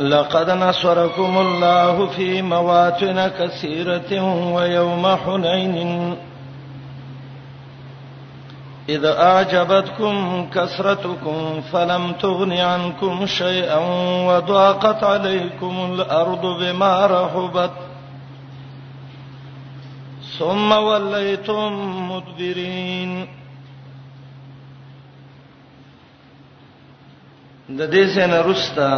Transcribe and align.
لقد 0.00 0.50
نصركم 0.50 1.38
الله 1.38 2.06
في 2.06 2.42
مواطن 2.42 3.28
كثيرة 3.28 4.24
ويوم 4.52 5.16
حنين 5.16 6.16
إذ 8.88 9.04
أعجبتكم 9.04 10.46
كثرتكم 10.54 11.60
فلم 11.72 12.12
تغن 12.12 12.52
عنكم 12.52 13.26
شيئا 13.26 13.78
وضاقت 14.28 15.04
عليكم 15.04 15.88
الأرض 15.92 16.46
بما 16.46 17.06
رحبت 17.06 17.72
ثم 20.38 20.72
وليتم 20.72 21.72
مدبرين 22.12 23.26
د 27.68 27.80
دې 27.90 28.04
څنګه 28.14 28.38
رستا 28.50 28.90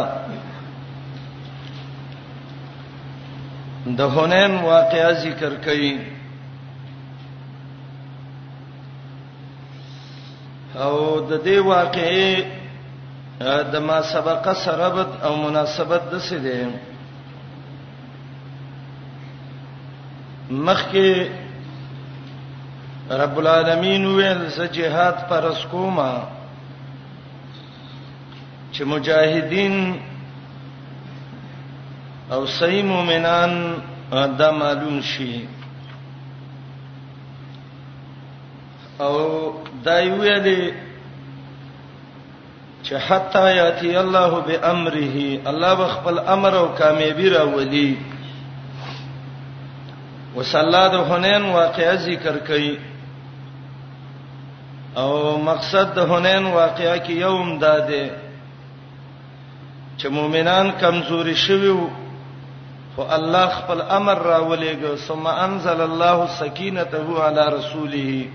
د 3.85 4.01
هونین 4.01 4.55
واقعا 4.63 5.11
ذکر 5.23 5.53
کړي 5.65 5.97
او 10.75 10.95
د 11.29 11.31
دې 11.45 11.57
واقعې 11.59 12.45
د 13.73 13.75
ما 13.87 14.01
سبق 14.13 14.47
سربت 14.65 15.09
او 15.23 15.35
مناسبت 15.35 16.01
د 16.11 16.19
څه 16.27 16.37
دي 16.45 16.61
مخکې 20.49 21.07
رب 23.21 23.35
العالمین 23.39 24.05
ویل 24.05 24.41
ز 24.57 24.59
جهاد 24.73 25.15
پر 25.29 25.43
اسکوما 25.51 26.13
چې 28.73 28.83
مجاهدین 28.85 29.75
او 32.35 32.45
صحیح 32.47 32.83
مؤمنان 32.85 33.53
دا 34.37 34.49
معلوم 34.51 34.99
شي 35.11 35.31
او 39.05 39.13
دایوی 39.85 40.33
دی 40.43 40.71
چې 42.83 42.93
حتا 43.07 43.49
یاتی 43.51 43.95
الله 44.01 44.39
به 44.49 44.59
امره 44.69 45.23
الله 45.51 45.75
بخپل 45.79 46.19
امر 46.33 46.55
او 46.57 46.67
کامیابی 46.79 47.29
را 47.29 47.45
ولي 47.49 47.97
وصلاد 50.37 50.93
حنین 51.11 51.41
واقعه 51.55 51.95
ذکر 51.95 52.35
کړي 52.47 52.77
او 54.99 55.37
مقصد 55.47 55.93
د 55.95 55.99
حنین 56.13 56.45
واقعه 56.57 56.97
کې 57.05 57.09
یوم 57.09 57.57
داده 57.65 58.05
چې 59.97 60.05
مؤمنان 60.19 60.71
کمزوري 60.85 61.35
شوي 61.45 61.69
وو 61.79 61.87
خو 62.99 63.05
الله 63.15 63.45
خپل 63.47 63.81
امر 63.95 64.15
را 64.27 64.37
ولېګ 64.49 64.95
ثم 65.07 65.27
انزل 65.27 65.81
الله 65.81 66.27
سکینته 66.27 67.21
علی 67.25 67.45
رسوله 67.55 68.25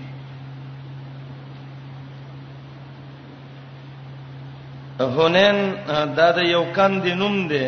هونن 4.99 5.57
دا 6.17 6.31
د 6.31 6.37
یو 6.47 6.63
کند 6.75 7.05
نوم 7.07 7.37
دی 7.53 7.67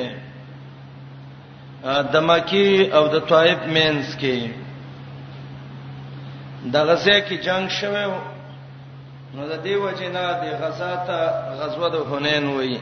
د 1.85 2.15
مکی 2.29 2.67
او 2.97 3.03
د 3.13 3.17
طائف 3.31 3.59
مینس 3.77 4.09
کې 4.21 4.37
د 6.73 6.75
غزه 6.87 7.17
کې 7.27 7.37
جنگ 7.45 7.69
شوه 7.69 8.05
نو 9.33 9.47
د 9.51 9.63
دیو 9.63 9.89
جنا 9.99 10.25
د 10.43 10.45
غزا 10.61 10.93
ته 11.07 11.17
غزوه 11.59 11.87
د 11.89 11.95
هونین 12.09 12.45
وایي 12.55 12.79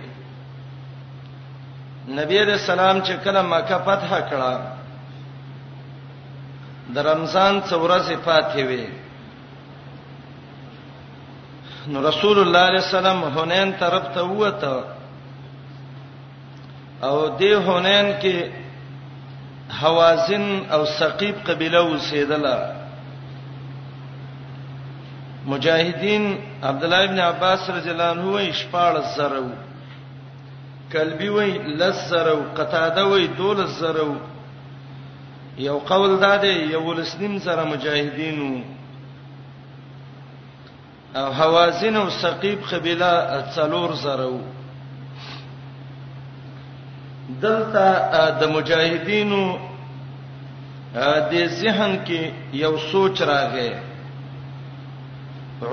نبی 2.07 2.37
دې 2.45 2.57
سلام 2.69 2.99
چې 3.01 3.13
کله 3.23 3.41
مکه 3.41 3.77
فتح 3.85 4.09
کړه 4.29 4.53
د 6.93 6.97
رمضان 7.09 7.53
څوره 7.69 7.99
صفات 8.07 8.51
وي 8.69 8.85
نو 11.87 12.07
رسول 12.09 12.39
الله 12.39 12.59
عليه 12.59 12.79
السلام 12.87 13.19
حنین 13.37 13.71
طرف 13.79 14.03
ته 14.13 14.21
وته 14.23 14.83
او 17.03 17.37
دې 17.39 17.53
حنین 17.67 18.07
کې 18.21 18.37
حوازن 19.81 20.45
او 20.71 20.85
ثقيب 20.85 21.35
قبيله 21.47 21.81
وسیدله 21.93 22.57
مجاهدین 25.45 26.23
عبد 26.63 26.83
الله 26.83 27.03
ابن 27.03 27.19
عباس 27.19 27.69
رضی 27.69 27.89
الله 27.89 28.09
عنه 28.11 28.51
شپاړ 28.51 28.93
زرو 29.17 29.49
کلبی 30.93 31.27
وای 31.29 31.57
لزرو 31.57 32.37
قتاده 32.57 33.01
وای 33.03 33.27
دول 33.27 33.65
زرو 33.65 34.15
یو 35.57 35.77
قول 35.89 36.15
داده 36.19 36.47
یو 36.53 36.79
ولسنیم 36.81 37.39
سره 37.39 37.63
مجاهدینو 37.63 38.61
او 41.15 41.25
حوازن 41.41 41.95
او 41.95 42.09
ثقيب 42.09 42.59
قبيله 42.61 43.13
څلور 43.55 43.91
زرو 44.03 44.39
دلته 47.41 48.29
د 48.39 48.43
مجاهدینو 48.55 49.57
د 51.31 51.45
ذهن 51.47 52.05
کې 52.05 52.21
یو 52.53 52.77
سوچ 52.77 53.21
راغی 53.21 53.71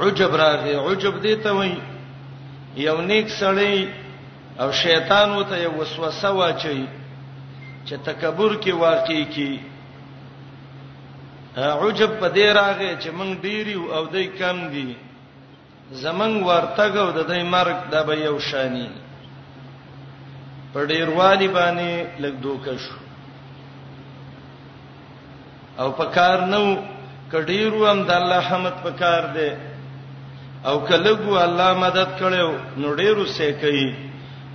عجب 0.03 0.35
راغی 0.37 0.75
عجب 0.75 1.23
دې 1.23 1.43
ته 1.43 1.51
وایي 1.53 1.81
یو 2.77 3.01
نیک 3.01 3.29
سړی 3.29 4.02
او 4.61 4.71
شیطان 4.85 5.31
وته 5.39 5.57
یو 5.63 5.73
وسوسه 5.81 6.31
واچي 6.31 6.87
چې 7.87 7.95
تکبر 8.05 8.57
کې 8.65 8.73
واقع 8.73 9.23
کی 9.35 9.53
عجب 11.57 12.11
پدې 12.21 12.47
راغې 12.53 12.93
چې 13.03 13.11
موږ 13.19 13.31
ډيري 13.43 13.75
او 13.95 14.05
دای 14.05 14.27
کم 14.41 14.69
دي 14.75 14.97
زمنګ 16.03 16.35
ورتګ 16.49 16.93
او 16.97 17.11
د 17.13 17.21
دې 17.31 17.43
مرګ 17.55 17.77
د 17.93 18.05
به 18.07 18.15
یو 18.17 18.39
شانی 18.39 18.89
په 20.73 20.85
ډیروالي 20.85 21.49
باندې 21.49 22.21
لګ 22.21 22.35
دوکه 22.43 22.77
شو 22.79 22.97
او 25.79 25.91
پکار 25.93 26.39
نو 26.41 26.63
کډیرو 27.33 27.87
هم 27.91 28.05
د 28.07 28.11
الله 28.21 28.41
حمد 28.49 28.75
پکار 28.85 29.25
دی 29.37 29.51
او 30.69 30.79
کلهغو 30.89 31.37
الله 31.39 31.75
مدد 31.79 32.09
کړو 32.21 32.55
نو 32.79 32.95
ډیرو 32.95 33.25
سې 33.27 33.51
کوي 33.61 34.12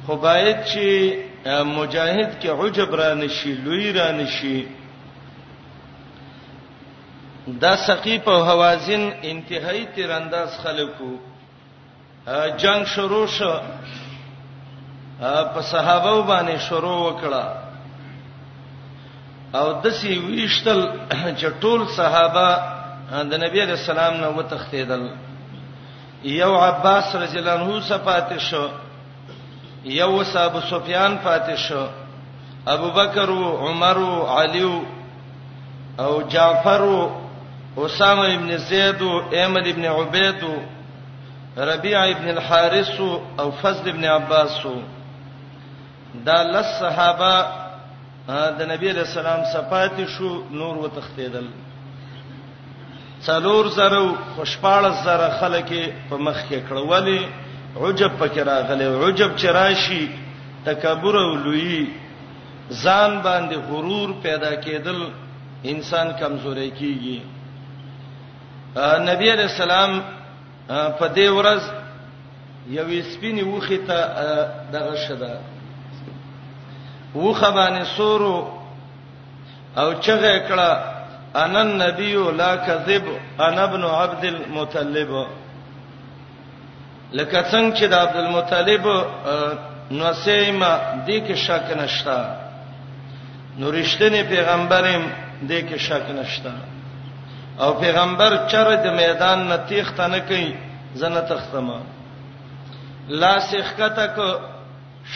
خو 0.08 0.16
باید 0.16 0.60
چې 0.72 0.84
مجاهد 1.70 2.36
کې 2.42 2.48
عجب 2.50 2.94
را 3.00 3.14
نشي 3.14 3.50
لوی 3.64 3.90
را 3.96 4.12
نشي 4.12 4.66
دا 7.62 7.72
سقيف 7.88 8.28
او 8.28 8.44
حوازن 8.44 9.04
انتهائی 9.32 9.86
تیرانداز 9.96 10.50
خلکو 10.64 11.10
جنگ 12.64 12.86
شروع 12.94 13.26
شو 13.36 13.52
په 15.54 15.62
صحابه 15.72 16.16
باندې 16.28 16.60
شروع 16.70 16.96
وکړه 17.08 17.44
او 19.56 19.68
دسی 19.82 20.18
ویشتل 20.20 20.84
چې 21.38 21.48
ټول 21.62 21.88
صحابه 22.00 22.48
د 23.36 23.46
نبی 23.46 23.62
رسول 23.76 23.98
الله 24.00 24.32
نو 24.40 24.50
تختیدل 24.58 25.08
یو 26.40 26.52
عباس 26.66 27.16
رضی 27.16 27.38
الله 27.40 27.52
عنه 27.62 27.80
صفات 27.94 28.38
شو 28.50 28.68
یو 29.96 30.24
صاحب 30.32 30.60
سفیان 30.70 31.16
فاتح 31.24 31.56
شو 31.68 31.86
ابو 32.72 32.88
بکر 32.96 33.28
او 33.32 33.58
عمر 33.68 33.96
او 33.98 34.26
علی 34.40 34.64
او 34.64 36.22
جعفر 36.32 36.82
او 36.82 37.10
اسامه 37.78 38.26
ابن 38.36 38.58
زید 38.58 39.02
او 39.02 39.22
احمد 39.34 39.68
ابن 39.68 39.86
عبید 39.86 40.44
او 40.44 40.56
ربيع 41.58 42.04
ابن 42.06 42.28
الحارث 42.30 43.00
او 43.40 43.52
فضل 43.62 43.90
ابن 43.90 44.06
عباس 44.06 44.66
دا 46.26 46.44
لس 46.44 46.66
صحابه 46.80 47.46
د 48.30 48.62
نبی 48.72 48.92
له 48.92 49.04
سلام 49.04 49.44
صفات 49.54 50.00
شو 50.18 50.44
نور 50.52 50.78
وتختیدل 50.78 51.48
څلور 53.26 53.68
زره 53.76 54.14
خوشپاله 54.36 54.90
زره 55.04 55.38
خلک 55.40 55.74
په 56.10 56.18
مخ 56.18 56.38
کې 56.50 56.60
کړولې 56.70 57.47
عجب 57.86 58.12
پکې 58.20 58.40
راغلی 58.50 58.86
عجب 59.08 59.36
چرآشي 59.38 60.06
تکبر 60.66 61.16
او 61.22 61.34
لوی 61.46 61.80
ځان 62.70 63.22
باندې 63.22 63.56
غرور 63.70 64.10
پیدا 64.24 64.52
کېدل 64.56 65.10
انسان 65.74 66.12
کمزوري 66.20 66.70
کیږي 66.72 67.20
نبی 69.10 69.32
علیہ 69.34 69.44
السلام 69.52 70.00
په 70.68 71.08
دې 71.16 71.30
ورځ 71.30 71.64
یوې 72.70 73.02
سپینې 73.14 73.44
وخه 73.44 73.78
ته 73.88 74.00
دغه 74.74 74.96
شده 75.08 75.40
وخه 77.16 77.52
باندې 77.52 77.98
سورو 77.98 78.36
او 79.78 79.94
چغه 79.94 80.48
کړه 80.50 80.72
ان 81.46 81.56
النبی 81.56 82.14
لا 82.38 82.56
کذب 82.68 83.04
انا 83.48 83.64
ابن 83.64 83.84
عبد 83.86 84.24
المطلب 84.26 85.12
لکه 87.14 87.42
څنګه 87.52 87.76
چې 87.78 87.86
د 87.88 87.94
عبد 87.94 88.16
المطلب 88.16 88.86
نسیمه 89.92 90.70
دې 91.08 91.18
کې 91.28 91.36
شک 91.36 91.66
نشتا 91.80 92.20
نو 93.60 93.70
رښتینی 93.72 94.24
پیغمبرم 94.30 95.04
دې 95.42 95.62
کې 95.70 95.78
شک 95.78 96.06
نشتا 96.20 96.52
او 97.60 97.74
پیغمبر 97.80 98.36
چر 98.52 98.76
د 98.84 98.86
میدان 99.00 99.48
نه 99.48 99.58
تیښت 99.70 100.00
نه 100.02 100.20
کوي 100.20 100.54
زنه 100.96 101.22
تختمه 101.22 101.80
لا 103.10 103.40
سیخکته 103.40 104.06
کو 104.16 104.30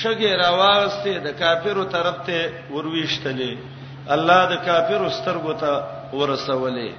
شګې 0.02 0.30
راواسته 0.38 1.20
د 1.20 1.28
کافرو 1.40 1.84
طرف 1.86 2.16
ته 2.28 2.50
ورويشتلې 2.74 3.58
الله 4.10 4.46
د 4.54 4.56
کافرو 4.66 5.10
سترګو 5.10 5.54
ته 5.60 5.84
ورسولې 6.14 6.92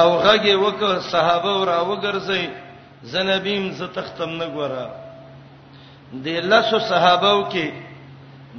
او 0.00 0.18
غږی 0.22 0.54
وکړه 0.56 0.98
صحابه 1.12 1.64
راوګرځي 1.64 2.48
زنبیم 3.02 3.70
ز 3.78 3.82
تختم 3.94 4.30
نه 4.40 4.46
ګورا 4.54 4.86
د 6.24 6.26
لاسو 6.50 6.78
صحابهو 6.78 7.48
کې 7.52 7.66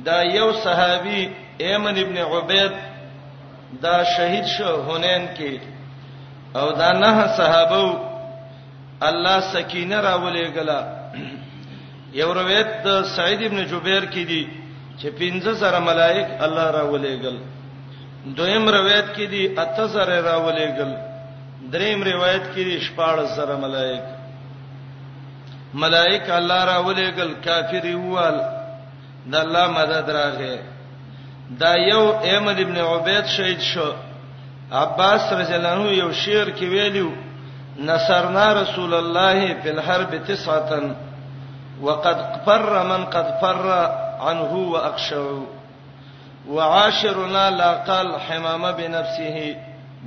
دا 0.06 0.22
یو 0.22 0.52
صحابي 0.64 1.22
ایمن 1.64 1.96
ابن 2.02 2.18
عبید 2.34 2.72
دا 3.84 3.96
شهید 4.16 4.46
شو 4.58 4.72
حنین 4.88 5.26
کې 5.38 5.60
او 6.60 6.72
دا 6.72 6.92
نه 6.94 7.28
صحابهو 7.38 7.98
الله 9.10 9.40
سکینه 9.54 10.02
راولې 10.02 10.44
غلا 10.56 10.82
یو 12.22 12.34
روایت 12.34 12.70
د 12.86 13.04
سعید 13.16 13.42
ابن 13.46 13.64
جبیر 13.72 14.04
کې 14.14 14.24
دی 14.30 14.48
چې 15.00 15.08
15000 15.22 15.80
ملائک 15.90 16.28
الله 16.46 16.72
راولې 16.78 17.20
غل 17.24 17.40
دویم 18.38 18.70
روایت 18.70 19.06
کې 19.18 19.24
دی 19.34 19.44
8000 19.66 20.16
راولې 20.30 20.68
غل 20.78 20.94
دریم 21.74 22.04
روایت 22.04 22.44
کې 22.44 22.58
دی 22.68 22.80
14000 22.98 23.62
ملائک 23.66 24.19
ملائک 25.74 26.30
الله 26.30 26.66
را 26.66 26.82
ولېګل 26.88 27.34
کافر 27.46 27.86
یوال 27.86 28.38
د 29.32 29.36
الله 29.36 29.68
مدد 29.68 30.10
راغې 30.10 30.58
دا 31.60 31.74
یو 31.76 32.04
احمد 32.24 32.60
ابن 32.60 32.78
عبید 32.78 33.26
شهید 33.26 33.60
شو 33.60 33.94
عباس 34.72 35.34
رضی 35.34 35.54
الله 35.54 35.70
عنه 35.70 35.92
یو 35.92 36.12
شعر 36.14 36.48
کې 36.58 36.62
ویلو 36.64 37.12
نصرنا 37.80 38.54
رسول 38.62 38.94
الله 38.94 39.54
فی 39.64 39.70
الحرب 39.70 40.18
تسعه 40.28 40.96
وقد 41.82 42.20
فر 42.46 42.84
من 42.84 43.06
قد 43.06 43.38
فر 43.42 43.68
عنه 44.30 44.52
واخشوا 44.72 45.44
وعاشرنا 46.50 47.50
لا 47.50 47.72
قال 47.74 48.16
حمام 48.30 48.72
بنفسه 48.72 49.56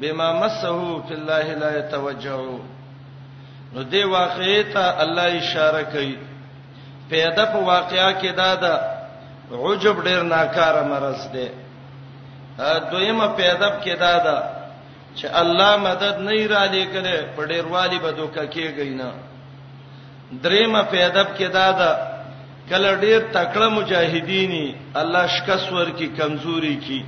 بما 0.01 0.33
مسه 0.33 1.03
في 1.09 1.15
الله 1.15 1.43
لا 1.55 1.79
يتوجه 1.79 2.59
نو 3.75 3.83
دی 3.93 4.03
واقعې 4.05 4.73
ته 4.73 5.03
الله 5.03 5.29
اشاره 5.43 5.83
کوي 5.93 6.15
پیدا 7.13 7.45
په 7.53 7.59
واقعیا 7.69 8.09
کې 8.23 8.31
دا 8.41 8.55
ده 8.55 8.81
عجب 9.67 9.97
ډیر 10.09 10.23
ناکاره 10.33 10.83
مرز 10.91 11.23
ده 11.33 11.51
دویمه 12.91 13.27
پیدا 13.41 13.69
کې 13.81 13.95
دا 14.03 14.15
ده 14.27 14.37
چې 15.17 15.25
الله 15.43 15.77
مدد 15.89 16.21
نه 16.29 16.47
را 16.53 16.63
لیکلې 16.77 17.19
په 17.37 17.45
ډیر 17.53 17.67
والی 17.77 17.99
به 17.99 18.11
دوکه 18.13 18.47
کېږي 18.53 18.89
نه 19.01 19.11
دریمه 20.45 20.83
پیدا 20.83 21.25
کې 21.25 21.45
دا 21.59 21.73
ده 21.73 21.97
کله 22.71 22.95
ډیر 23.01 23.21
تکړه 23.33 23.69
مجاهدینی 23.79 24.65
الله 24.95 25.27
شکس 25.39 25.73
ور 25.73 25.91
کی 25.97 26.07
کمزوري 26.19 26.77
کی 26.85 27.03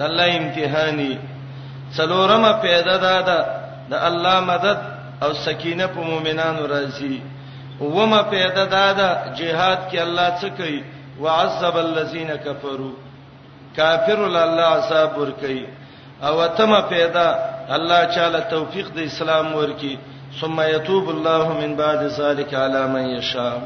الله 0.00 0.38
امتحاني 0.38 1.12
څلورمه 1.96 2.52
پیدا 2.62 2.96
ده 3.04 3.20
د 3.90 3.94
الله 3.94 4.40
مدد 4.50 4.93
او 5.24 5.32
سکینه 5.46 5.86
په 5.94 6.00
مؤمنانو 6.10 6.62
راځي 6.74 7.16
ومه 7.94 8.20
پیدا 8.34 8.64
دادا 8.76 9.08
جهاد 9.38 9.80
کې 9.90 9.98
الله 10.06 10.28
څه 10.40 10.48
کوي 10.58 10.80
وعذب 11.22 11.76
الذين 11.88 12.30
كفروا 12.46 12.94
کافر 13.78 14.18
الله 14.26 14.64
عذاب 14.78 15.10
ور 15.20 15.30
کوي 15.44 15.64
او 16.26 16.34
تمه 16.58 16.80
پیدا 16.94 17.26
الله 17.76 18.00
تعالی 18.16 18.40
توفیق 18.52 18.88
د 18.96 19.08
اسلام 19.10 19.54
ورکی 19.60 19.94
ثم 20.40 20.56
يتوب 20.74 21.06
الله 21.14 21.46
من 21.60 21.74
بعد 21.80 22.04
ذلك 22.18 22.54
على 22.54 22.82
من 22.96 23.06
يشاء 23.18 23.56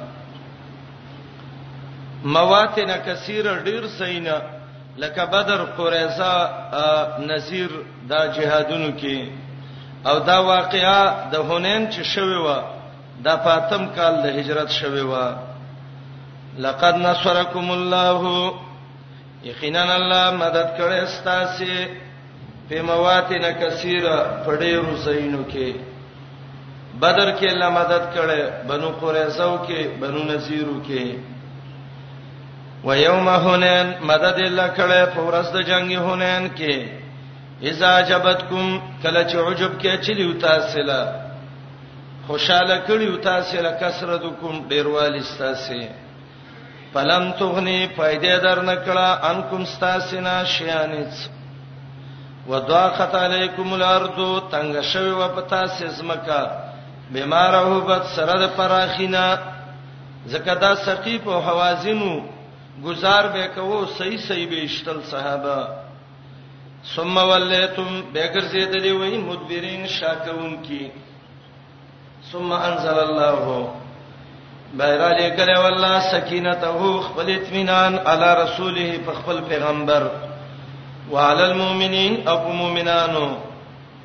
مواتن 2.37 2.90
کثیره 3.08 3.58
ډیر 3.64 3.82
سینا 3.99 4.38
لکه 5.02 5.25
بدر 5.34 5.61
قریظه 5.81 6.32
نذیر 7.31 7.70
دا 8.14 8.22
جهادونو 8.38 8.88
کې 9.02 9.16
او 10.06 10.18
دا 10.18 10.38
واقعا 10.42 11.30
د 11.32 11.36
هونین 11.36 11.90
چې 11.90 12.02
شوی 12.02 12.34
و 12.46 12.54
د 13.24 13.28
فاطم 13.44 13.86
کال 13.96 14.14
د 14.24 14.26
هجرت 14.38 14.70
شوی 14.70 15.00
و 15.02 15.14
لقد 16.58 16.94
نصرکم 16.96 17.70
الله 17.70 18.52
یقینا 19.44 19.94
الله 19.94 20.30
مدد 20.30 20.70
کړی 20.78 21.06
ستاسو 21.06 21.64
په 22.68 22.82
مواتن 22.82 23.52
کثیره 23.60 24.42
په 24.46 24.56
ډیرو 24.56 24.96
زینو 24.96 25.44
کې 25.52 25.74
بدر 27.02 27.32
کې 27.38 27.46
الله 27.52 27.70
مدد 27.70 28.02
کړي 28.14 28.42
بنو 28.68 28.88
قریظو 29.02 29.58
کې 29.66 29.80
بنو 30.00 30.22
نذیرو 30.32 30.78
کې 30.86 31.04
و 32.84 32.88
یوم 32.96 33.28
هونین 33.28 33.94
مدد 34.10 34.38
الله 34.46 34.68
کړي 34.78 35.02
په 35.14 35.20
ورځ 35.28 35.46
د 35.52 35.54
جنگ 35.70 35.92
هونین 36.06 36.44
کې 36.56 36.78
اذا 37.62 38.00
جبتکم 38.08 38.66
کله 39.02 39.22
چې 39.25 39.34
عجب 39.38 39.72
کې 39.82 39.96
چلی 40.02 40.25
و 40.25 40.38
تاسو 40.40 40.82
له 40.82 41.26
خوشاله 42.26 42.78
کړي 42.87 43.08
و 43.10 43.16
تاسو 43.31 43.56
له 43.62 43.70
کثرتکم 43.81 44.69
ډیروالی 44.69 45.22
تاسو 45.38 45.72
فلم 46.93 47.25
تغنی 47.38 47.81
فائدې 47.96 48.34
درنه 48.43 48.75
کړه 48.84 49.08
انکم 49.31 49.62
استاسنا 49.62 50.34
شیانیت 50.44 51.12
وضاقت 52.49 53.14
علیکم 53.14 53.72
الارض 53.72 54.19
تنگ 54.50 54.81
شوی 54.93 55.11
و 55.11 55.28
پتا 55.37 55.62
سزمکا 55.78 56.43
بیماره 57.12 57.61
وبد 57.66 58.02
سره 58.16 58.46
د 58.46 58.49
پراخینا 58.56 59.26
زکدا 60.32 60.72
سقیف 60.87 61.22
او 61.28 61.37
حوازنو 61.49 62.12
گزار 62.84 63.25
به 63.34 63.44
کوو 63.54 63.78
صحیح 63.99 64.20
صحیح 64.28 64.49
به 64.50 64.58
اشتل 64.64 64.99
صحابه 65.11 65.58
ثم 66.84 67.16
ولیتم 67.16 68.02
بغرزیدلې 68.14 68.90
وای 68.90 69.16
مدبرین 69.19 69.86
شاکون 69.86 70.56
کی 70.69 70.88
ثم 72.32 72.52
انزل 72.52 72.98
الله 72.98 73.69
بایراله 74.78 75.28
کله 75.30 75.60
والله 75.60 76.00
سکینته 76.00 77.00
خپل 77.02 77.28
اطمینان 77.30 77.94
علی 78.06 78.42
رسوله 78.44 78.98
په 79.06 79.12
خپل 79.12 79.40
پیغمبر 79.48 80.11
وعلى 81.12 81.42
المؤمنین 81.42 82.28
او 82.28 82.52
مؤمنانو 82.52 83.28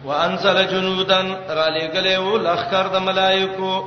وانزل 0.06 0.63
جنودا 0.68 1.22
را 1.50 1.68
لګلې 1.80 2.18
و 2.18 2.38
لخر 2.38 2.88
د 2.94 2.98
ملائکو 2.98 3.84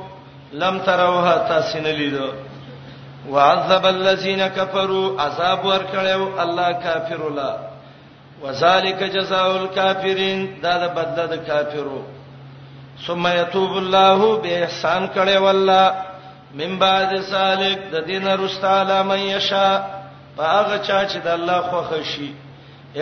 لم 0.53 0.79
تروها 0.79 1.37
تاسو 1.47 1.79
نه 1.79 1.91
لیدو 1.91 2.29
وعذب 3.31 3.85
الذين 3.85 4.47
كفروا 4.47 5.21
عذاب 5.21 5.59
ورکړیو 5.65 6.39
الله 6.41 6.73
کافر 6.73 7.21
الله 7.27 7.66
وذالک 8.43 8.99
جزاء 9.13 9.47
الکافرین 9.57 10.41
دا 10.63 10.73
د 10.85 10.87
بدل 10.95 11.19
د 11.33 11.35
کافرو 11.47 12.01
ثم 13.07 13.23
یتوب 13.35 13.71
الله 13.83 14.19
به 14.45 14.49
احسان 14.63 15.01
کړي 15.15 15.37
والله 15.45 15.87
من 16.59 16.71
بعد 16.85 17.09
سالک 17.33 17.77
د 17.93 17.95
دین 18.09 18.25
رستا 18.43 18.73
علم 18.81 19.09
یشا 19.35 19.69
هغه 20.55 20.77
چا 20.87 20.99
چې 21.11 21.17
د 21.27 21.29
الله 21.35 21.59
خو 21.71 21.79
خشي 21.91 22.29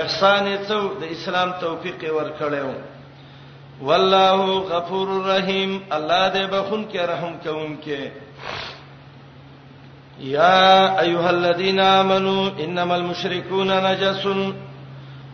احسان 0.03 0.45
ته 0.69 0.79
د 1.01 1.03
اسلام 1.15 1.49
توفیق 1.63 2.01
ورکړیو 2.17 2.71
والله 3.89 4.37
غفور 4.71 5.07
رحیم 5.31 5.71
الله 5.97 6.23
دې 6.37 6.43
بخون 6.53 6.81
کې 6.93 7.01
رحم 7.13 7.33
کوونکې 7.47 8.01
یا 10.35 10.59
ایها 11.01 11.29
الذین 11.33 11.79
آمنو 11.87 12.37
انما 12.65 12.95
المشرکون 13.01 13.69
نجسون 13.87 14.41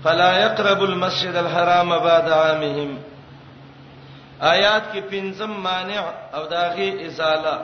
فلا 0.03 0.37
يقرب 0.41 0.83
المسجد 0.83 1.35
الحرام 1.35 1.89
بعد 1.89 2.29
عامهم 2.41 2.91
آیات 4.41 4.91
کې 4.93 5.01
پنځم 5.09 5.51
مانع 5.65 6.01
او 6.35 6.45
داغه 6.49 7.07
ازاله 7.07 7.57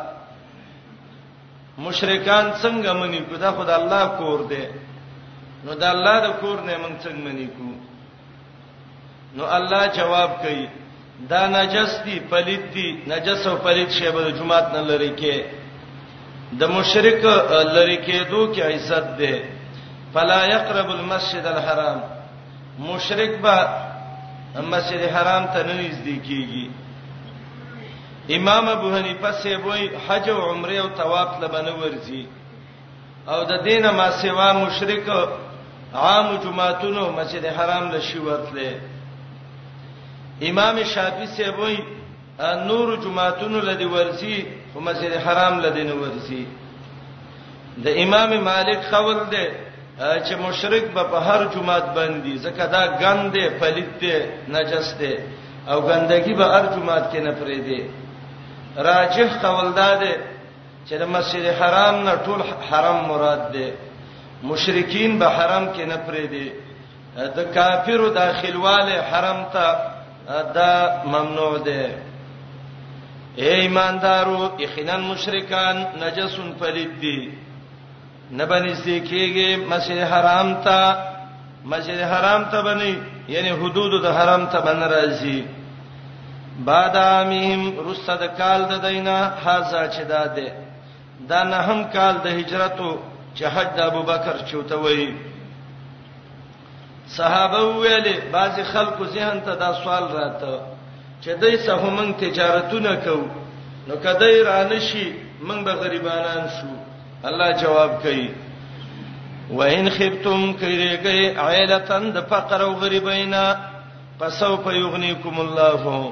مشرکان 1.86 2.51
څنګه 2.62 2.94
منی 3.00 3.20
کو 3.29 3.36
دا 3.44 3.51
خدای 3.60 3.75
الله 3.82 4.06
کور 4.20 4.39
دی 4.51 4.65
نو 5.65 5.74
دا 5.84 5.89
الله 5.91 6.15
د 6.27 6.32
کور 6.41 6.60
نه 6.62 6.77
مونږ 6.77 6.98
څنګه 7.03 7.24
منی 7.27 7.48
کو 7.58 7.67
نو 9.39 9.44
الله 9.60 9.88
جواب 9.98 10.32
کوي 10.44 10.67
دا 11.29 11.41
نجس 11.53 11.94
دی 12.06 12.20
پلید 12.32 12.65
دی 12.74 12.89
نجس 13.13 13.48
او 13.48 13.56
پلید 13.63 13.89
شی 14.00 14.10
به 14.12 14.32
جمعات 14.41 14.67
نه 14.74 14.82
لری 14.91 15.12
کې 15.17 15.44
د 16.60 16.63
مشرک 16.75 17.25
لری 17.75 17.98
کې 18.06 18.29
دوه 18.29 18.56
کې 18.56 18.62
عزت 18.62 19.17
ده 19.17 19.44
فلا 20.17 20.38
يقرب 20.53 20.89
المسجد 20.98 21.46
الحرام 21.53 22.01
مشرک 22.79 23.29
به 23.41 23.60
مسجد 24.72 25.01
حرام 25.12 25.46
ته 25.53 25.63
نه 25.63 25.74
نږدې 25.81 26.17
کیږي 26.27 26.69
امام 28.29 28.67
ابو 28.69 28.91
حنیفه 28.96 29.31
سیبوی 29.31 29.89
حج 30.07 30.29
او 30.29 30.41
عمره 30.51 30.74
او 30.75 30.89
طواف 30.89 31.29
لبنه 31.43 31.72
ورځي 31.81 32.22
او 33.27 33.43
د 33.43 33.51
دینه 33.63 33.91
ما 33.91 34.12
سیوا 34.12 34.53
مشرک 34.53 35.07
عام 36.03 36.27
جمعهتونو 36.43 37.12
مسجد 37.17 37.46
حرام 37.46 37.91
لشي 37.91 38.19
ورتله 38.25 38.72
امام 40.50 40.84
شافعی 40.84 41.27
سیبوی 41.38 41.75
نور 42.67 42.88
جمعهتونو 43.03 43.60
لدی 43.60 43.86
ورځي 43.96 44.36
خو 44.74 44.79
مسجد 44.79 45.13
حرام 45.25 45.60
لدی 45.60 45.84
نه 45.84 45.93
ورځي 46.01 46.41
د 47.84 47.88
امام 48.03 48.31
مالک 48.48 48.79
خول 48.91 49.19
ده 49.31 49.66
چې 49.98 50.34
مشرک 50.48 50.84
به 50.96 51.04
په 51.04 51.20
هر 51.20 51.42
جمعات 51.54 51.86
باندې 51.98 52.36
زکه 52.46 52.66
دا 52.75 52.84
ګندې 53.01 53.46
پلیت 53.60 54.01
نجس 54.54 54.88
دی 55.00 55.13
او 55.72 55.77
ګندګي 55.89 56.34
به 56.39 56.46
هر 56.54 56.66
جمعات 56.74 57.06
کې 57.12 57.20
نه 57.27 57.34
پرې 57.39 57.60
دی 57.68 57.80
راجح 58.89 59.30
قول 59.46 59.74
ده 59.74 59.89
چې 60.88 60.94
د 61.01 61.04
مسجد 61.16 61.46
حرام 61.60 61.96
نه 62.08 62.13
ټول 62.25 62.39
حرام 62.70 62.98
مراد 63.10 63.42
دی 63.54 63.68
مشرکین 64.44 65.20
به 65.20 65.27
حرام 65.38 65.66
کې 65.74 65.84
نه 65.92 65.98
پرې 66.08 66.25
دی 66.34 66.48
د 67.38 67.39
کافرو 67.56 68.10
داخلواله 68.10 68.98
حرم 69.12 69.39
ته 69.54 69.66
دا 70.58 70.74
ممنوع 71.13 71.58
دی 71.68 71.86
اے 73.39 73.48
ایماندارو 73.62 74.42
یقینا 74.60 74.96
مشرکان 74.98 75.75
نجسن 76.01 76.48
پلید 76.60 76.92
دي 77.01 77.20
نه 78.31 78.46
باندې 78.46 78.74
ځکیږي 78.86 79.50
مسجد 79.72 80.00
حرام 80.12 80.48
ته 80.65 80.79
مسجد 81.72 82.00
حرام 82.12 82.43
ته 82.51 82.62
باندې 82.62 82.91
یعنی 83.34 83.50
حدود 83.60 84.01
د 84.03 84.07
حرام 84.17 84.46
ته 84.51 84.60
باندې 84.65 84.88
راځي 84.96 85.39
بادامهم 86.65 87.62
رسد 87.89 88.22
کال 88.39 88.60
د 88.72 88.74
دینه 88.88 89.19
حاضر 89.46 89.86
چې 89.96 90.03
داده 90.13 90.48
دا 91.29 91.43
نه 91.43 91.57
هم 91.67 91.79
کال 91.96 92.15
د 92.24 92.27
هجرتو 92.39 92.91
چې 93.38 93.43
حج 93.55 93.67
د 93.75 93.79
ابوبکر 93.89 94.36
چوته 94.50 94.75
وی 94.86 95.03
صحابه 97.17 97.60
ویلې 97.81 98.15
بعض 98.34 98.55
خلکو 98.74 99.03
ذهن 99.15 99.38
ته 99.46 99.53
دا 99.62 99.69
سوال 99.84 100.03
راته 100.17 100.53
چې 101.24 101.31
دای 101.41 101.55
څه 101.65 101.72
هم 101.84 101.96
تجارتونه 102.24 102.93
کو 103.05 103.19
نو 103.88 103.96
کدی 104.05 104.36
رانشي 104.48 105.05
موږ 105.48 105.60
به 105.65 105.74
غریبانان 105.81 106.43
شو 106.55 106.69
الله 107.25 107.51
جواب 107.62 107.91
کوي 108.01 108.27
وان 109.51 109.89
خفتم 109.89 110.53
کوي 110.53 110.89
عیلتن 111.38 112.13
د 112.15 112.21
فقر 112.29 112.62
او 112.62 112.74
غریبینا 112.81 113.41
پسو 114.19 114.57
په 114.65 114.71
یغنیکم 114.74 115.39
الله 115.39 116.12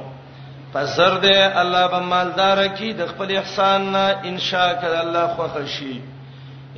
فزر 0.74 1.18
دې 1.22 1.38
الله 1.62 1.88
به 1.92 2.00
مالدار 2.14 2.58
کی 2.78 2.94
د 2.94 3.06
خپل 3.10 3.36
احسان 3.38 3.86
نه 3.92 4.06
ان 4.30 4.38
شاء 4.40 4.70
کړه 4.82 5.00
الله 5.06 5.28
خو 5.36 5.48
خشي 5.48 6.02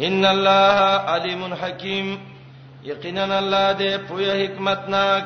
ان 0.07 0.25
الله 0.25 0.77
علیم 1.15 1.53
حکیم 1.62 2.15
یقینا 2.84 3.38
الله 3.38 3.74
دې 3.74 4.01
په 4.10 4.36
حکمت 4.43 4.89
ناک 4.89 5.25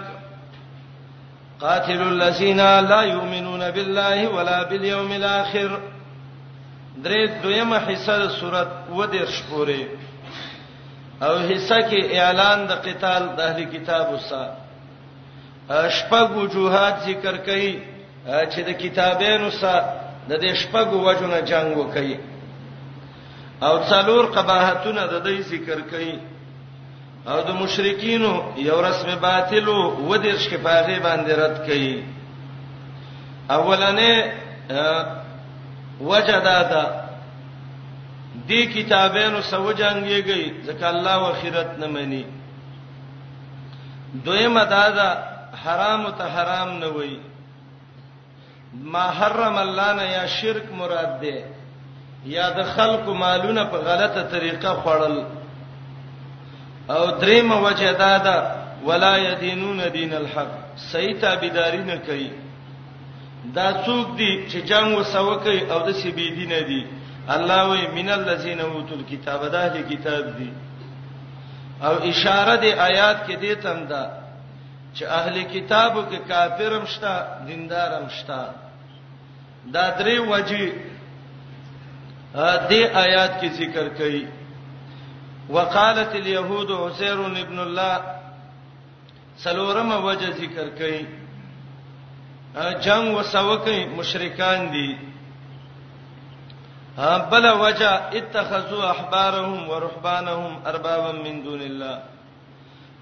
قاتل 1.65 2.01
الذين 2.07 2.61
لا 2.89 3.01
يؤمنون 3.13 3.65
بالله 3.71 4.27
ولا 4.27 4.63
باليوم 4.69 5.11
الاخر 5.17 5.79
درې 6.97 7.27
دویمه 7.41 7.77
حصہ 7.87 8.11
د 8.19 8.27
صورت 8.39 8.67
و 8.91 9.03
دې 9.07 9.25
شپورې 9.27 9.81
او 11.25 11.33
حصہ 11.49 11.77
کې 11.89 12.19
اعلان 12.19 12.67
د 12.67 12.71
قتال 12.85 13.23
د 13.37 13.39
اهل 13.41 13.59
کتاب 13.73 14.13
وسه 14.13 14.43
شپږ 15.97 16.25
وجوهات 16.35 16.95
ذکر 17.07 17.37
کړي 17.37 17.75
چې 18.51 18.59
د 18.69 18.71
کتابونو 18.83 19.51
سره 19.51 19.93
د 20.29 20.35
دې 20.39 20.53
شپږ 20.61 20.87
وجوهونه 20.93 21.41
جنگ 21.41 21.77
وکړي 21.77 22.15
او 23.63 23.83
څلور 23.89 24.25
قباحتونه 24.25 25.03
د 25.05 25.23
دې 25.25 25.37
ذکر 25.41 25.79
کړي 25.91 26.19
او 27.27 27.41
د 27.41 27.49
مشرکینو 27.61 28.53
یو 28.57 28.81
رسم 28.81 29.15
باطل 29.15 29.67
و 29.69 30.15
د 30.23 30.37
شپاغه 30.37 30.99
باندې 31.07 31.31
رد 31.41 31.57
کړي 31.67 32.03
اولنې 33.49 34.13
وجدا 36.03 36.61
دا 36.61 36.85
دې 38.47 38.61
کتابونو 38.73 39.41
سو 39.41 39.71
جنگيږي 39.71 40.43
ځکه 40.67 40.85
الله 40.89 41.17
واخرت 41.23 41.77
نه 41.79 41.87
مني 41.87 42.25
دویمه 44.25 44.63
دا 44.63 44.89
دا 44.89 45.09
حرام 45.65 46.03
ته 46.21 46.25
حرام 46.35 46.69
نه 46.79 46.87
وای 46.87 47.17
ما 48.73 49.05
حرم 49.11 49.57
الله 49.57 49.93
نه 49.93 50.03
یا 50.03 50.25
شرک 50.41 50.67
مراد 50.79 51.19
ده 51.21 51.43
یا 52.25 52.49
د 52.49 52.63
خلکو 52.63 53.13
مالونه 53.13 53.63
په 53.63 53.77
غلطه 53.77 54.21
طریقه 54.23 54.73
خوړل 54.83 55.23
او 56.89 57.05
دریمه 57.11 57.59
وجه 57.63 57.91
دا 57.91 58.17
ده 58.17 58.51
ولا 58.85 59.17
یدینون 59.17 59.89
دین 59.91 60.13
الحق 60.13 60.51
صحیح 60.75 61.19
تابعداري 61.21 61.77
نه 61.83 61.97
کوي 61.97 62.29
دا 63.43 63.71
څوک 63.85 64.07
دي 64.17 64.31
چې 64.51 64.59
جنگ 64.69 64.97
وسوکي 64.97 65.59
او 65.73 65.79
د 65.87 65.89
سی 66.01 66.11
بی 66.17 66.27
دینه 66.37 66.59
دي 66.69 66.81
الله 67.35 67.61
وی 67.69 67.83
من 67.97 68.09
الذین 68.09 68.61
اوتل 68.61 69.01
کتاب 69.11 69.41
دا 69.51 69.63
چې 69.73 69.81
کتاب 69.93 70.23
دي 70.37 70.49
او 71.85 71.93
اشاره 72.09 72.55
دی 72.63 72.71
آیات 72.73 73.17
کې 73.27 73.35
دې 73.41 73.53
تم 73.63 73.79
دا 73.91 74.03
چې 74.95 75.03
اهل 75.19 75.41
کتابو 75.53 76.01
کې 76.09 76.17
کافرم 76.27 76.85
شتا 76.85 77.13
دیندارم 77.47 78.07
شتا 78.09 78.41
دا 79.73 79.85
درې 79.99 80.17
وجه 80.31 80.71
دې 82.69 82.81
آیات 83.05 83.41
کې 83.41 83.49
ذکر 83.61 83.87
کړي 83.97 84.25
وقالت 85.49 86.15
اليهود 86.15 86.71
عسير 86.71 87.17
ابن 87.45 87.59
الله 87.59 88.01
سلورمه 89.37 89.97
وجه 90.05 90.29
ذکر 90.31 90.67
کړي 90.79 91.20
جنگ 92.55 93.15
وسوکه 93.17 93.87
مشرکان 93.97 94.71
دي 94.71 94.97
بل 97.33 97.45
وجه 97.61 97.91
اتخذوا 98.19 98.89
احبارهم 98.91 99.69
ورهبانهم 99.69 100.61
اربابا 100.71 101.11
من 101.21 101.41
دون 101.43 101.61
الله 101.61 101.99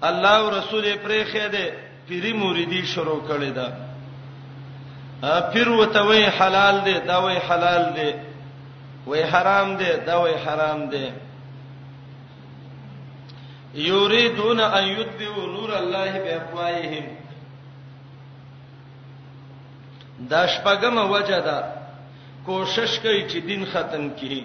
الله 0.02 0.28
او 0.36 0.48
رسول 0.58 0.84
پرې 0.94 1.24
خېده 1.24 1.74
پیری 2.08 2.32
مریدي 2.32 2.82
شروع 2.94 3.20
کړی 3.28 3.50
دا 3.58 3.68
پیر 5.52 5.68
وته 5.68 6.00
وی 6.06 6.22
حلال 6.40 6.80
دی 6.84 6.98
دا 7.08 7.18
وی 7.26 7.34
حلال 7.50 7.82
دی 7.96 8.10
وی 9.06 9.20
حرام 9.32 9.76
دی 9.76 9.92
دا 10.06 10.20
وی 10.22 10.32
حرام 10.46 10.86
دی 10.90 11.06
یریدون 13.88 14.60
ان 14.60 14.84
یتبعوا 14.84 15.46
نور 15.46 15.72
الله 15.74 16.10
بافواههم 16.20 17.19
دا 20.28 20.46
شپګمه 20.46 21.04
وجه 21.12 21.40
ده 21.46 21.58
کوشش 22.46 22.98
کوي 23.02 23.22
چې 23.30 23.38
دین 23.48 23.64
ختم 23.72 24.10
کړي 24.20 24.42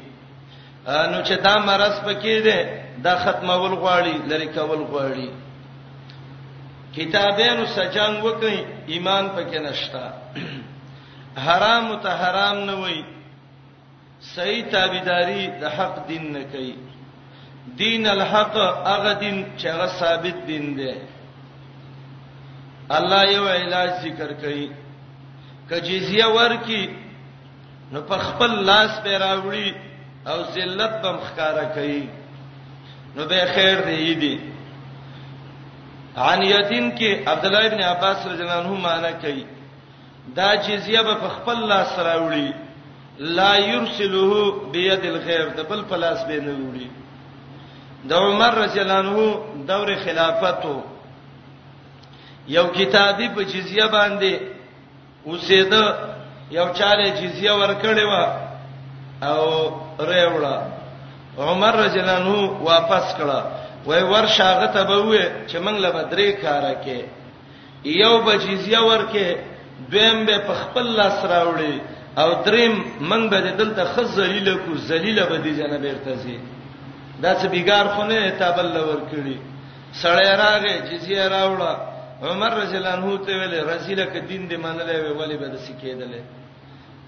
نو 1.11 1.17
چې 1.27 1.35
دا 1.43 1.55
مرز 1.59 1.95
پکې 2.05 2.37
ده 2.45 2.59
دا 3.05 3.15
ختمول 3.23 3.71
غواړي 3.73 4.13
لری 4.31 4.47
کول 4.47 4.81
غواړي 4.91 5.29
کتابونو 6.95 7.65
سجان 7.65 8.21
وکړي 8.21 8.59
ایمان 8.87 9.25
پکې 9.37 9.59
نشتا 9.65 10.09
حرام 11.45 11.95
ته 12.03 12.09
حرام 12.21 12.57
نه 12.67 12.75
وای 12.75 13.03
صحیح 14.35 14.63
تابعداري 14.71 15.47
د 15.61 15.63
حق 15.77 16.07
دین 16.07 16.31
نه 16.33 16.43
کوي 16.51 16.75
دین 17.81 18.07
الحق 18.07 18.57
هغه 18.87 19.13
دین 19.13 19.45
چې 19.57 19.65
هغه 19.67 19.87
ثابت 19.99 20.37
دین 20.47 20.75
دی 20.77 20.95
الله 22.97 23.21
یو 23.33 23.47
علاج 23.47 23.91
ذکر 24.03 24.33
کوي 24.41 24.69
کجزیه 25.69 26.25
ورکی 26.37 26.85
نو 27.91 28.01
په 28.09 28.17
خپل 28.27 28.51
لاس 28.69 28.99
به 29.05 29.17
راوړي 29.17 29.73
او 30.33 30.43
ذلت 30.55 30.93
به 31.03 31.11
مخکاره 31.13 31.65
کوي 31.77 32.03
نو 33.15 33.25
به 33.31 33.45
خیر 33.53 33.81
دی 33.87 34.13
دی 34.23 34.35
عن 36.27 36.41
یتیم 36.41 36.97
کې 36.97 37.27
عبد 37.33 37.45
الله 37.49 37.65
ابن 37.69 37.83
عباس 37.87 38.27
رضی 38.27 38.41
الله 38.43 38.55
عنه 38.55 38.73
معنا 38.87 39.11
کوي 39.25 39.43
دا 40.35 40.53
جزیه 40.69 41.01
به 41.07 41.15
خپل 41.37 41.65
لاس 41.73 41.91
راوړي 41.99 42.53
لا 43.39 43.57
يرسله 43.57 44.51
بيد 44.71 45.05
الغير 45.11 45.49
د 45.57 45.69
بل 45.69 45.81
پلاس 45.89 46.23
به 46.31 46.39
نه 46.47 46.55
وړي 46.55 46.87
د 48.05 48.13
عمر 48.13 48.53
رضی 48.63 48.79
الله 48.79 48.93
عنه 48.93 49.35
دور 49.67 49.95
خلافتو 50.05 50.81
یو 52.47 52.67
کتابي 52.67 53.29
په 53.29 53.43
جزیه 53.53 53.85
باندې 53.85 54.54
اوسې 55.29 55.59
د 55.71 55.73
یو 56.57 56.67
چاله 56.79 57.05
جزیه 57.21 57.53
ورکړې 57.61 58.05
و 58.11 58.13
او 59.29 59.41
ریوړه 60.11 60.55
عمر 61.47 61.73
رجل 61.83 62.09
انو 62.17 62.37
واپس 62.69 63.05
کړه 63.19 63.39
وای 63.87 64.03
ورشاغه 64.13 64.67
ته 64.75 64.81
به 64.89 64.97
وې 65.07 65.23
چې 65.49 65.57
موږ 65.65 65.77
له 65.85 65.89
بدرې 65.97 66.29
کاره 66.43 66.73
کې 66.83 66.99
یو 68.03 68.13
به 68.25 68.33
جزیه 68.45 68.79
ورکې 68.91 69.27
دویم 69.91 70.25
به 70.27 70.37
په 70.47 70.53
خپل 70.61 70.85
لاس 70.99 71.17
راوړي 71.33 71.73
او 72.21 72.29
دریم 72.45 72.73
من 73.09 73.29
به 73.29 73.39
دلته 73.61 73.83
خزلیل 73.95 74.57
کو 74.65 74.71
ذلیل 74.89 75.19
به 75.29 75.37
دي 75.43 75.51
جناب 75.57 75.83
ارتزي 75.89 76.37
دا 77.21 77.31
څه 77.39 77.45
بیګار 77.53 77.85
خونه 77.95 78.15
تابل 78.39 78.67
لور 78.77 78.99
کړی 79.11 79.37
سړی 80.03 80.29
راغې 80.43 80.73
جزیه 80.89 81.27
راوړه 81.35 81.73
عمر 82.23 82.53
رضی 82.53 82.75
الله 82.77 82.89
عنه 82.97 83.17
ته 83.25 83.33
ویل 83.39 83.53
رسوله 83.69 84.05
ک 84.05 84.15
دین 84.29 84.49
دې 84.49 84.57
منلې 84.57 84.95
وی 85.03 85.11
ولی 85.19 85.37
به 85.37 85.47
د 85.47 85.55
سکیدلې 85.65 86.21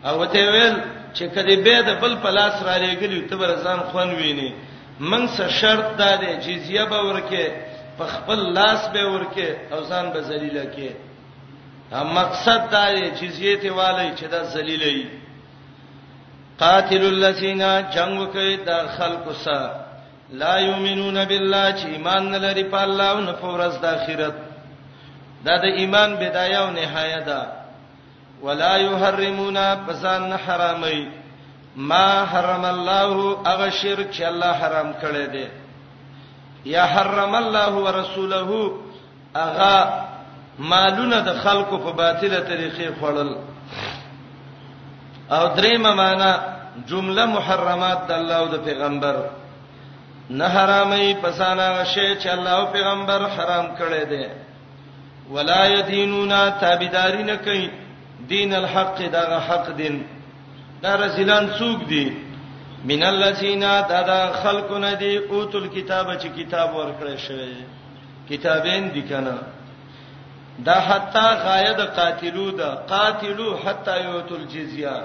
او 0.07 0.25
ته 0.25 0.41
ویل 0.53 0.75
چې 1.13 1.23
کدی 1.35 1.55
به 1.55 1.81
د 1.81 1.89
بل 2.01 2.15
پلاس 2.23 2.63
را 2.63 2.77
لګلی 2.77 3.29
ته 3.29 3.35
بر 3.35 3.55
ځان 3.63 3.79
خون 3.79 4.09
ویني 4.15 4.53
من 4.99 5.27
سره 5.27 5.49
شرط 5.49 5.97
دادې 5.97 6.31
جزیه 6.47 6.83
به 6.85 6.97
ورکه 7.07 7.51
په 7.97 8.05
خپل 8.07 8.39
لاس 8.53 8.87
به 8.93 9.07
ورکه 9.09 9.57
او 9.71 9.79
ځان 9.89 10.09
به 10.13 10.21
ذلیلہ 10.21 10.65
کې 10.75 10.89
مقصد 12.03 12.69
دا 12.71 12.87
دی 12.93 13.11
چې 13.17 13.25
زیته 13.35 13.71
والی 13.73 14.11
چې 14.17 14.25
دا 14.31 14.43
ذلیلې 14.43 14.93
وي 14.95 15.05
قاتل 16.59 17.03
الذين 17.13 17.61
جنگ 17.95 18.27
کوي 18.27 18.55
د 18.57 18.87
خلکو 18.97 19.33
سره 19.45 19.85
لا 20.31 20.59
یؤمنون 20.59 21.25
بالله 21.25 21.75
چې 21.77 21.85
ایمان 21.85 22.35
لري 22.35 22.63
په 22.63 22.81
الله 22.83 23.09
او 23.09 23.21
نه 23.21 23.31
په 23.31 23.47
ورځ 23.53 23.79
د 23.81 23.85
آخرت 23.85 24.46
دا 25.46 25.56
د 25.63 25.65
ایمان 25.79 26.10
بدايه 26.24 26.58
او 26.62 26.72
نهایه 26.72 27.20
ده 27.20 27.41
ولا 28.41 28.74
یحرمون 28.77 29.58
پسان 29.88 30.34
حرامي 30.46 31.00
ما 31.75 32.25
حرم 32.25 32.65
الله 32.65 33.38
هغه 33.50 33.70
شرک 33.70 34.12
چې 34.12 34.22
الله 34.22 34.51
حرام 34.51 34.91
کړی 35.01 35.25
دی 35.34 35.46
یا 36.65 36.86
حرم 36.86 37.36
الله 37.36 37.72
ورسوله 37.74 38.72
هغه 39.36 39.77
مالونه 40.60 41.20
د 41.22 41.34
خلکو 41.44 41.77
په 41.77 41.91
باطله 41.91 42.39
طریقې 42.39 42.88
خړل 43.01 43.38
او 45.32 45.48
درېمه 45.58 45.91
معنا 45.94 46.39
جمله 46.88 47.25
محرمات 47.25 48.08
د 48.08 48.12
الله 48.12 48.36
او 48.36 48.48
د 48.48 48.58
پیغمبر 48.65 49.15
نه 50.29 50.48
حرامي 50.56 51.13
پسانه 51.22 51.84
شی 51.84 52.15
چې 52.20 52.27
الله 52.27 52.50
او 52.51 52.65
پیغمبر 52.72 53.27
حرام 53.38 53.75
کړی 53.75 54.06
دی 54.10 54.25
ولا 55.34 55.62
یدینونا 55.77 56.43
تابعداري 56.62 57.24
نه 57.24 57.36
کوي 57.46 57.69
دین 58.29 58.53
الحق 58.55 58.98
دا 59.15 59.39
حق 59.39 59.67
دین 59.79 59.96
دا 60.84 60.91
رسولان 61.05 61.46
څوک 61.57 61.79
دي 61.89 62.05
من 62.89 63.01
الذین 63.03 63.62
دا 64.03 64.31
خلقنا 64.41 64.91
دی 65.00 65.15
اوتل 65.31 65.65
کتابه 65.75 66.13
چې 66.22 66.27
کتاب 66.39 66.69
ورکړی 66.75 67.17
شوی 67.25 67.55
کتابین 68.29 68.84
دي 68.93 69.01
کنه 69.10 69.38
دا 70.65 70.77
حتا 70.89 71.27
غایه 71.46 71.74
د 71.74 71.81
قاتلو 72.00 72.51
دا 72.51 72.69
قاتلو 72.91 73.50
حتا 73.65 73.96
یوتل 74.05 74.43
جزیه 74.53 74.98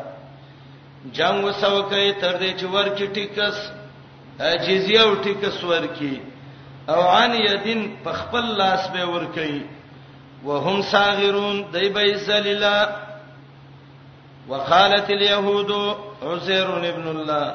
جنگ 1.19 1.45
وسو 1.45 1.83
کوي 1.83 2.13
تر 2.13 2.35
دې 2.41 2.61
چې 2.61 2.65
ورکی 2.65 3.07
ټیکس 3.17 3.57
جزیه 4.67 5.01
او 5.03 5.15
ټیکس 5.25 5.65
ورکی 5.65 6.17
او 6.89 7.01
عن 7.09 7.35
یدین 7.35 7.81
په 8.05 8.13
خپل 8.13 8.45
لاس 8.59 8.89
به 8.93 9.05
ور 9.09 9.25
کوي 9.35 9.63
وهم 10.45 10.83
صاغرون 10.83 11.71
دای 11.73 11.89
به 11.89 12.17
ذلیلا 12.17 12.89
وقالت 14.49 15.11
اليهود 15.11 15.97
عزير 16.23 16.67
ابن 16.89 17.07
الله 17.09 17.55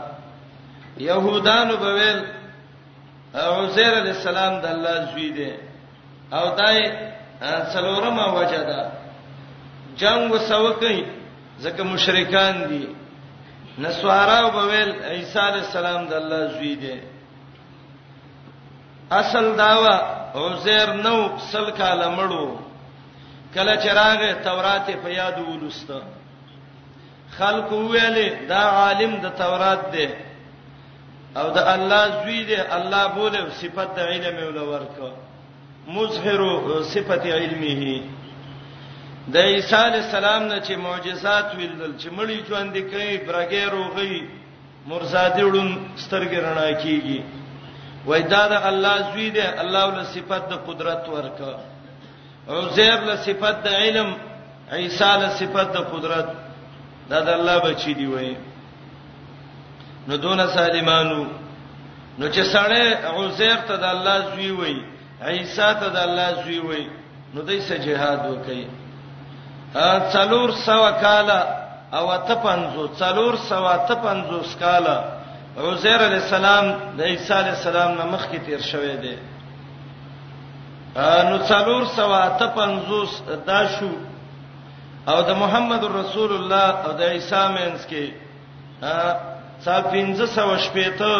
يهودانو 0.98 1.76
بویل 1.78 2.20
عزير 3.36 3.92
عليه 4.02 4.12
السلام 4.12 4.62
د 4.62 4.66
الله 4.66 5.06
زوی 5.12 5.30
دی 5.32 5.52
او 6.32 6.46
دای 6.56 7.08
څلورمه 7.74 8.26
وجدا 8.38 8.82
جنگ 10.00 10.32
وسوکې 10.34 11.04
ځکه 11.64 11.82
مشرکان 11.84 12.68
دي 12.70 12.88
نسوارا 13.78 14.50
بویل 14.50 14.92
عيسى 15.04 15.40
عليه 15.40 15.62
السلام 15.68 16.06
د 16.08 16.14
الله 16.14 16.48
زوی 16.48 16.76
دی 16.76 17.02
اصل 19.12 19.56
داوا 19.58 19.96
عزير 20.36 20.94
نو 20.94 21.18
سل 21.52 21.72
کاله 21.72 22.08
مړو 22.16 22.67
کله 23.58 23.76
چراغ 23.86 24.22
تورات 24.48 24.88
په 25.04 25.10
یاد 25.22 25.38
ولسته 25.52 25.98
خلق 27.38 27.70
ویلې 27.74 28.28
دا 28.52 28.62
عالم 28.80 29.12
د 29.24 29.28
تورات 29.42 29.82
دی 29.94 30.08
او 31.40 31.46
د 31.58 31.60
الله 31.76 32.04
زوی 32.22 32.40
دی 32.50 32.58
الله 32.78 33.04
بوله 33.18 33.42
صفت 33.62 33.90
د 33.98 34.00
علم 34.12 34.38
ول 34.48 34.58
ورکو 34.74 35.10
مظهر 35.96 36.40
صفت 36.94 37.24
علمه 37.38 37.82
د 39.34 39.36
عیسی 39.52 39.90
السلام 40.02 40.44
نه 40.52 40.58
چې 40.66 40.74
معجزات 40.88 41.48
ویل 41.58 41.76
چې 42.00 42.08
مړی 42.18 42.38
ژوند 42.48 42.76
کوي 42.92 43.16
برګې 43.28 43.64
روغي 43.76 44.16
مرزادي 44.90 45.42
وډون 45.44 45.70
سترګې 46.04 46.38
رڼا 46.48 46.70
کیږي 46.84 47.20
وای 48.10 48.22
دا 48.34 48.44
د 48.52 48.54
الله 48.70 48.96
زوی 49.14 49.30
دی 49.38 49.42
الله 49.64 49.82
ول 49.92 50.06
صفت 50.16 50.44
د 50.52 50.64
قدرت 50.68 51.04
ورکو 51.16 51.52
عزير 52.56 52.98
له 53.06 53.16
صفت 53.26 53.56
د 53.66 53.68
علم 53.84 54.10
عيسى 54.76 55.12
له 55.22 55.30
صفت 55.40 55.68
د 55.76 55.78
قدرت 55.92 56.28
دا 57.12 57.20
د 57.28 57.30
الله 57.38 57.56
بچی 57.68 57.94
دی 58.00 58.08
وای 58.14 58.34
نو 60.08 60.14
دون 60.26 60.40
سالمانو 60.56 61.24
نو 62.20 62.26
چې 62.34 62.42
سړی 62.56 62.86
عزير 63.18 63.58
ته 63.68 63.76
د 63.84 63.86
الله 63.96 64.18
زوی 64.34 64.52
وای 64.60 64.78
عيسى 65.32 65.70
ته 65.80 65.88
د 65.96 65.98
الله 66.08 66.28
زوی 66.44 66.60
وای 66.68 66.84
نو 67.34 67.42
دای 67.48 67.60
څه 67.68 67.76
جهاد 67.86 68.20
وکي 68.32 68.64
ا 69.76 69.88
څلور 70.14 70.50
سوا 70.68 70.92
کاله 70.92 71.40
او 71.94 72.04
ته 72.28 72.36
پنځو 72.48 72.84
څلور 73.02 73.34
سوا 73.52 73.74
ته 73.88 73.96
پنځو 74.06 74.38
سکاله 74.54 74.98
عزير 75.58 76.00
عليه 76.08 76.22
السلام 76.26 76.66
د 76.98 77.02
عيسى 77.02 77.34
عليه 77.34 77.56
السلام 77.60 77.92
نه 78.00 78.06
مخکې 78.14 78.38
تیر 78.46 78.62
شوه 78.72 78.96
دی 79.04 79.16
نو 80.98 81.38
څلور 81.50 81.84
سوا 81.98 82.22
ته 82.40 82.46
50 82.56 83.48
دا 83.48 83.60
شو 83.78 83.92
او 85.12 85.18
د 85.28 85.36
محمد 85.42 85.84
رسول 86.00 86.32
الله 86.40 86.68
او 86.86 86.92
د 87.02 87.14
عیسی 87.16 87.44
مینس 87.56 87.82
کې 87.90 88.06
څا 89.66 89.76
15 89.90 90.32
سوا 90.38 90.56
شپې 90.66 90.90
ته 91.00 91.12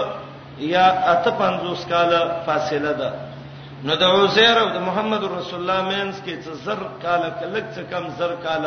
یا 0.74 0.88
اته 1.14 1.32
50 1.44 1.86
کال 1.94 2.12
فاصله 2.48 2.94
ده 3.04 3.10
نو 3.86 3.94
د 4.04 4.16
عزیر 4.18 4.58
او 4.64 4.68
د 4.78 4.86
محمد 4.88 5.24
رسول 5.38 5.60
الله 5.62 5.80
مینس 5.92 6.18
کې 6.26 6.36
څه 6.44 6.52
زر 6.66 6.80
کال 7.06 7.24
کلک 7.40 7.66
څه 7.76 7.82
کم 7.92 8.06
زر 8.20 8.34
کال 8.48 8.64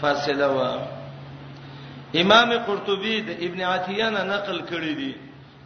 فاصله 0.00 0.48
و 0.56 0.58
امام 2.22 2.50
قرطبي 2.66 3.20
د 3.28 3.46
ابن 3.46 3.60
عتیه 3.74 4.08
نه 4.16 4.22
نقل 4.34 4.58
کړی 4.70 4.94
دی 5.00 5.12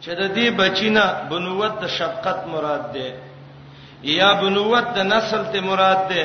چې 0.01 0.11
د 0.19 0.21
دې 0.35 0.47
بچینا 0.59 1.05
بنوت 1.29 1.73
د 1.81 1.87
شفقت 1.97 2.39
مراد 2.53 2.85
ده 2.93 3.09
یا 4.03 4.31
بنوت 4.41 4.83
د 4.95 4.99
نسل 5.13 5.43
ته 5.53 5.59
مراد 5.61 6.07
ده 6.09 6.23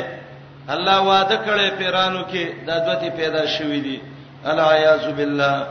الله 0.75 1.01
وعده 1.01 1.37
کړي 1.47 1.71
پیرانو 1.79 2.23
کې 2.31 2.45
د 2.67 2.71
دوتې 2.87 3.11
پیدا 3.17 3.47
شوې 3.57 3.81
دي 3.87 4.01
الا 4.53 4.77
یاذ 4.77 5.07
بالله 5.19 5.67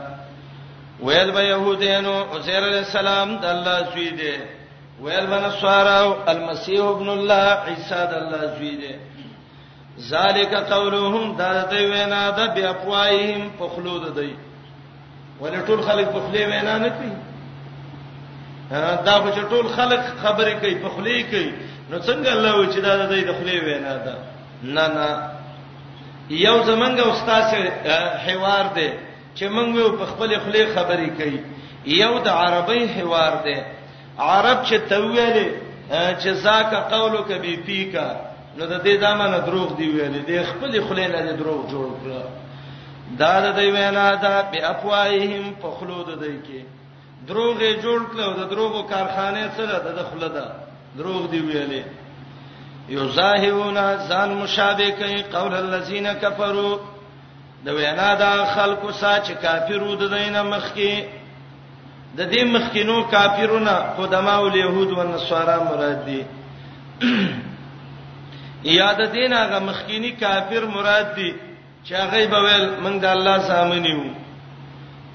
ویل 1.02 1.30
به 1.30 1.40
يهودانو 1.42 2.24
عزير 2.36 2.62
عليه 2.68 2.78
السلام 2.78 3.36
د 3.38 3.44
الله 3.44 3.88
زوی 3.94 4.10
دي 4.10 4.34
ویل 5.00 5.26
به 5.26 5.38
نصارا 5.48 6.16
المسيح 6.28 6.84
ابن 6.84 7.08
الله 7.08 7.46
عيسى 7.68 8.00
د 8.10 8.14
الله 8.14 8.54
زوی 8.58 8.76
دي 8.76 8.92
ذالک 10.08 10.54
قولهم 10.54 11.36
دا 11.36 11.50
د 11.70 11.74
وینا 11.74 12.30
د 12.30 12.54
بیا 12.54 12.72
پوایهم 12.72 13.50
په 13.58 13.68
خلو 13.76 13.98
ده 13.98 14.10
دی 14.20 14.34
ولې 15.40 15.58
ټول 15.68 15.80
خلک 15.86 16.06
په 16.08 16.20
خلې 16.28 16.42
وینا 16.52 16.78
نه 16.78 16.88
کوي 16.88 17.14
دا 19.06 19.14
خو 19.22 19.28
چې 19.28 19.42
ټول 19.50 19.66
خلک 19.76 20.00
خبرې 20.22 20.54
کوي 20.60 20.74
په 20.82 20.88
خلې 20.88 21.22
کوي 21.30 21.52
نو 21.90 21.98
څنګه 22.08 22.30
الله 22.34 22.52
و 22.60 22.66
چې 22.72 22.80
دا 22.86 22.92
د 22.96 23.04
دې 23.12 23.22
خپلې 23.32 23.56
وینا 23.66 23.96
ده 24.06 24.14
نه 24.76 24.84
نه 24.96 25.08
یو 26.46 26.56
زمنګ 26.70 26.98
استاد 27.12 27.42
حوار 28.26 28.64
دی 28.76 28.88
چې 29.36 29.44
موږ 29.56 29.68
یو 29.82 29.90
په 29.98 30.04
خپل 30.12 30.30
خپل 30.44 30.56
خبرې 30.74 31.10
کوي 31.18 31.40
یو 32.02 32.12
د 32.26 32.28
عربی 32.44 32.84
حوار 32.96 33.32
دی 33.46 33.56
عرب 34.18 34.58
چې 34.68 34.76
تویلې 34.90 35.48
چې 36.20 36.30
زاکه 36.44 36.80
قولک 36.94 37.30
بی 37.44 37.54
فیکا 37.66 38.08
نو 38.56 38.66
د 38.72 38.74
دې 38.84 38.94
ځمانه 39.04 39.38
دروغ 39.48 39.68
دی 39.78 39.86
ویلې 39.96 40.20
د 40.28 40.32
خپل 40.50 40.72
خپل 40.84 40.98
نه 41.26 41.32
دروغ 41.40 41.60
جوړ 41.72 41.88
کړ 42.02 42.10
دا 43.20 43.34
د 43.44 43.56
دوی 43.56 43.70
وینا 43.72 44.14
ده 44.24 44.34
په 44.52 44.58
افواههم 44.72 45.44
په 45.62 45.68
خلود 45.78 46.06
دوی 46.22 46.36
کې 46.46 46.60
دروغ 47.28 47.56
جوړ 47.60 48.00
کړو 48.12 48.28
د 48.40 48.50
دروغو 48.52 48.82
کارخانه 48.92 49.42
سره 49.56 49.76
د 49.98 50.06
خلده 50.12 50.44
دروغ 50.98 51.22
دی 51.30 51.38
ویلې 51.46 51.82
یزاهون 52.94 53.78
ځان 54.08 54.30
مشابه 54.42 54.90
کوي 54.90 55.22
قول 55.34 55.54
الذين 55.64 56.12
كفروا 56.22 56.76
د 57.64 57.68
وینا 57.78 58.10
دا 58.18 58.34
خلکو 58.54 58.90
سچ 58.98 59.26
کافرو 59.42 59.94
د 59.94 60.04
دینه 60.14 60.42
مخکي 60.42 60.92
د 62.18 62.30
دې 62.32 62.42
مخکینو 62.56 63.02
کافرونه 63.14 63.72
قدما 63.98 64.34
او 64.36 64.46
يهود 64.62 64.90
او 64.98 65.02
نصارا 65.12 65.56
مراد 65.68 66.04
دي 66.06 66.20
یاد 68.78 69.00
دین 69.14 69.32
هغه 69.32 69.58
مخکینی 69.70 70.10
کافر 70.20 70.64
مراد 70.76 71.14
دي 71.14 71.32
چې 71.88 71.92
هغه 71.94 72.26
به 72.28 72.38
ول 72.44 72.68
موږ 72.84 73.00
د 73.02 73.10
الله 73.16 73.38
سامنے 73.48 73.90
یو 73.96 74.02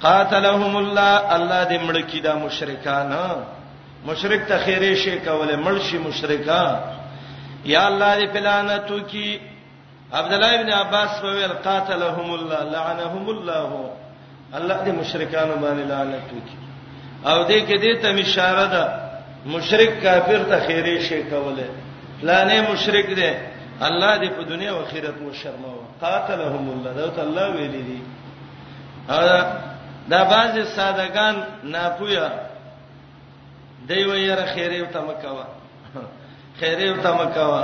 قاتلهم 0.02 0.76
الله 0.82 1.36
الله 1.36 1.64
دې 1.70 1.80
مړ 1.88 1.96
کړي 2.10 2.22
دا 2.28 2.34
مشرکان 2.44 3.10
نه 3.14 3.28
مشرک 4.06 4.42
ته 4.48 4.58
خیره 4.58 4.96
شي 4.96 5.18
کوله 5.20 5.56
مرشي 5.56 5.98
مشرکا 5.98 6.84
یا 7.66 7.86
الله 7.88 8.16
دې 8.26 8.30
پلانتو 8.34 9.00
کی 9.00 9.40
عبد 10.14 10.34
الله 10.34 10.60
ابن 10.60 10.70
عباس 10.74 11.22
په 11.22 11.26
ویل 11.28 11.54
قاتلهم 11.66 12.34
الله 12.34 12.64
لعنهم 12.64 13.30
الله 13.30 13.90
الله 14.54 14.78
دې 14.86 14.90
مشرکانو 15.02 15.56
باندې 15.56 15.92
لعنت 15.92 16.26
وکي 16.36 16.58
او 17.26 17.48
دې 17.48 17.60
کې 17.68 17.78
دې 17.78 18.02
ته 18.02 18.20
اشاره 18.22 18.66
ده 18.66 18.88
مشرک 19.46 20.02
کافر 20.04 20.44
ته 20.50 20.60
خیره 20.68 21.00
شي 21.10 21.24
کوله 21.24 21.70
لانه 22.24 22.72
مشرک 22.72 23.06
دې 23.16 23.36
الله 23.84 24.18
دې 24.22 24.30
په 24.38 24.44
دنیا 24.44 24.72
او 24.72 24.82
آخرت 24.82 25.18
مو 25.22 25.34
شرماوه 25.34 25.88
قاتلهم 26.02 26.70
الله 26.76 26.92
دا 26.94 27.22
الله 27.24 27.50
ویلي 27.52 27.82
دي 27.90 27.98
دا 30.10 30.24
بعض 30.24 30.58
سادهګان 30.76 31.36
ناپوهه 31.64 32.49
دی 33.90 34.04
ویره 34.10 34.46
خیره 34.56 34.76
او 34.78 34.88
تمکوا 34.96 35.46
خیره 36.60 36.86
او 36.92 36.98
تمکوا 37.06 37.62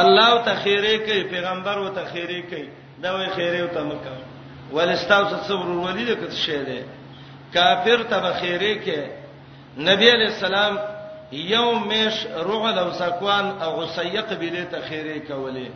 الله 0.00 0.32
ته 0.44 0.52
خیره 0.62 0.92
کوي 1.06 1.22
پیغمبر 1.32 1.76
وته 1.84 2.04
خیره 2.12 2.40
کوي 2.50 2.68
دا 3.02 3.10
وی 3.18 3.26
خیره 3.36 3.58
او 3.64 3.68
تمکوا 3.76 4.20
ولستاو 4.76 5.24
صبر 5.48 5.68
ولید 5.86 6.08
کته 6.20 6.36
شه 6.46 6.58
دی 6.68 6.80
کافر 7.56 8.00
ته 8.10 8.18
خیره 8.40 8.70
کوي 8.86 9.00
نبی 9.88 10.06
علیہ 10.16 10.30
السلام 10.34 10.74
یوم 11.54 11.78
مش 11.90 12.16
رعل 12.48 12.78
او 12.84 12.90
سکوان 13.00 13.46
او 13.62 13.70
غسیق 13.80 14.28
بلی 14.40 14.64
ته 14.72 14.78
خیره 14.88 15.18
کوي 15.28 15.66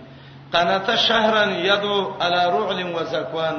قنات 0.52 0.88
شهرا 1.06 1.44
يدعو 1.68 1.98
على 2.22 2.40
رعل 2.58 2.94
وزكوان 2.96 3.56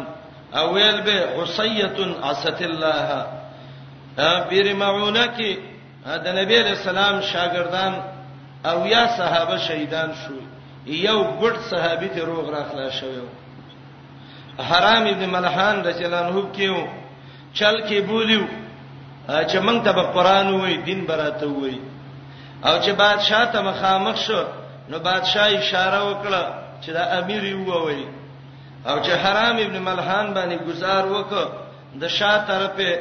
اويل 0.56 1.02
به 1.02 1.20
حسيه 1.38 1.98
عصت 2.24 2.62
الله 2.62 3.08
ا 4.18 4.50
بیر 4.50 4.76
معونه 4.76 5.28
کی 5.38 5.71
د 6.06 6.28
نبی 6.40 6.56
رسول 6.74 6.98
الله 6.98 7.22
شاګردان 7.32 7.94
او 8.70 8.78
یا 8.94 9.04
صحابه 9.18 9.58
شهیدان 9.68 10.10
شو 10.22 10.38
یو 10.86 11.20
ګډ 11.42 11.56
صحابي 11.72 12.10
ته 12.14 12.22
روغ 12.26 12.50
راخلا 12.58 12.90
شوی 13.00 13.22
حرام 14.70 15.04
ابن 15.08 15.30
ملحان 15.36 15.76
رجلان 15.86 16.34
هوب 16.34 16.48
کیو 16.58 16.78
چل 17.54 17.76
کې 17.88 17.98
بولیو 18.10 18.44
چې 19.50 19.58
مونږ 19.66 19.80
ته 19.86 19.92
قرآن 20.16 20.48
وای 20.54 20.78
دین 20.78 21.06
براته 21.06 21.46
وای 21.48 21.78
او 22.64 22.76
چې 22.84 22.90
بادشاہ 23.04 23.46
ته 23.54 23.62
مخامخ 23.70 24.18
شو 24.26 24.42
نو 24.90 25.00
بادشاہ 25.00 25.46
اشاره 25.58 26.00
وکړه 26.10 26.44
چې 26.86 26.90
دا 26.98 27.04
امیر 27.20 27.44
یو 27.44 27.64
وای 27.70 28.04
او 28.88 28.96
چې 29.06 29.10
حرام 29.24 29.58
ابن 29.64 29.78
ملحان 29.88 30.34
باندې 30.34 30.68
گزار 30.68 31.04
وکړه 31.16 31.46
د 32.02 32.08
شاته 32.08 32.48
طرفه 32.50 32.94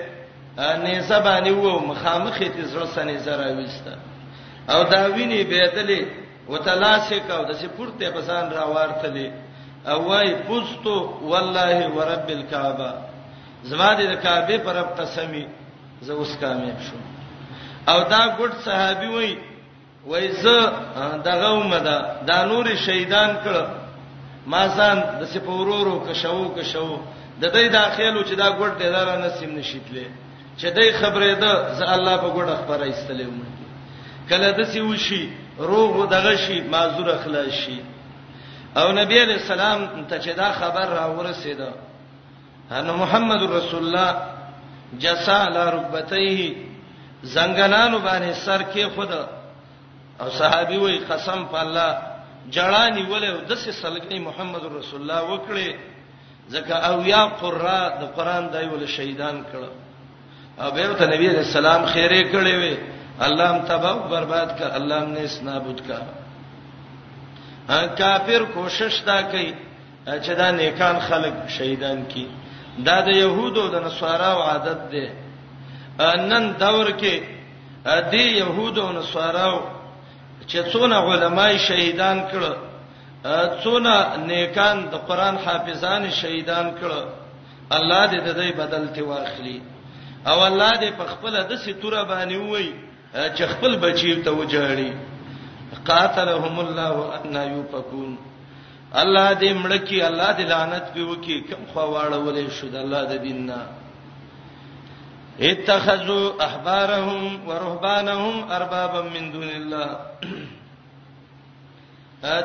نه 0.57 1.01
زبانه 1.01 1.53
وو 1.53 1.79
مخامخې 1.79 2.49
ته 2.57 2.63
زړه 2.73 2.87
سنې 2.97 3.17
زرا 3.25 3.49
وستا 3.59 3.95
او 4.71 4.83
دا 4.93 5.01
ویني 5.15 5.43
به 5.45 5.63
دلې 5.77 6.03
وتلاسه 6.49 7.19
کاو 7.29 7.45
د 7.45 7.53
سپورته 7.61 8.11
پسان 8.17 8.45
را 8.57 8.65
وارتلې 8.75 9.29
او 9.91 9.99
وای 10.09 10.35
پوستو 10.47 10.97
والله 11.31 11.79
ورب 11.97 12.29
الکعبه 12.39 12.91
زما 13.65 13.95
دې 13.99 14.03
د 14.09 14.15
کعبه 14.25 14.57
پر 14.65 14.75
رب 14.77 14.91
قسمی 15.01 15.47
زه 16.03 16.13
اوس 16.13 16.37
کامیاب 16.41 16.81
شوم 16.87 17.01
او 17.89 17.99
دا 18.13 18.37
ګډ 18.39 18.53
صحابي 18.65 19.07
وای 19.09 19.37
وای 20.07 20.33
زه 20.43 20.73
دغه 21.25 21.49
اومده 21.59 21.97
دا 22.29 22.45
نور 22.45 22.67
شهیدان 22.87 23.31
کړه 23.45 23.65
ما 24.47 24.67
ځان 24.77 24.99
د 25.21 25.23
سپورورو 25.33 26.05
کښو 26.07 26.45
کښو 26.57 26.91
د 27.41 27.45
دې 27.55 27.65
دا 27.77 27.85
خیالو 27.97 28.23
چې 28.29 28.35
دا 28.43 28.49
ګډ 28.59 28.73
دې 28.81 28.89
دار 28.95 29.19
نه 29.25 29.29
سیم 29.39 29.51
نشیتلې 29.63 30.09
چې 30.61 30.69
دای 30.71 30.93
خبرې 30.93 31.35
ده 31.41 31.73
ز 31.75 31.83
الله 31.83 32.17
په 32.17 32.29
ګډه 32.37 32.55
خبره 32.61 32.85
ایستلې 32.87 33.25
مړ 33.25 33.45
کله 34.29 34.51
د 34.59 34.63
سی 34.73 34.81
وشي 34.81 35.33
روغ 35.59 36.07
دغه 36.09 36.37
شي 36.47 36.61
معذور 36.73 37.09
اخلاص 37.13 37.53
شي 37.61 37.81
او 38.81 38.87
نبی 39.01 39.17
علیہ 39.23 39.35
السلام 39.43 39.81
ته 40.09 40.19
چې 40.19 40.37
دا 40.43 40.53
خبر 40.61 40.87
را 40.99 41.07
ورسېده 41.19 41.69
ان 42.81 42.91
محمد 43.03 43.43
رسول 43.53 43.87
الله 43.87 44.17
جسا 45.05 45.41
علی 45.47 45.65
رکبتیه 45.71 46.55
زنګنانو 47.25 47.99
باندې 48.05 48.33
سر 48.33 48.63
کې 48.75 48.95
خود 48.95 49.09
او 50.21 50.31
صحابي 50.39 50.77
وای 50.79 50.99
قسم 51.11 51.45
په 51.53 51.61
الله 51.65 51.91
جړانی 52.51 53.11
ولې 53.11 53.49
د 53.49 53.55
سه 53.55 53.73
سلګنی 53.83 54.19
محمد 54.29 54.65
رسول 54.77 55.01
الله 55.11 55.39
وکړي 55.39 55.75
ځکه 56.55 56.75
او 56.75 57.03
یا 57.13 57.27
قرا 57.41 57.89
د 58.01 58.11
قران 58.17 58.49
دایول 58.53 58.87
شهیدان 58.89 59.45
کړه 59.53 59.71
او 60.59 60.71
به 60.71 60.95
ته 60.99 61.07
نبی 61.15 61.27
رسول 61.29 61.67
الله 61.67 61.79
خیره 61.93 62.23
کړي 62.33 62.55
وي 62.63 62.75
الله 63.27 63.49
هم 63.51 63.59
تباہ 63.71 63.97
برباد 64.13 64.49
کړ 64.59 64.63
الله 64.79 64.99
هم 65.03 65.13
نه 65.13 65.27
سنابود 65.27 65.81
کړ 65.89 66.01
کافر 67.99 68.41
کوشش 68.55 68.95
دا 69.07 69.23
کوي 69.23 69.55
چې 70.07 70.31
دا 70.41 70.51
نیکان 70.51 70.97
خلق 71.09 71.35
شهیدان 71.49 71.99
کی 72.07 72.27
دا 72.87 73.01
د 73.03 73.09
يهودو 73.09 73.69
د 73.69 73.77
نصاراو 73.87 74.43
عادت 74.43 74.81
ده 74.93 75.07
نن 76.31 76.45
دور 76.59 76.87
کې 77.01 77.17
د 78.13 78.15
يهودو 78.15 78.81
او 78.87 78.93
نصاراو 78.93 79.61
چې 80.51 80.59
څونه 80.73 80.97
علماي 81.11 81.59
شهیدان 81.59 82.19
کړه 82.31 82.53
څونه 83.65 83.93
نیکان 84.27 84.77
د 84.93 84.95
قران 85.09 85.37
حافظان 85.45 86.11
شهیدان 86.11 86.67
کړه 86.81 87.03
الله 87.77 88.07
دې 88.11 88.19
د 88.27 88.31
دې 88.39 88.57
بدل 88.57 88.89
تی 88.95 89.03
واخلي 89.03 89.61
او 90.27 90.39
الله 90.47 90.71
دې 90.81 90.91
په 90.99 91.05
خپل 91.13 91.37
د 91.51 91.57
ستوره 91.65 92.03
باندې 92.05 92.37
وای 92.37 92.69
چې 93.37 93.45
خپل 93.53 93.77
بچی 93.85 94.17
ته 94.25 94.31
وجاړي 94.31 94.93
قاتلهم 95.91 96.61
الله 96.61 96.97
ان 97.25 97.35
يفكون 97.57 98.17
الله 99.03 99.27
دې 99.35 99.53
مړکی 99.63 100.01
الله 100.03 100.31
دې 100.39 100.45
لعنت 100.53 100.85
پیو 100.95 101.15
کې 101.25 101.51
کوم 101.51 101.63
خوا 101.73 101.85
واړولې 101.85 102.51
شو 102.51 102.69
د 102.69 102.77
الله 102.77 103.03
د 103.13 103.23
دیننا 103.27 103.61
اتخذوا 105.51 106.27
احبارهم 106.45 107.49
ورهبانهم 107.49 108.51
اربابا 108.57 109.01
من 109.15 109.33
دون 109.33 109.49
الله 109.49 109.99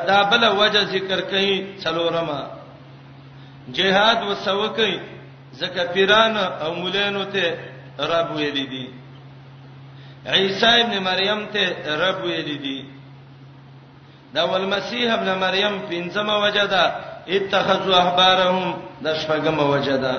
دا 0.08 0.22
بل 0.32 0.44
وجه 0.46 0.82
ذکر 0.94 1.20
کئ 1.32 1.48
څلورما 1.84 2.40
جهاد 3.78 4.22
وسوکئ 4.28 4.96
ځکه 5.60 5.82
پیران 5.94 6.36
او 6.64 6.70
مولانو 6.80 7.24
ته 7.34 7.44
رب 8.12 8.28
ویل 8.36 8.58
دي 8.72 8.84
عیسی 10.36 10.72
ابن 10.84 10.94
مریم 11.08 11.40
ته 11.54 11.62
رب 12.04 12.18
ویل 12.24 12.48
دي 12.66 12.78
دا 14.34 14.42
والمسیح 14.50 15.04
ابن 15.18 15.28
مریم 15.44 15.74
پنځمه 15.90 16.34
وجدا 16.44 16.84
اتخذوا 17.34 17.96
احبارهم 18.02 18.64
د 19.04 19.06
شپږمه 19.20 19.64
وجدا 19.74 20.14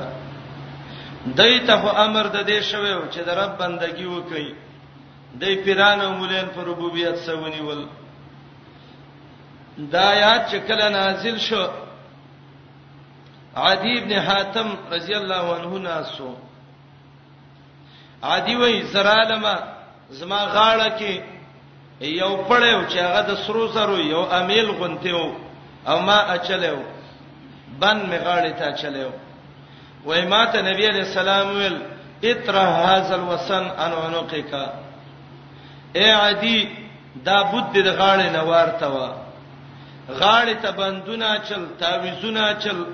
دایته 1.40 1.78
امر 2.06 2.26
د 2.36 2.40
دې 2.50 2.60
شویو 2.70 3.02
چې 3.14 3.20
د 3.28 3.30
رب 3.42 3.52
بندگی 3.60 4.06
وکړي 4.16 4.50
د 5.42 5.44
پیران 5.64 5.98
او 6.02 6.12
مولین 6.20 6.48
پر 6.56 6.64
ربوبیت 6.72 7.16
سونی 7.26 7.62
ول 7.68 7.82
دا 9.94 10.02
آیات 10.16 10.42
چې 10.52 10.58
کله 10.68 10.88
نازل 10.90 11.38
شو 11.48 11.64
عدی 13.58 13.98
ابن 13.98 14.14
حاتم 14.20 14.66
رضی 14.92 15.14
الله 15.14 15.54
عنه 15.56 15.78
ناسو 15.78 16.34
عدی 18.24 18.56
وای 18.56 18.82
زرالما 18.84 19.56
زما 20.10 20.46
غاړه 20.56 20.90
کې 21.00 21.20
یو 22.02 22.36
پړیو 22.50 22.90
چې 22.90 22.98
هغه 22.98 23.22
د 23.22 23.36
سرو 23.46 23.68
سرو 23.74 23.98
یو 23.98 24.22
امیل 24.32 24.70
غونتیو 24.72 25.34
او 25.88 26.00
ما 26.00 26.18
اچلیو 26.22 26.78
بن 27.80 27.98
می 28.10 28.18
غاړه 28.20 28.60
ته 28.60 28.72
چلیو 28.72 29.10
وای 30.06 30.26
ما 30.26 30.46
ته 30.46 30.62
نبی 30.62 30.86
علیہ 30.88 31.04
السلام 31.08 31.48
ویل 31.56 31.80
اترا 32.24 32.64
هاذ 32.66 33.12
الوسن 33.12 33.66
ان 33.78 33.92
عنقک 34.04 34.54
اے 35.96 36.12
عدی 36.12 36.70
دا 37.24 37.42
بود 37.52 37.74
د 37.74 37.98
غاړه 38.00 38.38
نوار 38.38 38.68
تا 38.80 38.88
وا 38.94 39.10
غاړه 40.20 40.56
ته 40.62 40.72
بندونه 40.72 41.38
چل 41.50 41.66
تعويذونه 41.80 42.54
چل 42.54 42.86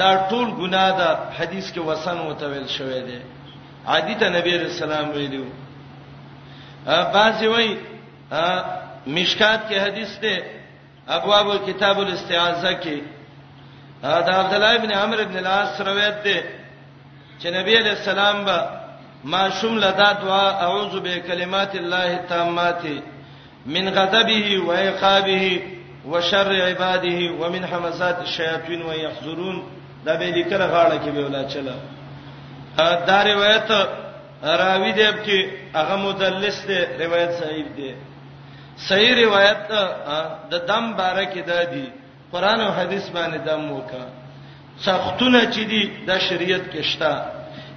دا 0.00 0.16
ټول 0.30 0.46
ګناه 0.60 0.90
ده 0.98 1.08
حدیث 1.38 1.66
کې 1.74 1.80
وسن 1.86 2.16
متویل 2.26 2.66
شوی 2.68 3.00
دی 3.08 3.18
عادی 3.86 4.14
ته 4.20 4.26
نبی 4.36 4.52
رسول 4.58 4.92
الله 4.92 5.10
ویلو 5.14 5.44
بعضی 7.14 7.46
وای 7.48 7.68
مشکات 9.14 9.60
کې 9.68 9.76
حدیث 9.86 10.10
ده 10.22 10.36
ابواب 11.16 11.46
کتاب 11.66 11.98
الاستعاذہ 11.98 12.72
کې 12.82 12.98
دا 14.02 14.32
عبد 14.42 14.54
الله 14.54 14.74
ابن 14.74 14.92
عمرو 14.92 15.22
ابن 15.22 15.36
العاص 15.38 15.80
روایت 15.80 16.22
ده 16.24 16.38
چې 17.42 17.46
نبی 17.58 17.76
علیہ 17.76 17.90
السلام 17.98 18.44
با 18.44 18.58
ما 19.24 19.48
شوم 19.50 19.78
لدا 19.78 20.12
دعا 20.12 20.48
اعوذ 20.66 20.94
بکلمات 21.02 21.74
الله 21.74 22.04
التامات 22.18 22.82
من 23.66 23.88
غضبه 23.88 24.58
وعقابه 24.58 25.62
وشر 26.10 26.52
عباده 26.62 27.30
ومن 27.40 27.64
حمزات 27.66 28.18
الشیاطین 28.18 28.82
ويحذرون 28.82 29.62
دا 30.06 30.16
به 30.16 30.24
لیکره 30.26 30.66
غاړه 30.66 30.98
کې 31.04 31.08
به 31.14 31.24
ولا 31.26 31.44
چلا 31.44 31.74
دا 33.06 33.22
روایت 33.24 33.70
راوی 34.42 34.92
دی 34.92 35.08
چې 35.26 35.48
هغه 35.76 35.96
مدلس 35.96 36.66
دی 36.68 36.78
روایت 37.04 37.30
صحیح 37.38 37.64
دی 37.76 37.94
صحیح 38.88 39.24
روایت 39.26 39.68
د 40.50 40.66
دم 40.68 40.92
بارکه 40.96 41.42
ده 41.42 41.64
دی 41.64 41.88
قران 42.32 42.60
او 42.60 42.72
حدیث 42.72 43.08
باندې 43.08 43.38
دم 43.46 43.70
وکا 43.72 44.02
سختونه 44.78 45.50
چې 45.52 45.58
دي 45.70 45.90
د 46.06 46.18
شریعت 46.18 46.70
کې 46.72 46.80
شته 46.82 47.22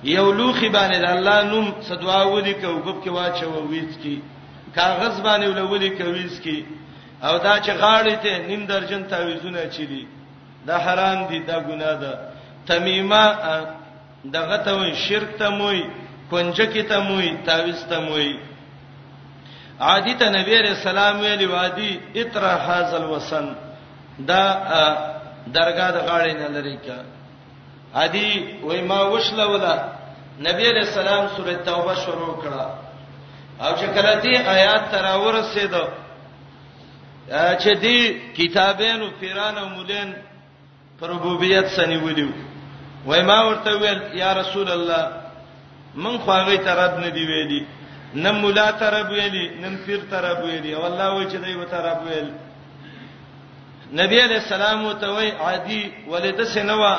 یو 0.04 0.32
لوخي 0.32 0.70
باندې 0.70 0.98
د 1.00 1.10
الله 1.10 1.42
نوم 1.44 1.74
صدوا 1.82 2.24
ودی 2.24 2.54
کوبب 2.54 3.04
کې 3.04 3.08
واچو 3.08 3.68
ویز 3.70 3.98
کی 4.04 4.22
کاغذ 4.76 5.22
باندې 5.22 5.46
ولولي 5.56 5.90
کویز 5.90 6.40
کی 6.40 6.66
او 7.24 7.38
دا 7.38 7.60
چې 7.60 7.70
غاړې 7.72 8.16
ته 8.24 8.38
نیم 8.48 8.66
درجن 8.66 9.04
تعويذونه 9.08 9.66
چيلي 9.76 10.08
دا 10.68 10.78
حرام 10.78 11.28
دي 11.28 11.40
دا 11.40 11.60
ګناه 11.60 11.96
ده 12.02 12.14
تمیمه 12.68 13.24
دغه 14.26 14.58
ته 14.58 14.74
وي 14.76 14.96
شرک 14.96 15.36
ته 15.40 15.50
موي 15.50 15.84
کنجکی 16.32 16.82
ته 16.84 17.00
موي 17.00 17.38
تعويذ 17.46 17.88
ته 17.90 18.00
موي 18.00 18.40
عادی 19.80 20.14
ته 20.14 20.30
نبی 20.30 20.56
رسول 20.58 20.88
الله 20.98 21.20
ویلي 21.22 21.46
وادي 21.46 22.00
اترا 22.16 22.54
هاذل 22.68 23.04
وسن 23.06 23.56
دا 24.20 24.44
درګه 25.48 25.88
د 25.96 26.00
غاړې 26.08 26.34
نه 26.44 26.48
لري 26.48 26.78
کا 26.86 26.98
عادی 27.96 28.60
وای 28.64 28.82
ما 28.82 29.02
وشله 29.02 29.48
ولا 29.48 29.76
نبی 30.40 30.64
رسول 30.72 31.04
الله 31.08 31.30
سورۃ 31.36 31.60
توبه 31.66 31.96
شروع 31.96 32.44
کړه 32.44 32.68
او 33.66 33.72
چې 33.80 33.86
کله 33.96 34.22
دې 34.22 34.48
آیات 34.48 34.92
تراور 34.92 35.34
رسیدو 35.36 35.84
چې 37.32 37.74
دی 37.82 38.00
کتابینو 38.38 39.06
پیران 39.20 39.58
او 39.58 39.70
مولین 39.70 40.14
پر 41.00 41.08
ربوبیت 41.10 41.66
سنی 41.76 41.98
ویلو 41.98 42.30
وای 43.06 43.22
ما 43.22 43.50
ورته 43.50 43.72
ویل 43.82 44.00
یا 44.14 44.34
رسول 44.34 44.70
الله 44.70 45.12
من 45.96 46.18
خو 46.18 46.32
هغه 46.32 46.58
ترد 46.58 47.00
نه 47.00 47.10
دی 47.10 47.26
ویلی 47.26 47.66
نه 48.16 48.32
مولا 48.32 48.72
ترب 48.72 49.10
ویلی 49.10 49.50
نه 49.62 49.78
پیر 49.86 50.02
ترب 50.12 50.44
ویلی 50.44 50.74
والله 50.76 51.06
وای 51.14 51.26
چې 51.30 51.38
دی 51.46 51.54
وترب 51.54 52.00
ویل 52.08 52.28
نبی 54.02 54.20
علیہ 54.22 54.38
السلام 54.40 54.94
ته 54.94 55.08
وای 55.10 55.30
عادی 55.32 55.92
ولید 56.12 56.44
سنوا 56.44 56.96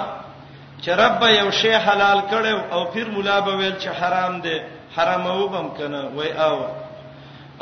چې 0.83 0.89
رب 0.89 1.23
یو 1.23 1.51
شی 1.51 1.71
حلال 1.75 2.21
کړو 2.31 2.73
او 2.75 2.85
پیر 2.85 3.09
مولا 3.11 3.41
به 3.41 3.57
ویل 3.57 3.75
چې 3.81 3.89
حرام 3.89 4.41
دی 4.41 4.61
حرام 4.97 5.27
وبم 5.27 5.69
کنه 5.79 6.01
وای 6.15 6.33
او 6.33 6.65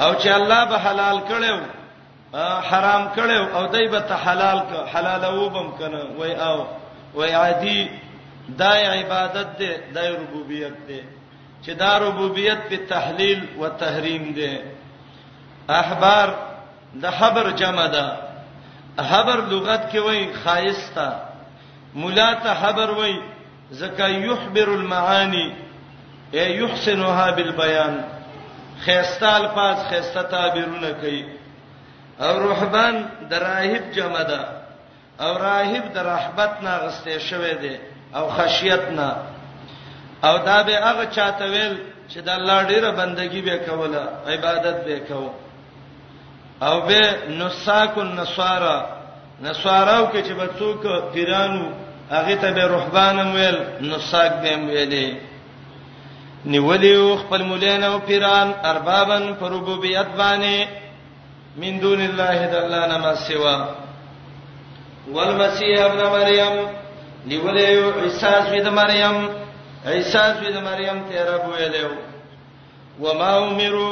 او 0.00 0.14
چې 0.14 0.26
الله 0.28 0.64
به 0.64 0.76
حلال 0.78 1.18
کړو 1.28 1.60
حرام 2.42 3.02
کړو 3.14 3.56
او 3.56 3.66
دای 3.72 3.86
به 3.92 4.00
ته 4.08 4.14
حلال 4.26 4.58
ک 4.58 4.88
حلال 4.94 5.24
وبم 5.38 5.68
کنه 5.78 6.02
وای 6.18 6.34
او 6.34 6.66
وای 7.14 7.32
عادي 7.32 7.80
دای 8.58 8.84
عبادت 9.00 9.58
دی 9.58 9.70
دای 9.94 10.08
ربوبیت 10.16 10.74
دی 10.88 11.00
چې 11.64 11.70
دا 11.78 11.98
ربوبیت 11.98 12.58
په 12.68 12.76
تحلیل 12.88 13.44
او 13.58 13.68
تحریم 13.68 14.22
دی 14.32 14.56
احبار 15.68 16.28
د 17.02 17.10
خبر 17.18 17.50
جمع 17.50 17.86
ده 17.88 18.06
خبر 19.10 19.38
لغت 19.52 19.92
کې 19.92 19.96
وای 19.98 20.32
خایستا 20.44 21.08
مولا 21.94 22.34
ته 22.34 22.54
خبر 22.54 22.90
وای 22.90 23.14
زکه 23.70 24.08
یحبر 24.08 24.68
المعانی 24.68 25.52
ای 26.32 26.54
یحسنها 26.56 27.30
بالبیان 27.36 27.94
خیستا 28.86 29.28
الفاظ 29.40 29.78
خیستا 29.90 30.22
تعبیرونه 30.22 30.92
کوي 31.00 31.24
او 32.20 32.38
رهبان 32.50 32.94
دراهب 33.30 33.90
جمع 33.94 34.22
ده 34.24 34.40
او 35.20 35.32
راهب 35.44 35.84
د 35.94 35.98
رحبت 36.12 36.52
نه 36.64 36.72
غسته 36.82 37.18
شوی 37.28 37.54
دی 37.62 37.74
او 38.16 38.24
خشیت 38.36 38.84
نه 38.98 39.10
او 40.28 40.38
دا 40.46 40.62
به 40.66 40.74
هغه 40.86 41.06
چاته 41.16 41.46
ویل 41.54 41.74
چې 42.10 42.18
د 42.26 42.28
الله 42.28 42.58
ډیره 42.70 42.90
بندگی 43.00 43.40
به 43.42 43.56
کوله 43.66 44.02
عبادت 44.28 44.78
به 44.86 44.98
کوو 45.08 45.30
او 46.62 46.80
به 46.80 47.00
نساک 47.30 47.98
النصارى 47.98 48.76
نصاراو 49.42 50.12
کې 50.12 50.22
چې 50.26 50.32
به 50.38 50.46
څوک 50.58 50.82
پیرانو 51.14 51.66
هغه 52.10 52.34
ته 52.36 52.50
به 52.50 52.64
رهبان 52.76 53.18
ویل 53.36 53.58
نساک 53.80 54.32
به 54.42 54.50
ویلې 54.68 55.08
نیولې 56.46 57.18
خپل 57.22 57.42
مولین 57.42 57.84
او 57.84 57.98
پیران 57.98 58.54
اربابن 58.64 59.32
پر 59.38 59.50
ربوبیت 59.50 60.06
باندې 60.18 60.66
من 61.62 61.78
دون 61.80 62.00
الله 62.00 62.36
د 62.52 62.54
الله 62.62 62.82
نه 62.92 62.98
ما 62.98 63.14
سوا 63.14 63.56
والمسيح 65.14 65.74
ابن 65.90 66.00
مريم 66.16 66.54
نیولې 67.30 67.64
عیسی 68.02 68.34
سوی 68.46 68.60
د 68.66 68.70
مریم 68.80 69.16
عیسی 69.92 70.24
سوی 70.38 70.50
د 70.56 70.58
مریم 70.68 70.98
تیرا 71.08 71.36
بوې 71.44 71.68
دیو 71.74 71.92
و 73.02 73.14
ما 73.20 73.30
عمرو 73.44 73.90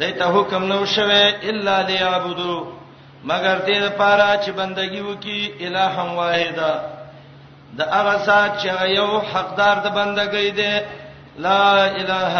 دایته 0.00 0.26
حکم 0.34 0.62
نو 0.72 0.84
شوه 0.94 1.22
الا 1.52 1.76
ليعبدو 1.88 2.56
مگر 3.30 3.56
دې 3.68 3.76
لپاره 3.86 4.28
چې 4.42 4.50
بندگی 4.60 5.00
وکي 5.08 5.42
الہ 5.66 5.94
واحده 6.18 6.72
د 7.78 7.80
هغه 7.96 8.16
سات 8.26 8.52
چې 8.60 8.68
یو 8.98 9.08
حقدار 9.32 9.76
د 9.84 9.88
بندګۍ 9.98 10.48
دی 10.58 10.80
لا 11.46 11.64
اله 11.86 12.34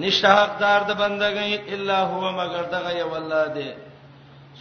نشته 0.00 0.28
حقدار 0.28 0.80
د 0.90 0.92
بندګۍ 1.00 1.52
الا 1.74 1.98
هو 2.10 2.22
مگر 2.40 2.62
دغه 2.74 2.92
یو 3.02 3.12
الله 3.20 3.44
دی 3.54 3.68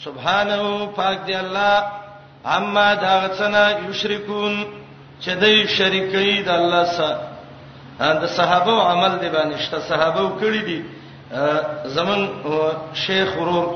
سبحانه 0.04 0.62
پاک 0.98 1.18
دی 1.28 1.36
الله 1.44 1.76
اما 2.56 2.88
دا 3.04 3.14
غڅنا 3.24 3.66
یشرکون 3.90 4.54
چې 5.24 5.32
دوی 5.42 5.68
شریک 5.78 6.04
کړي 6.14 6.36
د 6.46 6.50
الله 6.60 6.86
سره 6.98 7.22
د 8.24 8.28
صحابه 8.28 8.72
او 8.72 8.82
عمل 8.82 9.14
دی 9.22 9.30
باندې 9.38 9.58
شته 9.66 9.80
صحابه 9.90 10.22
وکړي 10.24 10.62
دي 10.70 10.80
زمون 11.96 12.22
شیخ 12.94 13.38
ورور 13.38 13.68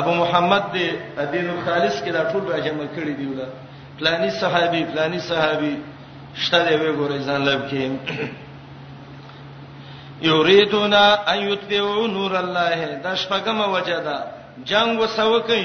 ابو 0.00 0.14
محمد 0.14 0.64
دی 0.72 0.86
دین 1.32 1.50
خالص 1.64 2.02
کې 2.04 2.10
دا 2.12 2.32
ټول 2.32 2.40
به 2.48 2.58
جمع 2.60 2.86
کړي 2.96 3.12
دی 3.18 3.26
ولا 3.26 3.46
فلانی 3.98 4.30
صحابي 4.40 4.84
فلانی 4.92 5.20
صحابي 5.30 5.76
شته 6.34 6.58
دی 6.68 6.74
وګورئ 6.78 7.18
ځان 7.26 7.44
لب 7.44 7.68
کې 7.70 7.90
یریدون 10.22 10.94
ان 10.94 11.42
یتبعوا 11.50 12.06
نور 12.06 12.32
الله 12.36 12.80
د 13.04 13.16
شپګم 13.22 13.60
وجدا 13.74 14.18
جنگ 14.70 15.00
وسوکې 15.00 15.62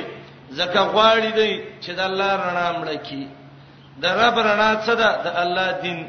زکه 0.58 0.80
غواړي 0.94 1.32
دی 1.38 1.52
چې 1.84 1.92
د 1.98 2.00
الله 2.10 2.32
رڼا 2.42 2.70
مړ 2.80 2.90
کی 3.08 3.24
د 4.02 4.06
رب 4.20 4.36
رڼا 4.48 4.72
څه 4.86 4.94
ده 5.00 5.10
د 5.26 5.28
الله 5.44 5.70
دین 5.84 6.00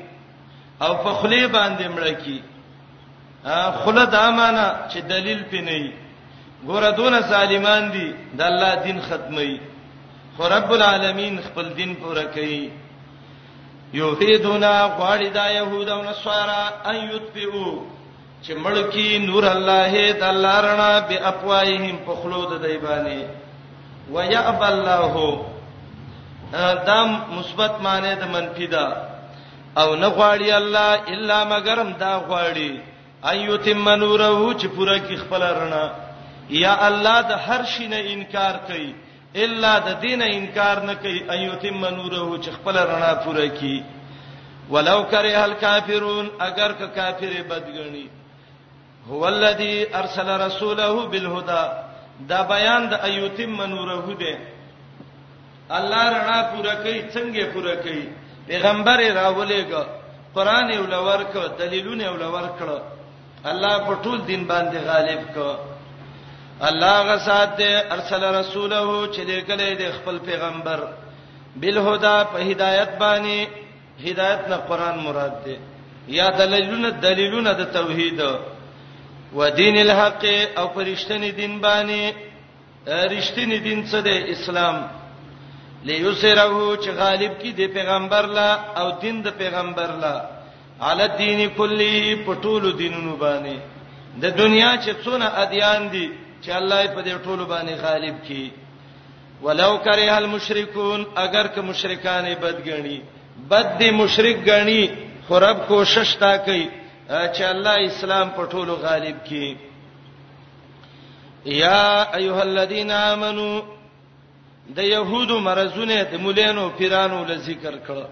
او 0.85 0.93
په 1.03 1.11
خلی 1.21 1.47
باندې 1.57 1.87
مړ 1.95 2.07
کی 2.25 2.41
خله 3.85 4.05
د 4.15 4.17
امانه 4.31 4.67
چې 4.91 4.99
دلیل 5.15 5.41
پینې 5.51 5.93
ګوره 6.69 6.91
دون 7.01 7.23
سالمان 7.33 7.91
دي 7.97 8.09
د 8.39 8.43
الله 8.51 8.75
دین 8.85 9.01
ختمي 9.09 9.59
خو 10.37 10.49
رب 10.57 10.71
العالمین 10.77 11.35
خپل 11.47 11.67
دین 11.77 11.95
پوره 11.97 12.25
کوي 12.37 12.71
یوهیدونا 14.01 14.73
غواړي 14.99 15.29
دا 15.35 15.51
يهود 15.51 15.89
او 15.89 16.03
نصارا 16.05 16.63
ان 16.91 16.97
یتبعوا 16.97 17.94
چې 18.47 18.53
ملکی 18.65 19.19
نور 19.21 19.45
الله 19.49 20.01
د 20.21 20.23
الله 20.29 20.61
رڼا 20.65 20.95
به 21.11 21.19
اپوایهم 21.31 21.97
په 22.07 22.15
خلود 22.23 22.51
د 22.63 22.73
ایبانی 22.73 23.19
ويأب 24.15 24.63
الله 24.65 25.13
دم 26.91 27.09
مثبت 27.39 27.79
معنی 27.87 28.11
د 28.23 28.27
منفی 28.35 28.67
ده 28.67 28.87
او 29.83 29.95
نه 30.01 30.09
غواړي 30.09 30.51
الله 30.61 31.05
الا 31.15 31.39
مگرم 31.53 31.93
دا 32.03 32.11
غواړي 32.29 32.73
ايتم 33.31 33.89
نوره 33.89 34.33
چې 34.59 34.67
پوره 34.75 34.97
کی 35.07 35.17
خپل 35.23 35.43
رڼا 35.61 35.87
یا 36.65 36.75
الله 36.89 37.15
د 37.31 37.41
هر 37.47 37.65
شي 37.77 37.87
نه 37.93 37.97
انکار 38.17 38.57
کوي 38.73 38.91
الا 39.47 39.71
د 39.87 39.97
دین 40.03 40.23
انکار 40.27 40.83
نه 40.91 40.95
کوي 41.07 41.23
ايتم 41.39 41.87
نوره 41.87 42.27
چې 42.43 42.51
خپل 42.59 42.77
رڼا 42.93 43.15
پوره 43.25 43.47
کی 43.63 43.81
ولو 44.77 44.99
کرے 45.17 45.35
الکافرون 45.45 46.29
اگر 46.49 46.73
که 46.83 46.87
کافر 46.99 47.33
بدګنی 47.49 48.05
هو 49.11 49.29
الذی 49.29 49.87
ارسل 49.97 50.29
رسوله 50.47 50.91
بالهدى 51.13 51.65
دا 52.31 52.41
بیان 52.43 52.83
د 52.91 52.95
ایوتیم 53.09 53.51
منوره 53.59 54.17
ده 54.21 54.39
الله 55.79 56.03
رڼا 56.15 56.39
پوره 56.53 56.75
کوي 56.75 57.03
څنګه 57.15 57.45
پوره 57.55 57.75
کوي 57.85 58.09
پیغمبر 58.49 58.99
راولېګا 59.19 59.83
قران 60.35 60.71
یې 60.71 60.79
ولور 60.79 61.25
کړ 61.33 61.47
دلیلونه 61.59 62.11
ولور 62.11 62.49
کړ 62.59 62.69
الله 63.51 63.79
په 63.79 63.95
ټول 64.05 64.21
دین 64.27 64.47
باندې 64.47 64.79
غالب 64.87 65.21
کړ 65.35 65.57
الله 66.69 67.15
غسات 67.15 67.61
ارسل 67.97 68.25
رسوله 68.41 69.09
چې 69.15 69.21
لګلې 69.21 69.73
د 69.83 69.93
خپل 69.97 70.19
پیغمبر 70.19 70.81
بالهدى 71.57 72.17
په 72.33 72.39
هدایت 72.51 72.91
باندې 72.99 73.47
هدایت 74.09 74.49
نه 74.49 74.57
قران 74.57 74.99
مراد 74.99 75.45
ده 75.45 75.57
یا 76.09 76.31
دلیلونه 76.31 76.91
دلیلونه 76.91 77.53
د 77.53 77.65
توحید 77.73 78.17
ده 78.17 78.54
ودین 79.37 79.79
الحق 79.79 80.25
او 80.59 80.67
پرشتنی 80.77 81.31
دین 81.41 81.53
باندې 81.65 82.03
رښتینی 82.87 83.59
دین 83.67 83.81
څه 83.91 83.99
دی 84.07 84.17
اسلام 84.35 84.77
لیسره 85.89 86.77
چې 86.83 86.91
غالب 87.03 87.33
کی 87.41 87.51
دی 87.59 87.67
پیغمبر 87.77 88.25
لا 88.37 88.49
او 88.81 88.87
دین 89.03 89.23
د 89.25 89.29
پیغمبر 89.41 89.91
لا 90.03 90.17
علی 90.89 91.07
دین 91.21 91.39
کلی 91.57 92.17
پټول 92.27 92.63
دینونو 92.81 93.17
باندې 93.25 93.57
د 94.23 94.25
دنیا 94.41 94.71
چې 94.85 94.91
څونه 95.05 95.27
ادیان 95.43 95.89
دي 95.91 96.11
چې 96.45 96.51
الله 96.59 96.79
په 96.87 97.03
دې 97.07 97.15
ټولو 97.25 97.45
باندې 97.45 97.75
غالب 97.85 98.15
کی 98.29 98.51
ولو 99.43 99.73
کرے 99.85 100.09
المشرکون 100.09 101.05
اگر 101.17 101.47
که 101.47 101.61
مشرکان 101.61 102.25
بدګنی 102.35 102.99
بد 103.51 103.79
دي 103.79 103.91
مشرک 103.91 104.37
غنی 104.49 104.83
خراب 105.29 105.67
کوشش 105.69 106.17
تا 106.21 106.37
کوي 106.47 106.69
چې 107.11 107.43
الله 107.43 107.87
اسلام 107.87 108.31
په 108.31 108.47
ټولو 108.47 108.75
غالب 108.75 109.17
کړي 109.29 109.57
یا 111.45 112.07
ایها 112.17 112.43
الذین 112.43 112.91
آمنو 112.91 113.63
د 114.69 114.79
يهودو 114.81 115.39
مرزونه 115.41 116.03
د 116.03 116.15
مولانو 116.21 116.69
پیرانو 116.79 117.25
له 117.25 117.35
ذکر 117.37 117.75
کړه 117.89 118.07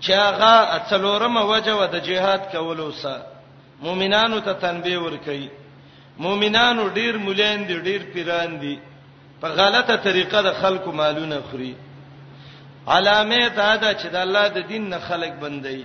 چې 0.00 0.12
هغه 0.14 0.52
اصلورمه 0.78 1.42
وجه 1.42 1.74
و 1.76 1.84
د 1.86 1.96
جهاد 2.00 2.40
کولو 2.52 2.90
سره 2.92 3.26
مؤمنانو 3.80 4.40
ته 4.40 4.52
تنبیه 4.52 4.98
ور 4.98 5.16
کوي 5.24 5.48
مؤمنانو 6.18 6.88
ډیر 6.88 7.16
مولان 7.18 7.66
دي 7.68 7.78
ډیر 7.80 8.02
پیران 8.14 8.58
دي 8.60 8.78
په 9.40 9.48
غلطه 9.48 9.96
طریقه 9.96 10.42
د 10.42 10.52
خلکو 10.60 10.92
مالونه 10.92 11.40
خوري 11.50 11.74
علامه 12.88 13.48
دا 13.48 13.76
ده 13.76 13.94
چې 13.94 14.06
د 14.12 14.16
الله 14.16 14.48
د 14.48 14.58
دین 14.68 14.88
نه 14.88 14.98
خلک 14.98 15.32
بندي 15.32 15.82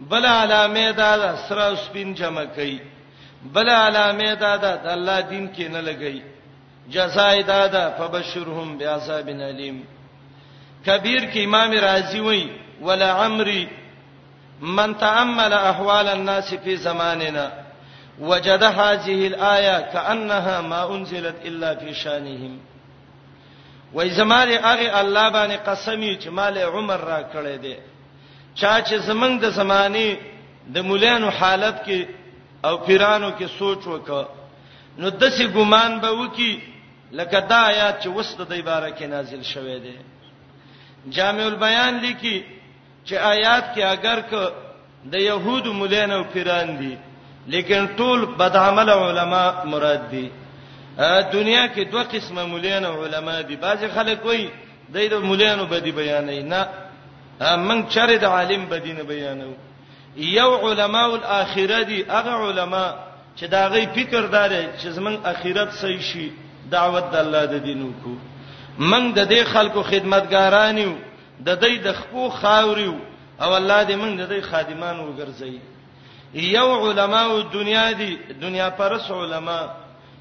بل 0.00 0.26
علامه 0.26 0.92
دا, 0.92 1.16
دا 1.16 1.36
سره 1.48 1.74
سپین 1.76 2.14
جمع 2.14 2.44
کوي 2.44 2.80
بل 3.52 3.68
علامه 3.68 4.34
دا, 4.34 4.56
دا 4.56 4.76
د 4.76 4.86
الله 4.86 5.20
دین 5.20 5.50
کې 5.54 5.60
نه 5.72 5.80
لګي 5.80 6.22
جزای 6.90 7.42
دا 7.42 7.66
دا 7.66 7.90
فبشرهم 7.98 8.78
بعذاب 8.78 9.28
الیم 9.28 9.82
کبیر 10.86 11.30
کې 11.32 11.36
امام 11.38 11.72
رازی 11.72 12.20
وایي 12.20 12.50
ولا 12.82 13.10
عمري 13.24 13.68
من 14.60 14.98
تامل 14.98 15.52
احوال 15.52 16.08
الناس 16.08 16.54
في 16.54 16.76
زماننا 16.76 17.52
وجد 18.20 18.62
هذه 18.62 19.26
الايه 19.26 19.80
كانها 19.92 20.60
ما 20.60 20.90
انزلت 20.92 21.34
الا 21.46 21.74
في 21.74 21.94
شانهم 21.94 22.58
وای 23.94 24.10
زماره 24.10 24.54
هغه 24.58 25.00
الله 25.00 25.30
باندې 25.32 25.68
قسمی 25.68 26.18
چې 26.22 26.26
مال 26.26 26.58
عمر 26.58 26.96
را 27.00 27.22
کړی 27.32 27.58
دی 27.58 27.76
چا 28.54 28.80
چې 28.80 28.94
زمنګ 29.08 29.40
د 29.40 29.50
زمانه 29.50 30.18
د 30.74 30.76
مولانو 30.88 31.28
حالت 31.30 31.82
کې 31.84 32.06
او 32.66 32.76
پیرانو 32.86 33.30
کې 33.38 33.46
سوچ 33.58 33.82
وکړه 33.84 34.28
نو 34.98 35.08
دسي 35.08 35.46
ګمان 35.46 36.00
به 36.00 36.10
وکي 36.20 36.52
لکه 37.18 37.38
دا 37.40 37.58
آیات 37.70 38.00
چې 38.02 38.08
وسته 38.16 38.44
د 38.44 38.52
عبارت 38.62 38.98
کې 38.98 39.04
نازل 39.04 39.42
شوه 39.42 39.78
دی 39.84 39.96
جامع 41.16 41.42
البیان 41.44 41.98
لیکي 42.04 42.36
چې 43.06 43.14
آیات 43.16 43.64
کې 43.74 43.80
اگر 43.82 44.20
ک 44.30 44.32
د 45.10 45.14
يهود 45.22 45.66
مولانو 45.68 46.24
پیران 46.32 46.78
دي 46.78 46.94
لیکن 47.46 47.88
ټول 47.96 48.24
بدعمل 48.38 48.90
علما 48.90 49.44
مراد 49.72 50.10
دي 50.10 50.30
دنیا 51.32 51.66
کې 51.74 51.80
دوه 51.92 52.02
قسمه 52.02 52.44
مولانو 52.46 53.04
علما 53.04 53.40
دي 53.40 53.56
بعضی 53.66 53.88
خلک 53.94 54.24
وایي 54.26 54.50
د 54.92 54.96
دې 55.08 55.14
مولانو 55.24 55.66
بدی 55.66 55.92
بیانې 55.92 56.42
نه 56.44 56.68
من 57.40 57.86
چر 57.88 58.16
د 58.16 58.24
عالم 58.24 58.66
بدینه 58.66 59.02
بیانو 59.02 59.52
یو 60.16 60.50
علماء 60.66 61.10
الاخره 61.18 61.82
دي 61.84 62.02
هغه 62.08 62.34
علما 62.46 62.94
چې 63.36 63.44
دا 63.44 63.68
غي 63.68 63.86
فکر 63.86 64.20
دار 64.26 64.50
چې 64.80 64.86
زمون 64.86 65.18
اخرت 65.24 65.70
صحیح 65.72 66.00
شي 66.00 66.32
دعوت 66.70 67.10
د 67.10 67.16
الله 67.16 67.44
د 67.46 67.54
دینو 67.64 67.90
کو 68.04 68.10
من 68.78 69.12
د 69.12 69.28
دې 69.34 69.44
خلکو 69.44 69.82
خدمتګارانیو 69.82 70.94
د 71.46 71.60
دې 71.62 71.84
د 71.84 71.92
خپو 71.94 72.28
خاوري 72.30 72.94
او 73.40 73.54
الله 73.56 73.84
دې 73.86 73.92
من 73.94 74.16
د 74.16 74.28
دې 74.30 74.40
خادمان 74.50 74.96
وګرځي 75.00 75.58
یو 76.34 76.90
علماء 76.90 77.28
دنیا 77.52 77.92
دي 77.92 78.18
دنیا 78.40 78.70
پرس 78.70 79.10
علما 79.10 79.60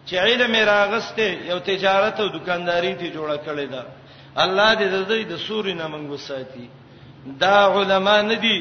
چې 0.08 0.14
علم 0.14 0.56
راغسته 0.68 1.38
یو 1.50 1.60
تجارت 1.60 2.20
او 2.20 2.28
دکانداری 2.30 2.96
ته 2.96 3.10
جوړه 3.14 3.38
کړې 3.48 3.68
ده 3.74 3.86
الله 4.38 4.76
دې 4.76 4.82
د 4.82 5.08
دې 5.10 5.26
د 5.32 5.38
سوري 5.38 5.74
نه 5.74 5.88
منغو 5.88 6.18
ساتي 6.18 6.70
دا 7.44 7.60
علما 7.80 8.22
نه 8.22 8.36
دي 8.36 8.58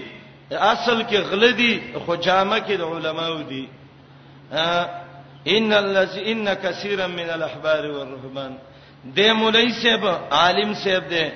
اصل 0.73 1.03
کې 1.07 1.15
غل 1.17 1.43
دي 1.57 1.75
خو 2.07 2.15
جامه 2.17 2.59
کې 2.67 2.73
د 2.79 2.83
علماو 2.83 3.43
دي 3.49 3.69
ان 5.57 5.73
الذي 5.73 6.33
ان 6.33 6.53
كثيرا 6.55 7.07
من 7.07 7.31
الاحبار 7.37 7.91
والرهبان 7.91 8.53
د 9.05 9.21
مولای 9.41 9.73
صاحب 9.83 10.05
عالم 10.41 10.75
صاحب 10.83 11.05
دی 11.11 11.27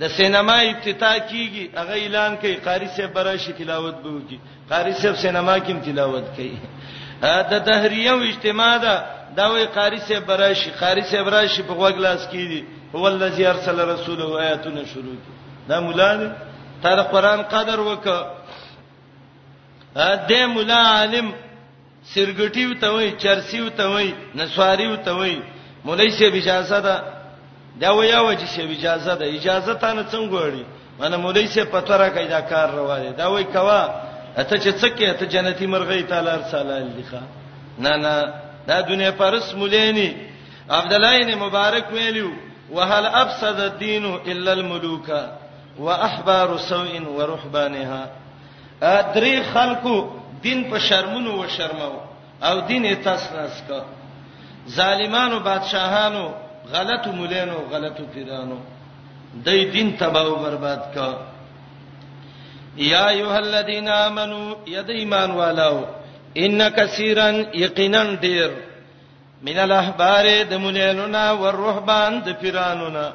د 0.00 0.08
سینما 0.18 0.56
ابتدا 0.70 1.12
کیږي 1.18 1.64
هغه 1.80 1.94
اعلان 2.02 2.36
کوي 2.36 2.56
قاری 2.66 2.88
صاحب 2.96 3.10
برا 3.14 3.36
شي 3.36 3.52
تلاوت 3.52 3.94
به 3.94 4.08
وکي 4.10 4.38
قاری 4.70 4.92
صاحب 5.02 5.14
سینما 5.24 5.58
کې 5.58 5.74
تلاوت 5.86 6.24
کوي 6.36 6.58
دا 7.22 7.58
تحریه 7.58 8.10
او 8.12 8.20
اجتماع 8.22 8.76
ده 8.76 9.04
دا 9.36 9.46
وی 9.50 9.64
قاری 9.76 9.98
صاحب 10.08 10.22
برا 10.26 10.52
شي 10.52 10.70
قاری 10.70 11.02
صاحب 11.10 11.28
را 11.28 11.46
شي 11.46 11.62
په 11.62 11.74
غوګلاس 11.80 12.22
کیږي 12.32 12.62
هو 12.94 13.06
الذي 13.08 13.46
ارسل 13.46 13.80
رسوله 13.88 14.40
آیاتنا 14.40 14.82
شروع 14.92 15.16
دا 15.68 15.80
مولا 15.80 16.14
دی 16.16 16.28
تا 16.82 16.90
د 16.98 17.00
قران 17.12 17.40
قدر 17.54 17.78
وک 17.90 18.06
ا 20.08 20.14
دې 20.30 20.42
مولا 20.54 20.80
عالم 20.96 21.26
سرګټیو 22.12 22.70
ته 22.80 22.88
وای 22.94 23.08
چرسیو 23.22 23.66
ته 23.78 23.84
وای 23.92 24.08
نسواریو 24.38 24.96
ته 25.06 25.12
وای 25.18 25.34
مولای 25.86 26.10
شه 26.18 26.26
اجازه 26.40 26.78
ده 26.86 26.96
دا 27.82 27.90
ویا 27.98 28.20
و 28.26 28.32
چې 28.40 28.46
شه 28.54 28.62
اجازه 28.76 29.14
ده 29.20 29.24
اجازه 29.36 29.74
ته 29.82 29.88
نه 29.98 30.02
څنګه 30.12 30.30
غوړي 30.42 30.64
مانه 30.98 31.16
مولای 31.24 31.46
شه 31.54 31.64
پتوره 31.72 32.08
کیدا 32.16 32.40
کار 32.50 32.68
روا 32.78 32.96
دي 33.02 33.10
دا 33.20 33.26
وای 33.32 33.44
کوا 33.44 33.80
ته 34.50 34.56
چې 34.64 34.70
څکه 34.80 35.10
ته 35.18 35.24
جنتی 35.32 35.66
مرغی 35.72 36.02
تعالی 36.10 36.32
رسول 36.42 36.68
لیکه 36.96 37.22
نه 37.84 37.94
نه 38.04 38.14
دا 38.68 38.76
دنیا 38.90 39.10
پرس 39.20 39.54
مولینی 39.60 40.08
عبد 40.78 40.92
الله 40.92 41.12
بن 41.24 41.30
مبارک 41.44 41.84
ویلو 41.92 42.30
وهل 42.76 43.04
افسد 43.22 43.60
الدين 43.60 44.04
الا 44.30 44.52
الملوکا 44.52 45.20
واحبار 45.78 46.56
سوء 46.56 47.00
ورهبانها 47.02 48.08
درې 48.80 49.36
خلکو 49.54 49.94
دین 50.42 50.64
په 50.70 50.78
شرمونو 50.88 51.32
و 51.40 51.46
شرمو 51.56 51.90
او 52.48 52.60
دین 52.68 52.84
یې 52.84 52.96
تاس 53.04 53.32
ناس 53.32 53.62
کا 53.68 53.80
ظالمانو 54.76 55.38
بادشاهانو 55.40 56.24
غلطو 56.72 57.12
مولانو 57.12 57.56
غلطو 57.72 58.04
پیرانو 58.14 58.56
دای 59.46 59.64
دی 59.64 59.70
دین 59.70 59.90
تباہ 59.98 60.22
او 60.26 60.34
برباد 60.44 60.82
کا 60.94 61.10
یا 62.92 63.04
ایها 63.08 63.36
الذین 63.36 63.88
آمنو 63.88 64.42
ید 64.76 64.90
ایمان 65.00 65.30
والو 65.40 65.76
ان 66.44 66.60
کثیرن 66.76 67.42
یقینا 67.64 68.02
ډیر 68.24 68.50
من 69.48 69.58
الاحبار 69.66 70.26
د 70.50 70.52
مولانو 70.64 71.06
نا 71.16 71.24
ورهبان 71.44 72.20
د 72.26 72.40
پیرانو 72.40 72.88
نا 72.98 73.06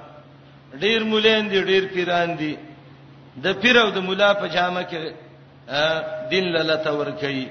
ډیر 0.79 1.03
مولین 1.03 1.49
دي 1.51 1.61
ډیر 1.63 1.83
پیران 1.93 2.29
دي 2.39 2.55
د 3.43 3.47
پیر 3.61 3.77
او 3.79 3.89
د 3.95 3.97
مولا 4.07 4.33
په 4.41 4.47
جامه 4.55 4.83
کې 4.91 4.99
دین 6.31 6.45
لته 6.53 6.91
ور 6.99 7.11
کوي 7.19 7.45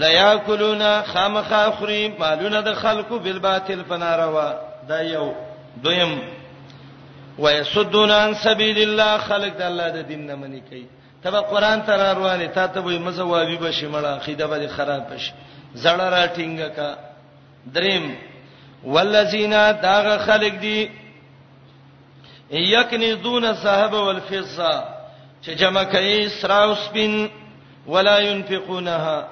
لا 0.00 0.08
یاکلونا 0.08 0.90
خامخ 1.12 1.52
اخری 1.52 2.02
مالونه 2.18 2.60
د 2.60 2.74
خلقو 2.74 3.18
بالباطل 3.18 3.80
فناروا 3.88 4.52
دا 4.88 5.00
یو 5.02 5.32
دویم 5.84 6.18
ويصدون 7.38 8.10
عن 8.10 8.34
سبيل 8.34 8.78
الله 8.82 9.18
خلق 9.18 9.56
د 9.58 9.62
الله 9.62 9.88
د 9.90 10.08
دین 10.08 10.26
نه 10.26 10.34
منی 10.34 10.60
کوي 10.68 10.86
تبه 11.22 11.40
قران 11.40 11.80
تر 11.86 12.14
روانه 12.16 12.46
تا 12.46 12.66
ته 12.66 12.80
وای 12.80 12.98
مزوابي 12.98 13.56
بشي 13.56 13.86
مړه 13.92 14.18
خیده 14.22 14.46
به 14.46 14.68
خراب 14.68 15.02
بشي 15.14 15.32
زړه 15.74 16.08
را 16.16 16.26
ټینګه 16.28 16.68
کا 16.76 16.98
دریم 17.74 18.10
والذین 18.84 19.52
داغه 19.82 20.18
خلق 20.18 20.58
دی 20.60 20.88
یکنزون 22.50 23.44
الذهب 23.44 23.92
والفضه 23.92 24.82
چې 25.44 25.50
جمع 25.54 25.82
کوي 25.84 26.28
سرا 26.40 26.62
او 26.64 26.74
سپین 26.74 27.28
ولا 27.88 28.18
ينفقونها 28.20 29.28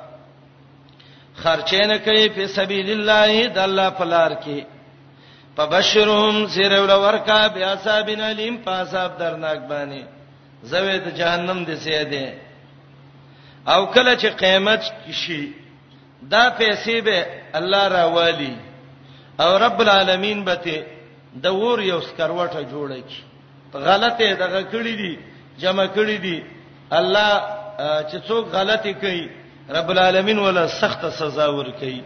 خرچین 1.37 1.99
کوي 2.05 2.29
په 2.29 2.47
سبیل 2.47 2.91
الله 2.91 3.49
د 3.49 3.59
الله 3.59 3.91
په 3.91 4.05
لار 4.05 4.31
کې 4.45 4.61
پبشرهم 5.57 6.47
سیر 6.49 6.73
ول 6.81 6.91
ورکا 6.91 7.47
بیا 7.55 7.75
صاحبین 7.85 8.21
علیم 8.21 8.57
پاساب 8.65 9.19
درناک 9.19 9.59
باندې 9.69 10.03
زوی 10.71 10.99
د 10.99 11.17
جهنم 11.17 11.65
دي 11.65 11.77
سي 11.77 12.05
دي 12.05 12.29
او 13.67 13.87
کله 13.87 14.17
چې 14.17 14.27
قیامت 14.43 14.83
شي 15.13 15.53
دا 16.23 16.57
پیسې 16.59 17.03
به 17.05 17.27
الله 17.55 17.89
را 17.89 18.05
والی 18.07 18.57
او 19.41 19.59
رب 19.59 19.81
العالمین 19.81 20.45
به 20.45 20.55
ته 20.55 20.98
د 21.45 21.47
ور 21.61 21.81
یو 21.93 22.01
سکروټه 22.09 22.63
جوړه 22.73 23.01
کی 23.09 23.21
غلطه 23.87 24.29
دغه 24.45 24.61
کړی 24.73 24.95
دي 25.01 25.19
جمع 25.63 25.85
کړی 25.97 26.19
دي 26.19 26.43
الله 26.91 27.43
چې 28.11 28.17
څوک 28.29 28.45
غلطي 28.53 28.95
کوي 28.95 29.29
رب 29.77 29.89
العالمین 29.91 30.39
ولا 30.39 30.67
سخت 30.81 31.05
سزا 31.19 31.47
ور 31.49 31.71
کوي 31.81 32.03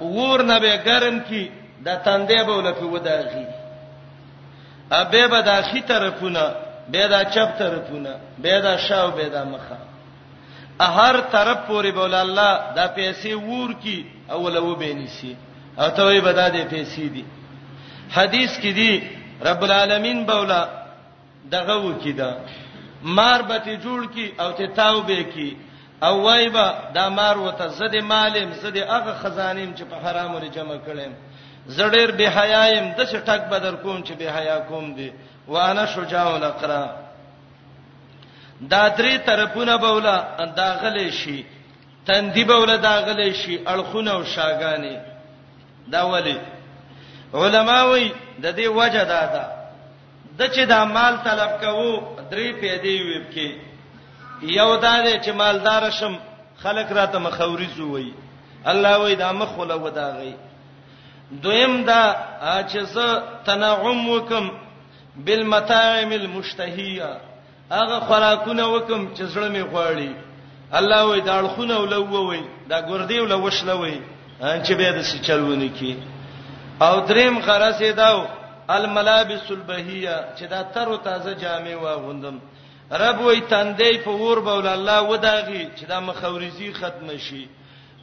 ور 0.00 0.42
نه 0.50 0.58
به 0.60 0.76
ګرم 0.84 1.18
کی 1.28 1.50
د 1.86 1.90
تندې 2.04 2.40
به 2.46 2.52
ولکه 2.56 2.84
وداغي 2.84 3.46
ابه 4.92 5.26
به 5.26 5.40
د 5.40 5.48
اخی 5.48 5.80
طرفونه 5.80 6.44
به 6.88 7.06
د 7.12 7.22
چپ 7.34 7.58
طرفونه 7.58 8.14
به 8.38 8.60
د 8.60 8.76
شاو 8.88 9.10
به 9.10 9.28
د 9.34 9.36
مخه 9.52 9.76
هر 10.80 11.20
طرف 11.20 11.58
پورې 11.68 11.86
بول 11.94 12.14
الله 12.14 12.52
دا 12.76 12.86
پیسې 12.96 13.26
ور 13.34 13.72
کی 13.82 14.06
اول 14.30 14.56
او 14.56 14.74
به 14.74 14.94
نسی 14.94 15.36
او 15.78 15.88
ته 15.90 16.02
وی 16.06 16.20
به 16.20 16.32
د 16.32 16.68
پیسې 16.70 16.98
دي 17.14 17.24
حدیث 18.12 18.56
کې 18.58 18.72
دی 18.76 18.98
رب 19.48 19.62
العالمین 19.62 20.22
بولا 20.26 20.64
دغه 21.50 21.74
وکیدا 21.74 22.30
مار 23.16 23.40
به 23.48 23.58
ته 23.58 23.76
جوړ 23.80 24.14
کی 24.14 24.32
او 24.40 24.52
ته 24.52 24.66
توبه 24.66 25.22
کی 25.34 25.56
او 26.02 26.20
وایبه 26.22 26.72
دا 26.94 27.08
مار 27.08 27.38
وته 27.38 27.68
زده 27.68 28.00
مالم 28.00 28.52
زده 28.52 28.84
هغه 28.92 29.12
خزانیم 29.22 29.74
چې 29.76 29.82
په 29.84 30.08
حرامو 30.10 30.38
لري 30.38 30.48
جمع 30.48 30.76
کړم 30.86 31.10
زړیر 31.68 32.10
به 32.16 32.28
حیایم 32.30 32.92
د 32.92 33.04
څه 33.06 33.20
ټک 33.26 33.48
بدر 33.50 33.74
کوم 33.76 34.02
چې 34.04 34.12
به 34.12 34.30
حیا 34.38 34.58
کوم 34.58 34.94
دی 34.94 35.10
وانا 35.48 35.86
شجاع 35.86 36.26
الاقرا 36.34 36.86
دا 38.70 38.88
درې 38.88 39.18
طرفونه 39.26 39.76
بوله 39.76 40.22
داغله 40.56 41.10
شي 41.10 41.44
تندې 42.06 42.40
بوله 42.44 42.76
داغله 42.76 43.32
شي 43.32 43.58
اړخونه 43.66 44.10
او 44.10 44.24
شاګانی 44.24 44.96
دا 45.88 46.02
ولی 46.06 46.38
علما 47.42 47.78
وی 47.90 48.08
د 48.42 48.56
دې 48.58 48.66
وجه 48.78 49.04
دا 49.12 49.22
ده 49.34 49.44
د 50.38 50.52
چې 50.54 50.66
دا 50.72 50.80
مال 50.96 51.14
طلب 51.24 51.50
کوو 51.62 51.92
درې 52.30 52.50
پیدې 52.60 52.94
ویب 53.08 53.24
کې 53.34 53.50
یو 54.58 54.70
دا 54.84 54.94
دی 55.06 55.14
چې 55.24 55.30
مالدار 55.40 55.90
شم 56.00 56.14
خلک 56.62 56.92
راته 56.98 57.18
مخاوري 57.24 57.68
زوي 57.76 58.12
الله 58.72 58.98
وی 59.02 59.14
دا 59.22 59.32
مخ 59.40 59.58
ولا 59.58 59.74
وداغي 59.74 60.34
دویم 61.30 61.84
دا 61.84 62.02
چې 62.68 62.78
زه 62.94 63.22
تنعم 63.46 64.08
وکم 64.08 64.50
بالمتاعم 65.16 66.12
المشتهیه 66.12 67.16
هغه 67.70 68.00
خوراکونه 68.00 68.74
وکم 68.74 69.14
چې 69.14 69.22
زړه 69.34 69.50
می 69.50 69.62
غواړي 69.62 70.08
الله 70.78 71.04
وی 71.04 71.20
دا 71.20 71.42
خلونه 71.48 71.76
ولووي 71.78 72.40
دا 72.68 72.80
ګردی 72.88 73.20
ولوښلوي 73.28 73.98
ان 74.44 74.64
چې 74.64 74.72
به 74.78 74.92
د 74.98 75.02
سچلونه 75.10 75.68
کی 75.78 75.96
او 76.80 77.00
دریم 77.00 77.38
غرض 77.38 77.78
یې 77.80 77.92
داو 77.96 78.24
الملابس 78.68 79.50
البهیه 79.50 80.24
چې 80.36 80.42
دا 80.50 80.62
تر 80.62 80.88
او 80.88 80.96
تازه 80.96 81.34
جامې 81.34 81.82
واغوندم 81.82 82.40
رب 82.90 83.20
وې 83.20 83.40
تندې 83.50 84.04
په 84.04 84.10
ور 84.10 84.40
بول 84.40 84.66
الله 84.66 85.02
وداغي 85.02 85.70
چې 85.76 85.84
دا 85.88 86.00
مخاورزي 86.00 86.72
ختم 86.72 87.16
شي 87.16 87.48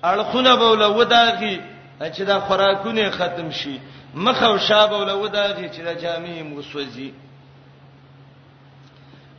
اړخونه 0.03 0.55
بول 0.55 0.81
وداغي 0.83 1.61
چې 2.01 2.21
دا 2.21 2.39
خوراکونه 2.39 3.09
ختم 3.09 3.51
شي 3.51 3.79
مخ 4.15 4.43
او 4.43 4.57
شاب 4.57 4.89
بول 4.89 5.09
وداغي 5.09 5.69
چې 5.69 5.79
دا 5.81 5.93
جامې 5.95 6.43
مسوځي 6.43 7.11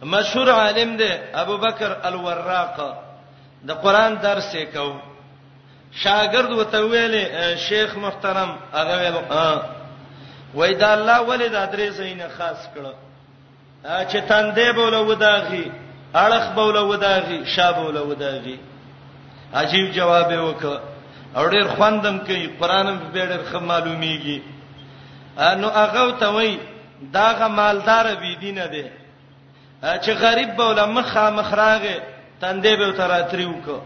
مشهور 0.03 0.49
عالم 0.51 0.97
دی 0.97 1.11
ابو 1.35 1.57
بکر 1.57 1.97
الوراق 2.05 2.79
د 3.67 3.71
قران 3.73 4.15
درس 4.23 4.55
یې 4.55 4.67
کوي 4.77 5.12
شاګرد 6.01 6.53
وته 6.53 6.81
ویلې 6.81 7.57
شیخ 7.69 7.97
محترم 7.97 8.57
هغه 8.73 8.97
ویل 8.99 9.17
وای 10.55 10.75
دا 10.75 10.93
الله 10.93 11.21
ولې 11.21 11.49
د 11.51 11.55
ادرې 11.57 11.89
زینه 11.91 12.29
خاص 12.37 12.61
کړه 12.75 12.95
چې 14.11 14.19
تندې 14.29 14.71
بوله 14.77 15.01
وداغي 15.03 15.73
اړخ 16.15 16.53
بوله 16.55 16.81
وداغي 16.83 17.45
شابوله 17.57 18.03
وداغي 18.03 18.59
عجیب 19.55 19.93
جواب 19.93 20.31
وکړه 20.33 20.81
او 21.37 21.51
ډېر 21.51 21.67
خواندم 21.77 22.19
کوي 22.19 22.47
قرانم 22.61 22.99
به 23.13 23.27
ډېر 23.27 23.43
خم 23.53 23.65
معلومیږي 23.69 24.39
نو 25.61 25.69
هغه 25.69 26.17
ته 26.21 26.29
وای 26.31 26.59
دا 27.13 27.33
غمالدار 27.41 28.15
بي 28.21 28.37
دینه 28.37 28.67
ده 28.67 28.89
چې 30.01 30.11
غریب 30.11 30.57
بوله 30.57 30.87
مخه 30.87 31.31
مخراغه 31.31 31.97
تندې 32.41 32.77
به 32.79 32.93
تراتری 32.93 33.45
وکړه 33.45 33.81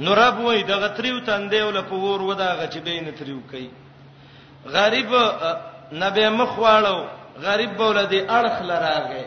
نو 0.00 0.14
رب 0.14 0.38
وای 0.40 0.62
دغه 0.62 0.88
تریو 0.88 1.20
تندیو 1.20 1.70
له 1.70 1.80
پور 1.88 2.20
وداغه 2.22 2.66
چې 2.72 2.78
بین 2.84 3.10
تریو 3.18 3.40
کوي 3.50 3.68
غریب 4.76 5.10
نبی 6.04 6.28
مخواړو 6.28 6.98
غریب 7.46 7.76
بولدي 7.76 8.20
اڑخ 8.36 8.62
لراغه 8.70 9.24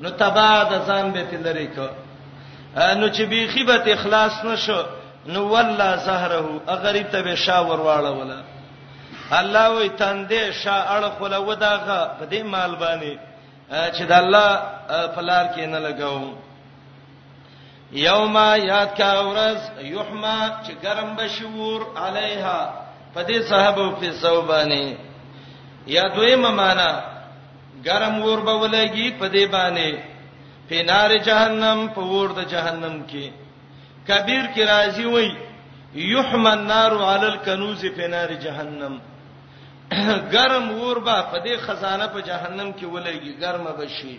نو 0.00 0.10
تبا 0.22 0.50
د 0.72 0.82
ځان 0.86 1.10
به 1.14 1.22
تلری 1.30 1.66
کو 1.76 1.88
نو 2.96 3.08
چې 3.08 3.22
بی 3.30 3.46
خیبت 3.54 3.88
اخلاص 3.92 4.44
نشو 4.44 4.80
نو 5.32 5.44
والله 5.52 5.88
زهره 6.08 6.60
غریب 6.84 7.08
ته 7.14 7.22
به 7.28 7.34
شاور 7.46 7.80
واړه 7.86 8.12
ولا 8.18 9.38
الله 9.38 9.70
وی 9.76 9.88
تندې 9.88 10.60
شا 10.64 10.76
اڑخ 10.96 11.20
ولا 11.24 11.38
وداغه 11.46 11.98
په 12.20 12.26
دې 12.30 12.42
مال 12.56 12.76
باندې 12.76 13.18
چې 13.72 14.02
د 14.02 14.12
الله 14.18 14.60
فلار 15.16 15.46
کې 15.56 15.60
نه 15.76 15.82
لګاوم 15.86 16.28
یوم 17.92 18.36
یاد 18.68 18.86
کا 18.98 19.12
ورځ 19.26 19.58
یحما 19.82 20.36
چې 20.64 20.72
ګرم 20.82 21.14
بشور 21.16 21.80
علیها 21.96 22.60
پدې 23.14 23.38
صحابه 23.50 23.90
په 24.00 24.12
صوبانی 24.22 24.96
یا 25.86 26.02
دویمه 26.16 26.50
معنا 26.50 26.90
ګرم 27.84 28.22
ور 28.22 28.40
به 28.40 28.52
ولګي 28.60 29.10
پدې 29.20 29.46
باندې 29.46 30.02
په 30.68 30.82
نار 30.86 31.16
جهنم 31.18 31.88
په 31.94 32.00
ور 32.00 32.28
د 32.32 32.40
جهنم 32.52 33.02
کې 33.10 33.30
کبیر 34.08 34.44
کی 34.54 34.62
راضی 34.64 35.04
وای 35.06 35.30
یحما 35.94 36.50
النار 36.52 36.92
علی 37.02 37.26
الکنوز 37.26 37.84
په 37.96 38.06
نار 38.08 38.28
جهنم 38.42 38.98
ګرم 40.34 40.66
ور 40.80 40.98
به 40.98 41.26
پدې 41.32 41.56
خزانه 41.58 42.06
په 42.06 42.20
جهنم 42.20 42.72
کې 42.72 42.84
ولګي 42.94 43.32
ګرمه 43.40 43.72
بشي 43.78 44.18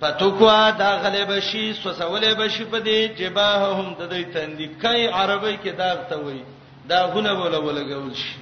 پتوکوا 0.00 0.70
دا 0.78 0.90
غلب 1.04 1.30
شي 1.46 1.62
سوسولې 1.78 2.34
بشي 2.38 2.64
په 2.74 2.78
دې 2.84 3.00
جباههم 3.18 3.94
د 3.94 4.08
دې 4.08 4.24
تندې 4.34 4.68
کای 4.84 5.02
عربی 5.06 5.56
کې 5.64 5.70
دا 5.70 5.94
ته 5.94 6.16
وای 6.20 6.38
دا 6.92 7.00
غونه 7.14 7.34
بوله 7.40 7.58
ولګول 7.64 8.14
شي 8.16 8.34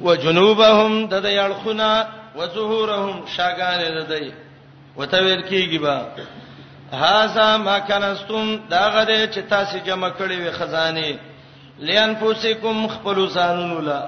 وجنوبهم 0.00 1.06
د 1.12 1.22
دې 1.28 1.38
الخنا 1.46 1.92
وظهورهم 2.36 3.26
شاګان 3.36 3.96
د 3.96 4.04
دې 4.08 4.32
وتویل 4.96 5.42
کیږي 5.42 5.78
با 5.78 6.06
هاذا 6.92 7.46
ما 7.56 7.78
کنستم 7.92 8.52
دا 8.74 8.84
غره 8.90 9.26
چې 9.26 9.38
تاسو 9.54 9.78
جمع 9.86 10.10
کړې 10.18 10.32
وي 10.38 10.50
خزانه 10.50 11.18
لئن 11.78 12.14
فوسکم 12.20 12.86
خپل 12.96 13.26
ځانونو 13.38 13.80
لا 13.88 14.00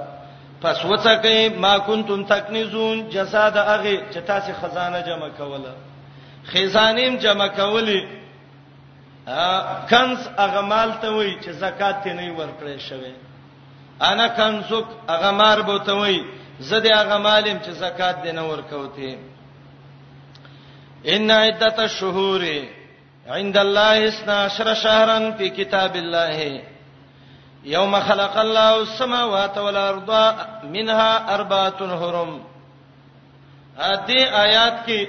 پس 0.62 0.84
وڅکې 0.84 1.48
ما 1.62 1.78
کنتم 1.86 2.20
تکنزون 2.30 2.98
جساد 3.10 3.56
هغه 3.68 3.98
چې 4.12 4.18
تاسو 4.30 4.52
خزانه 4.60 5.00
جمع 5.08 5.26
کوله 5.36 5.72
خزانیم 6.52 7.16
جمع 7.24 7.46
کولې 7.58 8.00
کنز 9.92 10.18
هغه 10.38 10.60
مال 10.72 10.92
ته 11.00 11.08
وای 11.16 11.32
چې 11.42 11.50
زکات 11.64 12.06
نه 12.06 12.24
ورکړې 12.36 12.80
شوی 12.88 13.14
انا 14.10 14.26
کنزک 14.38 14.84
هغه 15.10 15.30
مار 15.42 15.58
بو 15.68 15.76
ته 15.90 15.94
وای 16.00 16.18
زدي 16.70 16.90
هغه 16.94 17.16
مالم 17.26 17.56
چې 17.66 17.70
زکات 17.84 18.16
دینه 18.22 18.42
ورکوته 18.42 19.18
ان 21.14 21.28
عدت 21.30 21.78
الشهور 21.84 22.42
عند 23.36 23.56
الله 23.62 23.92
12 24.18 24.74
شهرا 24.82 25.18
فی 25.38 25.46
کتاب 25.58 25.92
الله 26.02 26.38
یوم 27.64 28.00
خلق 28.00 28.36
الله 28.36 28.74
السماوات 28.82 29.58
والارض 29.58 30.10
منها 30.64 31.34
اربعه 31.34 32.00
حرم 32.00 32.40
دې 34.08 34.22
آیات 34.32 34.86
کې 34.86 35.06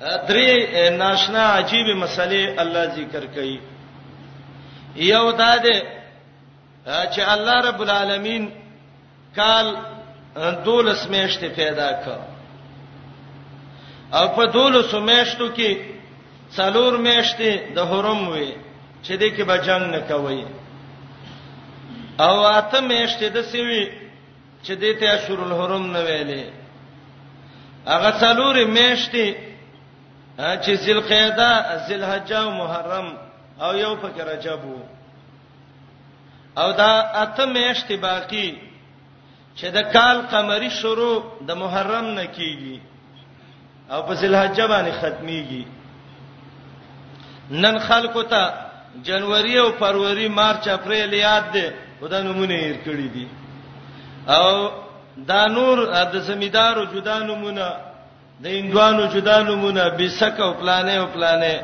درې 0.00 0.90
ناشنا 0.98 1.42
عجیب 1.56 1.96
مسلې 1.96 2.60
الله 2.60 2.94
ذکر 2.94 3.26
کړي 3.26 3.60
یو 4.96 5.30
دا 5.30 5.56
ده 5.56 5.82
چې 6.86 7.20
الله 7.28 7.60
رب 7.64 7.80
العالمین 7.80 8.50
کال 9.36 9.76
دولس 10.64 11.06
میشته 11.08 11.48
پیدا 11.48 11.90
کړ 12.04 12.18
او 14.14 14.28
په 14.36 14.44
دولس 14.52 14.94
میشتو 14.94 15.48
کې 15.54 15.76
څلور 16.56 16.98
میشته 16.98 17.74
د 17.74 17.78
حرم 17.86 18.28
وي 18.28 18.63
چې 19.04 19.16
دې 19.20 19.28
کې 19.36 19.44
به 19.48 19.56
جنگ 19.66 19.82
نه 19.94 20.00
کوي 20.10 20.44
او 22.26 22.34
اته 22.58 22.80
میشته 22.80 23.28
د 23.28 23.42
سیوی 23.50 23.84
چې 24.64 24.72
دې 24.82 24.90
ته 25.00 25.06
اشور 25.16 25.38
الحرم 25.46 25.84
نه 25.96 26.00
ویلې 26.08 26.44
هغه 27.92 28.10
څلور 28.22 28.56
میشته 28.76 29.26
چې 30.38 30.74
ذل 30.86 31.00
قعده 31.00 31.50
ذل 31.88 32.04
حج 32.04 32.32
او 32.32 32.50
محرم 32.50 33.06
او 33.64 33.74
یو 33.76 33.94
پکې 34.02 34.20
رجب 34.32 34.60
او 36.56 36.72
دا 36.72 36.92
اته 37.24 37.44
میشته 37.46 37.96
باقی 37.96 38.48
چې 39.58 39.66
د 39.76 39.82
کال 39.92 40.20
قمری 40.32 40.70
شروع 40.80 41.22
د 41.48 41.54
محرم 41.54 42.04
نه 42.18 42.26
کیږي 42.36 42.78
او 43.92 44.02
په 44.06 44.14
ذل 44.14 44.34
حج 44.36 44.60
باندې 44.60 44.92
ختميږي 45.00 45.64
نن 47.50 47.78
خلکو 47.78 48.22
ته 48.22 48.63
جنوري 49.02 49.58
او 49.60 49.68
فروری 49.78 50.28
مارچ 50.28 50.68
اپریل 50.68 51.12
یاد 51.12 51.44
دي 51.52 51.66
خدای 52.00 52.22
نمونه 52.30 52.54
یې 52.64 52.74
کړی 52.86 53.08
دي 53.14 53.26
او 54.28 54.50
دا 55.28 55.46
نور 55.46 55.76
د 56.14 56.16
زمیدارو 56.28 56.84
جدا 56.94 57.18
نمونه 57.18 57.66
د 58.42 58.46
اندوانو 58.46 59.04
جدا 59.14 59.42
نمونه 59.42 59.82
بیسک 59.98 60.36
او 60.40 60.52
پلانې 60.60 60.96
او 61.02 61.06
پلانې 61.14 61.54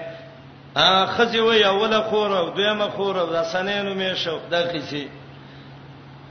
ا 0.76 0.86
خځه 1.14 1.38
وی 1.42 1.64
اوله 1.64 2.00
خور 2.08 2.30
او 2.40 2.46
دویمه 2.56 2.88
خور 2.94 3.14
او 3.22 3.26
د 3.36 3.38
سنینو 3.52 3.92
مې 4.00 4.12
شو 4.22 4.36
د 4.50 4.54
خسي 4.72 5.06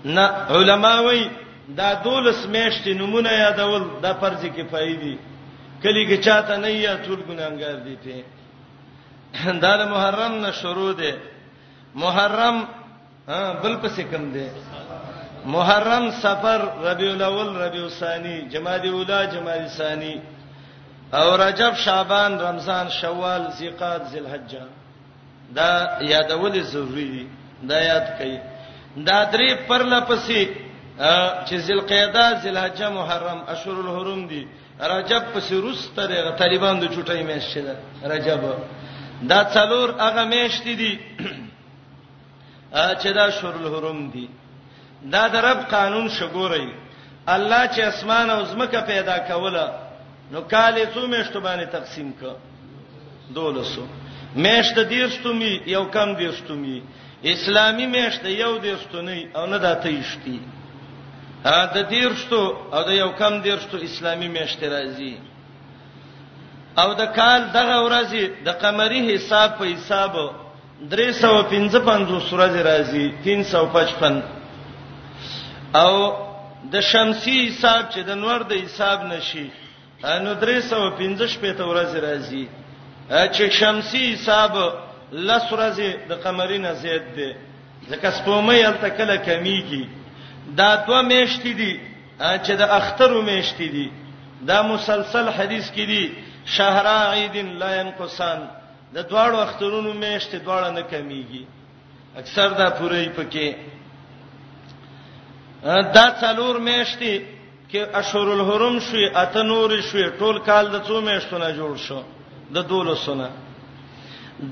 نه 0.06 0.26
علما 0.56 0.94
وی 1.06 1.22
دا 1.80 1.90
دولس 2.06 2.42
میشتې 2.56 2.88
نمونه 3.02 3.32
یادول 3.44 3.84
د 4.04 4.08
فرض 4.20 4.42
کفایې 4.58 4.96
دي 5.02 5.16
کلی 5.84 6.04
کې 6.10 6.18
چاته 6.26 6.54
نه 6.64 6.70
یا 6.70 6.94
ټول 7.06 7.20
ګناګار 7.30 7.76
دي 7.86 7.96
ته 8.04 8.16
دا 9.64 9.74
د 9.80 9.82
محرم 9.94 10.34
نه 10.44 10.52
شروع 10.62 10.94
دی 11.00 11.12
محرم 12.04 12.58
بل 13.64 13.74
پسې 13.82 14.04
کم 14.12 14.24
دی 14.34 14.48
محرم 15.56 16.10
سفر 16.22 16.62
ربیع 16.88 17.12
الاول 17.12 17.56
ربیع 17.64 17.84
الثانی 17.84 18.42
جمادی 18.54 18.88
الاولی 18.90 19.28
جمادی 19.34 19.64
الثانی 19.70 20.16
او 21.20 21.38
رجب 21.44 21.74
شعبان 21.86 22.32
رمضان 22.42 22.90
شوال 22.90 23.44
زیقات 23.58 24.02
ذلحجه 24.14 24.64
دا 25.56 25.70
یادول 26.02 26.62
ضروری 26.74 27.08
دي 27.14 27.24
دا 27.70 27.80
یاد 27.82 28.06
کړئ 28.20 28.36
دا 29.08 29.32
درې 29.32 29.50
پرله 29.70 30.00
پسې 30.10 30.42
چې 31.48 31.56
ذلقعده 31.56 32.40
ذلحجه 32.44 32.90
محرم 32.90 33.40
اشهر 33.48 33.78
الحرم 33.80 34.28
دي 34.28 34.48
رجب 34.82 35.24
پسې 35.34 35.52
روس 35.54 35.88
ترغه 35.96 36.32
طالبان 36.32 36.80
د 36.80 36.86
چټای 36.94 37.24
میشته 37.30 37.76
رجب 38.04 38.42
دا 39.28 39.44
څلور 39.54 39.90
هغه 40.06 40.24
میشت 40.34 40.64
دي 40.66 40.94
چې 43.02 43.08
دا 43.18 43.30
شور 43.38 43.54
الحرم 43.62 44.00
دي 44.14 44.28
دا 45.12 45.28
د 45.34 45.36
رب 45.36 45.60
قانون 45.72 46.10
شګوري 46.10 46.70
الله 47.28 47.64
چې 47.74 47.80
اسمان 47.92 48.30
او 48.30 48.46
زمکه 48.46 48.80
پیدا 48.92 49.18
کوله 49.30 49.68
نو 50.32 50.42
کاله 50.42 50.86
څو 50.96 51.08
میشتو 51.08 51.40
باندې 51.42 51.66
تقسیم 51.72 52.12
ک 52.12 52.24
دولسو 53.36 53.82
میشت 54.36 54.80
دیرستومی 54.90 55.54
یو 55.68 55.86
کم 55.96 56.14
دیرستومی 56.16 56.80
اسلامي 57.24 57.86
میشت 57.86 58.26
یو 58.26 58.58
دیرستونی 58.58 59.28
او 59.36 59.46
نه 59.46 59.58
داته 59.58 59.90
یشتي 59.94 60.40
ا 61.46 61.66
د 61.76 61.90
دیرستو 61.90 62.42
او 62.74 62.84
د 62.84 62.90
یو 62.92 63.10
کم 63.12 63.42
دیرستو 63.42 63.78
اسلامي 63.78 64.28
میشت 64.28 64.64
راځي 64.64 65.29
او 66.82 66.90
د 67.02 67.04
کال 67.18 67.42
دغه 67.60 67.78
ورځ 67.88 68.12
د 68.48 68.50
قمري 68.64 69.02
حساب 69.10 69.50
په 69.60 69.66
حساب 69.74 70.14
355 70.92 72.30
سورج 72.30 72.54
راځي 72.70 73.06
355 73.26 75.78
او 75.84 75.96
د 76.74 76.76
شمسي 76.92 77.36
حساب 77.48 77.82
چې 77.94 78.00
د 78.10 78.12
نور 78.24 78.40
د 78.52 78.54
حساب 78.66 79.00
نشي 79.14 79.48
نو 80.26 80.32
355 80.44 81.42
پته 81.44 81.64
ورځ 81.72 81.92
راځي 82.08 82.44
چې 83.36 83.44
شمسي 83.60 84.04
حساب 84.14 84.52
لس 85.28 85.46
ورځې 85.56 85.90
د 86.10 86.12
قمري 86.24 86.60
نه 86.66 86.72
زیات 86.82 87.06
دی 87.18 87.30
ځکه 87.92 88.08
سپومه 88.18 88.54
یې 88.62 88.70
تکله 88.84 89.16
کمیږي 89.28 89.84
دا 90.60 90.70
دوه 90.88 91.00
میشتې 91.12 91.52
دي 91.60 91.74
چې 92.46 92.54
د 92.62 92.64
اختر 92.80 93.12
میشتې 93.30 93.68
دي 93.76 93.88
دا 94.50 94.60
مسلسل 94.74 95.26
حدیث 95.38 95.66
کې 95.76 95.86
دي 95.92 96.04
شهر 96.58 96.88
عید 97.12 97.36
لا 97.60 97.72
ينقصان 97.82 98.40
د 98.94 98.98
دواړو 99.10 99.38
وختونو 99.42 99.94
میشته 99.94 100.38
دواړه 100.48 100.70
نه 100.78 100.82
کمیږي 100.92 101.44
اکثر 102.22 102.50
دا 102.50 102.70
پوره 102.70 103.04
پکې 103.18 103.48
دا 105.98 106.06
څلور 106.24 106.56
میشته 106.70 107.12
کې 107.72 107.82
اشهر 108.02 108.28
الحرم 108.38 108.80
شوي 108.80 109.06
اته 109.24 109.42
نور 109.44 109.82
شوي 109.92 110.10
ټول 110.22 110.38
کال 110.46 110.70
د 110.72 110.80
څو 110.88 111.02
میشتو 111.02 111.38
نه 111.38 111.50
جوړ 111.60 111.78
شو 111.88 112.02
د 112.56 112.68
دولسونه 112.74 113.30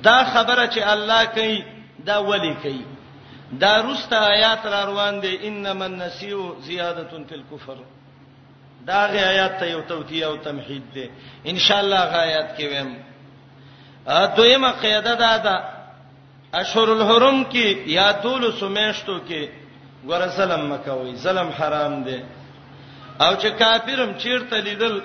دا 0.06 0.24
خبره 0.24 0.68
چې 0.74 0.82
الله 0.94 1.26
کوي 1.26 1.64
دا 2.06 2.18
ولی 2.30 2.54
کوي 2.64 2.86
دا 3.60 3.82
روسته 3.82 4.16
آیات 4.34 4.66
را 4.66 4.86
روان 4.86 5.20
دي 5.20 5.38
انما 5.48 5.86
النسیو 5.86 6.54
زیاده 6.62 7.04
فی 7.30 7.36
الکفر 7.36 7.80
دا 8.90 9.02
غي 9.12 9.22
آیات 9.34 9.60
ته 9.60 9.66
یو 9.74 9.82
توتی 9.90 10.20
او 10.28 10.36
تمهید 10.46 10.84
دی 10.94 11.06
ان 11.50 11.58
شاء 11.66 11.80
الله 11.80 12.02
غ 12.06 12.14
آیات 12.28 12.50
کې 12.58 12.64
ویم 12.72 12.90
ا 14.08 14.26
دویمه 14.36 14.72
قاعده 14.82 15.14
دا 15.24 15.38
ده 15.46 15.56
اشهر 16.62 16.90
الحرم 16.98 17.38
کې 17.52 17.66
یا 17.98 18.12
دول 18.24 18.44
سمیشتو 18.62 19.16
کې 19.30 19.44
ګور 20.08 20.22
سلام 20.40 20.64
مکوي 20.72 21.16
ظلم 21.26 21.50
حرام 21.60 21.94
دی 22.04 22.20
او 23.24 23.32
چې 23.42 23.48
کافرم 23.62 24.12
چیرته 24.22 24.58
لیدل 24.68 24.96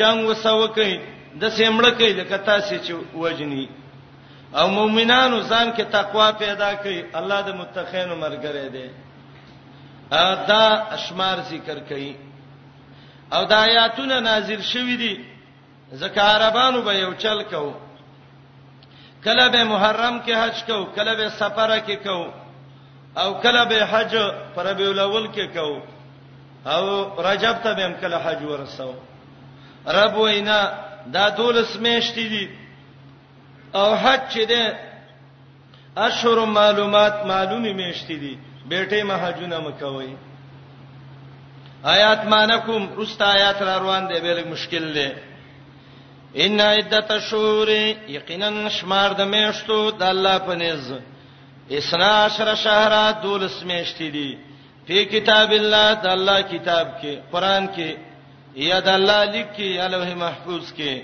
جنگ 0.00 0.28
وسو 0.28 0.66
کوي 0.76 0.94
د 1.40 1.48
سیمړه 1.48 1.90
کوي 1.98 2.12
د 2.12 2.20
کتا 2.34 2.60
سي 2.60 2.78
چې 2.86 2.92
وجني 3.22 3.66
او 4.58 4.66
مؤمنانو 4.78 5.40
ځان 5.42 5.66
کې 5.76 5.84
تقوا 5.98 6.28
پیدا 6.44 6.70
کوي 6.74 7.00
الله 7.20 7.40
د 7.48 7.50
متقینو 7.62 8.14
مرګره 8.24 8.68
دی 8.76 8.88
دا 10.52 10.64
اشمار 10.96 11.38
ذکر 11.50 11.78
کوي 11.88 12.14
او 13.34 13.42
د 13.44 13.52
آیاتونه 13.52 14.16
نازل 14.28 14.62
شوې 14.72 14.96
دي 14.96 15.24
زکه 15.92 16.22
عربانو 16.34 16.82
به 16.82 16.92
یو 16.94 17.12
چل 17.18 17.42
کو 17.50 17.66
کله 19.24 19.48
به 19.54 19.64
محرم 19.72 20.18
کې 20.26 20.32
حج 20.42 20.64
کو 20.66 20.78
کله 20.98 21.14
به 21.20 21.28
سفر 21.38 21.72
کې 21.86 21.96
کو 22.06 22.32
او 23.20 23.34
کله 23.44 23.64
به 23.70 23.86
حج 23.92 24.14
پر 24.54 24.74
به 24.74 24.88
الاول 24.90 25.26
کې 25.34 25.56
کو 25.56 25.80
او 26.74 26.84
رجب 27.30 27.56
ته 27.62 27.74
به 27.74 27.82
هم 27.86 27.92
کله 28.04 28.16
حج 28.24 28.42
ورسو 28.44 28.92
رب 29.98 30.16
وینا 30.18 30.60
دا 31.12 31.28
دولس 31.30 31.72
میشتې 31.74 32.22
دي 32.32 32.48
او 33.74 33.94
حج 33.96 34.20
چې 34.30 34.40
ده 34.40 34.78
اشهر 35.96 36.44
معلومات 36.60 37.24
معلومی 37.32 37.72
میشتې 37.78 38.14
دي 38.22 38.34
بیٹه 38.70 39.04
مهاجونه 39.04 39.58
مکوئ 39.60 40.14
آیات 41.92 42.24
مانکم 42.32 42.82
رست 43.00 43.20
آیات 43.22 43.58
را 43.66 43.74
روان 43.82 44.04
دی 44.10 44.16
به 44.20 44.44
مشکل 44.52 44.84
دی 44.96 45.08
ان 46.44 46.60
عدت 46.60 47.08
الشهور 47.16 47.68
یقینا 48.16 48.68
شمار 48.78 49.10
د 49.18 49.20
میشتو 49.34 49.78
د 50.00 50.02
الله 50.02 50.38
په 50.46 50.54
نزد 50.62 51.02
اسنا 51.78 52.10
عشر 52.26 52.48
شهر 52.64 52.94
دولس 53.22 53.56
میشتي 53.70 54.10
دي 54.10 54.28
په 54.86 55.04
کتاب 55.12 55.50
الله 55.60 55.94
د 55.94 56.06
الله 56.16 56.40
کتاب 56.42 56.86
کې 57.00 57.12
قران 57.32 57.64
کې 57.76 57.88
یا 58.68 58.80
د 58.80 58.88
الله 58.88 59.24
لیک 59.24 59.48
کې 59.56 59.78
الوه 59.86 60.14
محفوظ 60.14 60.72
کې 60.78 60.94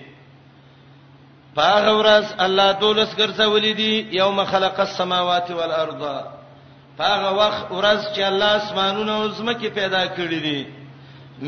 په 1.54 1.62
هغه 1.62 1.92
ورځ 2.00 2.26
الله 2.44 2.72
دولس 2.72 3.10
ګرځولې 3.16 3.72
دي 3.80 4.06
یوم 4.20 4.44
خلق 4.44 4.80
السماوات 4.86 5.50
والارض 5.50 6.31
هغه 7.00 7.30
وخت 7.42 7.68
ورځ 7.78 8.00
چې 8.14 8.20
الله 8.30 8.52
اسمانونه 8.62 9.12
او 9.18 9.24
زمکه 9.38 9.68
پیدا 9.78 10.02
کړې 10.16 10.40
دي 10.46 10.60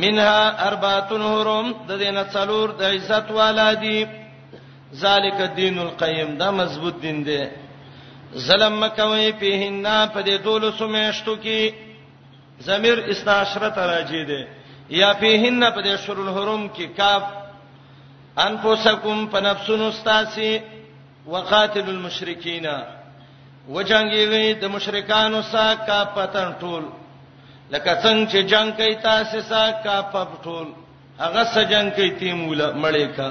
منها 0.00 0.38
ارباتن 0.68 1.22
حرم 1.32 1.66
د 1.88 1.98
دینه 2.02 2.24
څلور 2.34 2.66
د 2.80 2.82
عزت 2.82 3.26
والادي 3.36 3.98
ذالک 4.94 5.38
الدین 5.40 5.78
القیم 5.78 6.36
دا 6.38 6.50
مضبوط 6.50 6.94
دین 7.02 7.18
دی 7.26 7.42
ظلم 8.46 8.74
مکوي 8.80 9.32
پیهنا 9.40 9.96
په 10.14 10.20
دې 10.22 10.36
ټول 10.44 10.62
سمېشتو 10.78 11.34
کې 11.42 11.60
ضمیر 12.68 12.98
استعشرت 13.12 13.76
راځي 13.78 14.22
دی 14.30 14.40
یا 15.00 15.12
پیهنا 15.20 15.70
په 15.70 15.80
دې 15.84 15.94
شرل 16.04 16.28
حرم 16.36 16.68
کې 16.68 16.86
کاف 16.96 17.22
انفسکم 18.48 19.16
فنفسن 19.32 19.80
استاسی 19.82 20.52
وقاتل 21.26 21.86
المشرکین 21.88 22.66
و 23.68 23.82
جنگي 23.90 24.24
وي 24.32 24.46
د 24.60 24.64
مشرکانو 24.74 25.40
سا 25.50 25.64
کا 25.86 26.02
پتن 26.16 26.48
ټول 26.60 26.84
لکه 27.72 27.92
څنګه 28.02 28.26
چې 28.30 28.40
جنگ 28.52 28.70
کوي 28.78 28.94
تاسو 29.06 29.40
سا 29.48 29.64
کا 29.84 30.00
پپ 30.12 30.30
ټول 30.44 30.66
هغه 31.22 31.42
سجن 31.54 31.86
کوي 31.96 32.10
تیمول 32.20 32.60
مړې 32.82 33.06
کا 33.16 33.30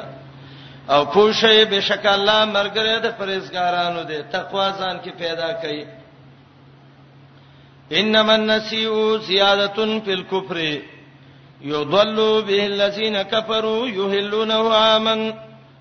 او 0.94 1.02
پوښي 1.16 1.58
به 1.72 1.80
شک 1.90 2.06
الله 2.14 2.40
مرګره 2.56 2.96
د 3.06 3.14
پرېزګارانو 3.20 4.02
دي 4.10 4.20
تقوا 4.36 4.68
ځان 4.80 4.96
کې 5.04 5.12
پیدا 5.22 5.50
کړي 5.66 5.82
انما 8.00 8.34
النسیو 8.34 9.00
زیادتن 9.30 10.00
فی 10.06 10.12
الکفر 10.12 10.58
یضلوا 11.72 12.40
به 12.48 12.66
الذین 12.66 13.18
کفروا 13.32 13.88
یحلونه 13.98 14.60
عاما 14.78 15.16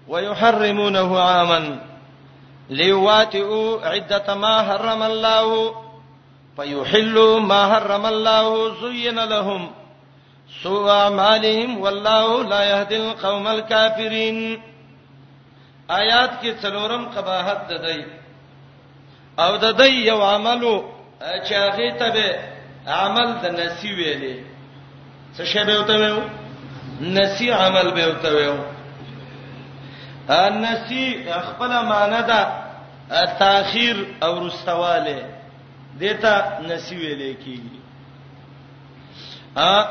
ويحرمونه 0.09 1.19
عاما 1.27 1.59
ليواتئو 2.71 3.79
عده 3.83 4.35
ما 4.35 4.63
حرم 4.63 5.03
الله 5.03 5.75
فيحلوا 6.57 7.41
ما 7.41 7.75
حرم 7.75 8.07
الله 8.07 8.75
زين 8.81 9.25
لهم 9.25 9.71
سوء 10.63 10.91
اعمالهم 10.91 11.79
والله 11.81 12.43
لا 12.45 12.65
يهدي 12.65 12.97
القوم 12.97 13.47
الكافرين 13.47 14.63
آیات 15.91 16.31
کې 16.43 16.63
څلورم 16.63 17.09
قباحت 17.17 17.69
ده 17.69 17.77
دی 17.79 18.05
او 19.39 19.57
د 19.57 19.77
دې 19.79 19.87
یو 20.07 20.23
عملو 20.23 20.83
چې 21.49 21.53
هغه 21.55 21.97
ته 21.99 22.09
به 22.09 22.39
عمل 22.87 23.33
د 23.43 23.47
نسی 23.51 23.89
ویلې 23.95 24.37
څه 25.37 25.45
شی 25.53 25.65
به 25.65 25.81
وته 25.81 26.13
وو 26.13 26.23
نسی 27.01 27.51
عمل 27.53 27.91
به 27.91 28.07
وته 28.09 28.31
وو 28.33 28.72
انسی 30.29 31.25
خپل 31.43 31.69
معنی 31.85 32.23
ده 32.27 32.47
تاخير 33.39 34.07
او 34.23 34.47
رستواله 34.47 35.23
دیتا 35.99 36.59
نسی 36.69 36.97
ویلې 36.97 37.37
کیږي 37.45 37.79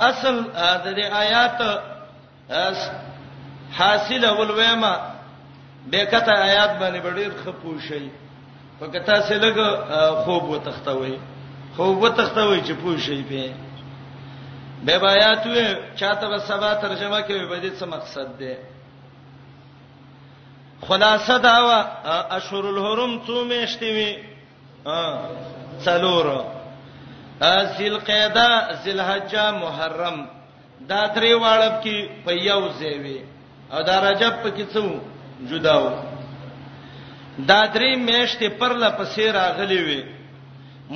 اصل 0.10 0.44
د 0.86 0.94
دې 0.96 1.04
آیات 1.14 1.62
حاصل 3.78 4.26
ولویما 4.26 4.96
بیکته 5.92 6.32
آیات 6.34 6.72
باندې 6.80 7.14
ډېر 7.16 7.32
خپو 7.44 7.80
شي 7.88 8.10
فکتا 8.80 9.22
سه 9.22 9.38
لګ 9.40 9.58
خوب 10.26 10.44
وتختوي 10.50 11.18
خوب 11.78 12.02
وتختوي 12.04 12.62
چې 12.62 12.72
پوه 12.72 12.98
شي 12.98 13.24
په 13.24 13.54
به 14.86 15.10
آیات 15.12 15.44
چاته 15.96 16.38
سبا 16.38 16.74
ترجمه 16.74 17.22
کوي 17.22 17.46
به 17.46 17.60
دې 17.60 17.72
څه 17.80 17.86
مقصد 17.88 18.38
ده 18.40 18.58
خلاصه 20.88 21.38
دا 21.38 21.60
وا 21.66 21.82
اشهر 22.38 22.66
الحرم 22.70 23.14
څو 23.28 23.44
میشتې 23.52 23.90
وي 23.98 24.12
څلور 25.86 26.28
ذل 27.78 27.98
قعده 28.00 28.50
ذل 28.86 29.02
حجه 29.02 29.46
محرم 29.64 30.18
دا 30.92 31.02
درې 31.16 31.34
واړب 31.42 31.76
کې 31.84 31.98
په 32.26 32.32
یو 32.50 32.62
ځای 32.80 32.96
وي 33.04 33.20
او 33.74 33.80
دا 33.90 33.96
رجب 34.12 34.34
په 34.44 34.50
کې 34.56 34.66
څو 34.74 34.86
جداو 35.52 35.88
دا 37.50 37.62
درې 37.68 37.96
میشتې 38.08 38.48
پرله 38.60 38.90
پسې 38.98 39.22
راغلي 39.40 39.80
وي 39.88 40.02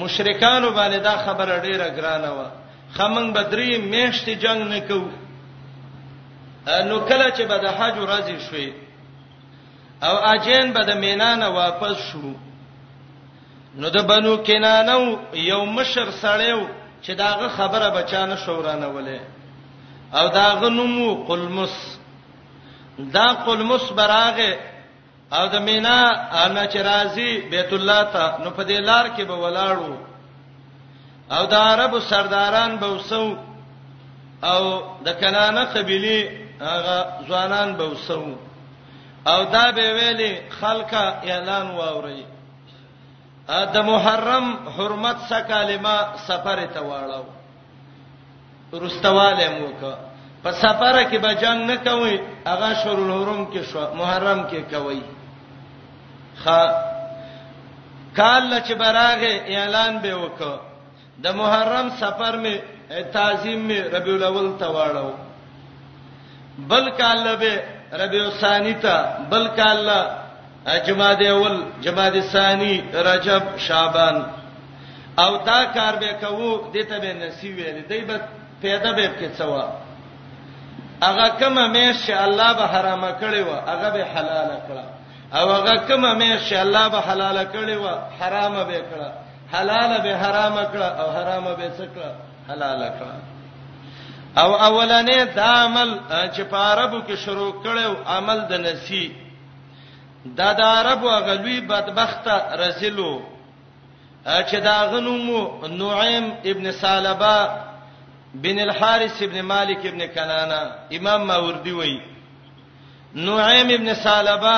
مشرکانو 0.02 0.68
باندې 0.78 0.98
دا 1.02 1.16
خبره 1.26 1.54
ډیره 1.68 1.88
ګرانه 1.98 2.32
و 2.38 2.40
خمنګ 2.98 3.28
بدرې 3.36 3.72
میشتې 3.94 4.30
جنگ 4.44 4.60
نکو 4.74 5.02
نو 6.90 6.96
کله 7.10 7.28
چې 7.32 7.42
به 7.50 7.58
د 7.64 7.66
حج 7.78 7.94
راځي 8.08 8.50
شوي 8.50 8.70
او 10.04 10.18
اجین 10.30 10.74
به 10.74 10.82
د 10.86 10.90
مینا 10.92 11.36
نه 11.42 11.48
واپس 11.60 11.96
شو 12.10 12.32
نو 13.80 13.88
د 13.96 13.98
بنو 14.10 14.34
کینانو 14.48 15.00
یو 15.52 15.62
مشر 15.78 16.08
سړیو 16.22 16.60
چې 17.04 17.12
داغه 17.24 17.48
خبره 17.58 17.88
بچانه 17.98 18.36
شورانه 18.46 18.88
ولې 18.96 19.20
او 20.18 20.26
داغه 20.28 20.70
نومو 20.70 21.24
قلمس 21.28 21.76
دا 23.16 23.26
قلمس 23.46 23.86
براغه 23.98 24.54
او 25.36 25.44
د 25.54 25.56
مینا 25.68 26.00
انا 26.46 26.64
چې 26.72 26.80
راځي 26.92 27.32
بیت 27.52 27.74
الله 27.74 28.02
ته 28.14 28.24
نو 28.44 28.50
په 28.58 28.64
دې 28.64 28.78
لار 28.88 29.06
کې 29.18 29.22
به 29.30 29.36
ولاړو 29.44 29.94
او 31.34 31.46
د 31.46 31.54
عربو 31.54 32.00
سرداران 32.00 32.78
به 32.82 32.88
وسو 32.88 33.36
او 34.44 34.62
د 35.06 35.08
کنانه 35.22 35.64
قبيله 35.76 36.20
هغه 36.66 36.98
ځوانان 37.28 37.70
به 37.78 37.84
وسو 37.92 38.36
او 39.32 39.44
دا 39.46 39.72
به 39.72 39.92
ویلي 39.94 40.32
خلکا 40.62 41.06
اعلان 41.32 41.68
واوري 41.80 42.24
د 43.74 43.78
محرم 43.92 44.46
حرمت 44.78 45.18
څخه 45.30 45.42
کلمه 45.52 45.96
سفر 46.28 46.60
ته 46.74 46.82
واړو 46.90 47.26
رستواله 48.86 49.48
موکا 49.60 49.94
په 50.44 50.52
سفر 50.64 50.96
کې 51.10 51.18
به 51.26 51.34
جنگ 51.42 51.60
نه 51.72 51.78
کوي 51.88 52.16
هغه 52.48 52.70
شور 52.84 52.98
الحرم 53.06 53.42
کې 53.52 53.62
شو 53.72 53.82
محرم 54.02 54.40
کې 54.52 54.60
کوي 54.74 55.02
خ 56.44 56.46
کال 58.20 58.50
چې 58.66 58.74
براغه 58.84 59.32
اعلان 59.56 60.00
به 60.02 60.14
وکړه 60.24 60.60
د 61.24 61.28
محرم 61.42 61.88
سفر 62.00 62.36
می 62.44 62.56
تعظیم 63.14 63.60
می 63.70 63.80
ربیع 63.96 64.14
الاول 64.16 64.58
ته 64.60 64.68
واړو 64.68 65.12
بل 66.72 66.90
کال 66.92 67.36
به 67.36 67.75
ربيع 68.00 68.26
الثاني 68.28 68.74
ته 68.74 69.18
بل 69.32 69.48
کال 69.48 69.92
جماد 70.86 71.24
اول 71.24 71.64
جماد 71.82 72.20
ثانی 72.22 72.84
رجب 72.94 73.44
شعبان 73.58 74.26
او 75.20 75.36
دا 75.38 75.64
کار 75.66 75.96
به 75.96 76.14
کوو 76.14 76.72
دته 76.72 77.00
به 77.00 77.14
نصیب 77.14 77.58
ویلې 77.58 77.90
دای 77.90 78.02
به 78.02 78.20
پیدا 78.62 78.92
به 78.92 79.08
کې 79.20 79.40
څوا 79.40 79.64
هغه 81.08 81.28
کما 81.28 81.74
مې 81.74 81.96
چې 82.06 82.12
الله 82.12 82.54
به 82.54 82.68
حرام 82.68 83.02
کړی 83.20 83.42
و 83.50 83.54
هغه 83.72 83.90
به 83.90 84.06
حلال 84.06 84.50
کړا 84.70 84.84
او 85.38 85.52
هغه 85.52 85.76
کما 85.88 86.20
مې 86.20 86.40
چې 86.50 86.54
الله 86.54 86.88
به 86.90 87.00
حلال 87.02 87.48
کړی 87.54 87.72
و 87.84 87.88
حرام 88.22 88.64
به 88.64 88.80
کړا 88.82 89.10
حلال 89.56 89.98
به 90.02 90.18
حرام 90.18 90.56
کړا 90.66 91.00
او 91.02 91.12
حرام 91.12 91.44
به 91.44 91.70
څکړه 91.80 92.12
حلال 92.52 92.90
کړا 93.00 93.35
او 94.38 94.56
اولنې 94.58 95.20
د 95.36 95.40
عمل 95.40 95.90
چې 96.36 96.42
په 96.52 96.56
عربو 96.58 97.00
کې 97.08 97.16
شروع 97.26 97.52
کړو 97.64 97.94
عمل 98.06 98.40
د 98.50 98.54
نسی 98.62 99.06
دا 100.26 100.52
د 100.54 100.62
عربو 100.76 101.10
غلوی 101.28 101.60
بدبخته 101.62 102.36
رسلو 102.54 103.12
چې 104.26 104.56
دا 104.64 104.78
غنومو 104.92 105.68
نعیم 105.80 106.26
ابن 106.46 106.72
سالبه 106.72 107.38
بن 108.34 108.60
الحارث 108.60 109.22
ابن 109.24 109.42
مالک 109.42 109.86
ابن 109.86 110.08
کنانا 110.16 110.62
امام 110.98 111.28
ماوردی 111.28 111.72
وای 111.72 112.00
نعیم 113.16 113.68
ابن 113.78 113.94
سالبه 113.94 114.58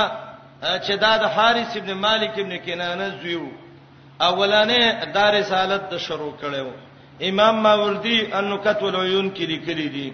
چې 0.63 0.91
دا 1.05 1.17
د 1.17 1.25
حارث 1.35 1.77
ابن 1.77 1.93
مالک 1.93 2.39
ابن 2.39 2.57
کنانا 2.57 3.07
زویو 3.21 3.45
اولانه 4.21 5.03
دار 5.13 5.33
رسالت 5.39 5.89
د 5.93 5.97
شروع 5.99 6.33
کړو 6.41 6.73
امام 7.19 7.55
ماوردی 7.63 8.17
انکت 8.39 8.81
العیون 8.87 9.29
کې 9.35 9.39
لیکلي 9.47 9.87
دي 9.89 10.09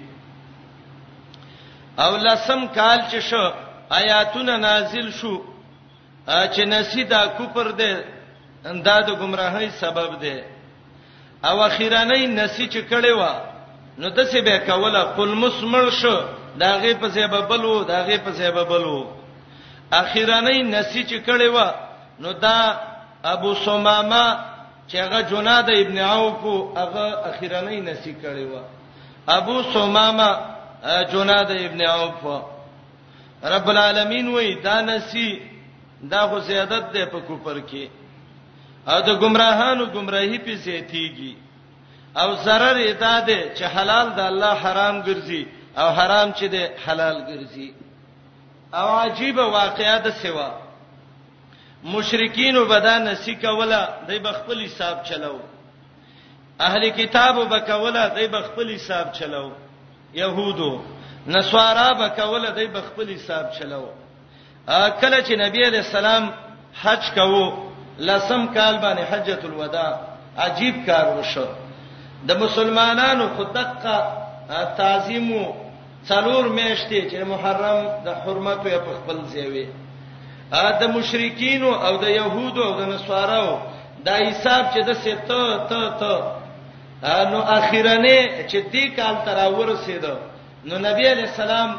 او 2.03 2.17
لسم 2.17 2.65
کال 2.75 2.97
چې 3.11 3.19
شو 3.29 3.43
آیاتونه 3.99 4.57
نازل 4.57 5.11
شو 5.11 5.35
چې 6.27 6.59
نسیدا 6.67 7.25
کوپر 7.37 7.71
ده 7.81 8.03
انداد 8.65 9.09
گمراهی 9.21 9.69
سبب 9.79 10.19
ده 10.21 10.43
او 11.47 11.63
اخیرانه 11.63 12.27
نسی 12.27 12.67
چې 12.67 12.81
کړي 12.91 13.13
وا 13.19 13.33
نو 13.97 14.09
د 14.09 14.25
څه 14.29 14.37
به 14.45 14.57
کوله 14.59 15.03
قل 15.03 15.33
مسمل 15.43 15.89
شو 15.91 16.17
دا 16.59 16.77
غي 16.77 16.93
په 16.93 17.09
سبب 17.09 17.47
بلو 17.49 17.83
دا 17.83 18.03
غي 18.03 18.17
په 18.17 18.31
سبب 18.37 18.67
بلو 18.67 19.05
اخیرانه 19.91 20.63
نسی 20.79 21.03
چې 21.03 21.19
کړي 21.27 21.49
وا 21.55 21.67
نو 22.19 22.31
دا 22.31 22.57
ابو 23.35 23.55
سمامه 23.55 24.52
چې 24.87 24.97
هغه 24.99 25.21
جناد 25.21 25.69
ابن 25.69 25.97
عوف 25.97 26.43
هغه 26.77 27.05
اخیرنۍ 27.31 27.79
نسی 27.89 28.15
کړي 28.23 28.45
و 28.55 28.61
ابو 29.27 29.61
سمامه 29.73 30.45
جناد 31.11 31.51
ابن 31.65 31.81
عوف 31.89 32.23
رب 33.53 33.67
العالمین 33.69 34.27
وای 34.33 34.53
دا 34.63 34.81
نسی 34.81 35.29
دا 36.11 36.27
خو 36.27 36.39
زیادت 36.39 36.83
ده 36.93 37.05
په 37.13 37.19
کوپر 37.27 37.57
کې 37.69 37.85
او 38.91 38.97
د 39.07 39.19
گمراهانو 39.21 39.85
گمراهی 39.95 40.37
په 40.45 40.53
زیاتیږي 40.65 41.33
او 42.21 42.29
zarar 42.45 42.77
ادا 42.91 43.19
ده 43.29 43.39
چې 43.55 43.63
حلال 43.75 44.07
د 44.17 44.19
الله 44.31 44.53
حرام 44.63 45.01
ګرځي 45.07 45.43
او 45.79 45.87
حرام 45.97 46.33
چې 46.37 46.43
ده 46.53 46.63
حلال 46.85 47.17
ګرځي 47.29 47.69
او 48.73 48.87
عجیب 48.99 49.37
واقعیا 49.37 49.97
ده 49.97 50.09
سوا 50.11 50.49
مشرکین 51.91 52.55
وبدا 52.55 52.97
نسی 52.99 53.35
کوله 53.35 53.87
دای 54.07 54.19
بخپل 54.19 54.61
حساب 54.61 55.03
چلاو 55.03 55.39
اهل 56.59 56.89
کتاب 56.89 57.37
وبکوله 57.37 58.07
دای 58.09 58.27
بخپل 58.27 58.69
حساب 58.75 59.11
چلاو 59.11 59.51
يهودو 60.13 60.81
نسوارا 61.27 61.93
بکوله 61.93 62.51
دای 62.51 62.67
بخپل 62.67 63.13
حساب 63.15 63.45
چلاو 63.59 63.87
کله 65.01 65.21
چې 65.23 65.31
نبی 65.45 65.63
علیہ 65.67 65.79
السلام 65.85 66.29
حج 66.81 67.03
کوو 67.15 67.43
لسم 67.99 68.45
کال 68.53 68.77
باندې 68.77 69.03
حجۃ 69.13 69.43
الوداع 69.45 69.93
عجیب 70.45 70.75
کار 70.85 71.17
وشو 71.17 71.45
د 72.27 72.31
مسلمانانو 72.43 73.27
خدقه 73.37 73.97
تعظیم 74.77 75.29
څلور 76.09 76.57
میاشتې 76.57 77.11
چې 77.11 77.15
محرم 77.35 78.03
د 78.05 78.09
حرمت 78.25 78.57
په 78.63 78.93
خپل 79.03 79.19
ځای 79.33 79.47
وي 79.51 79.67
د 80.51 80.83
مشرکین 80.95 81.63
او 81.63 81.93
د 82.03 82.05
يهودو 82.19 82.61
او 82.67 82.71
د 82.79 82.81
نصارو 82.93 83.47
دا 84.05 84.15
حساب 84.29 84.63
چې 84.73 84.81
د 84.87 84.91
سته 85.03 85.43
ته 85.69 85.81
ته 85.99 86.13
نو 87.31 87.39
اخیرنه 87.57 88.19
چې 88.51 88.59
دې 88.73 88.85
کال 88.97 89.15
تر 89.25 89.37
ورسېده 89.57 90.13
نو 90.67 90.75
نبی 90.87 91.05
عليه 91.13 91.27
السلام 91.31 91.69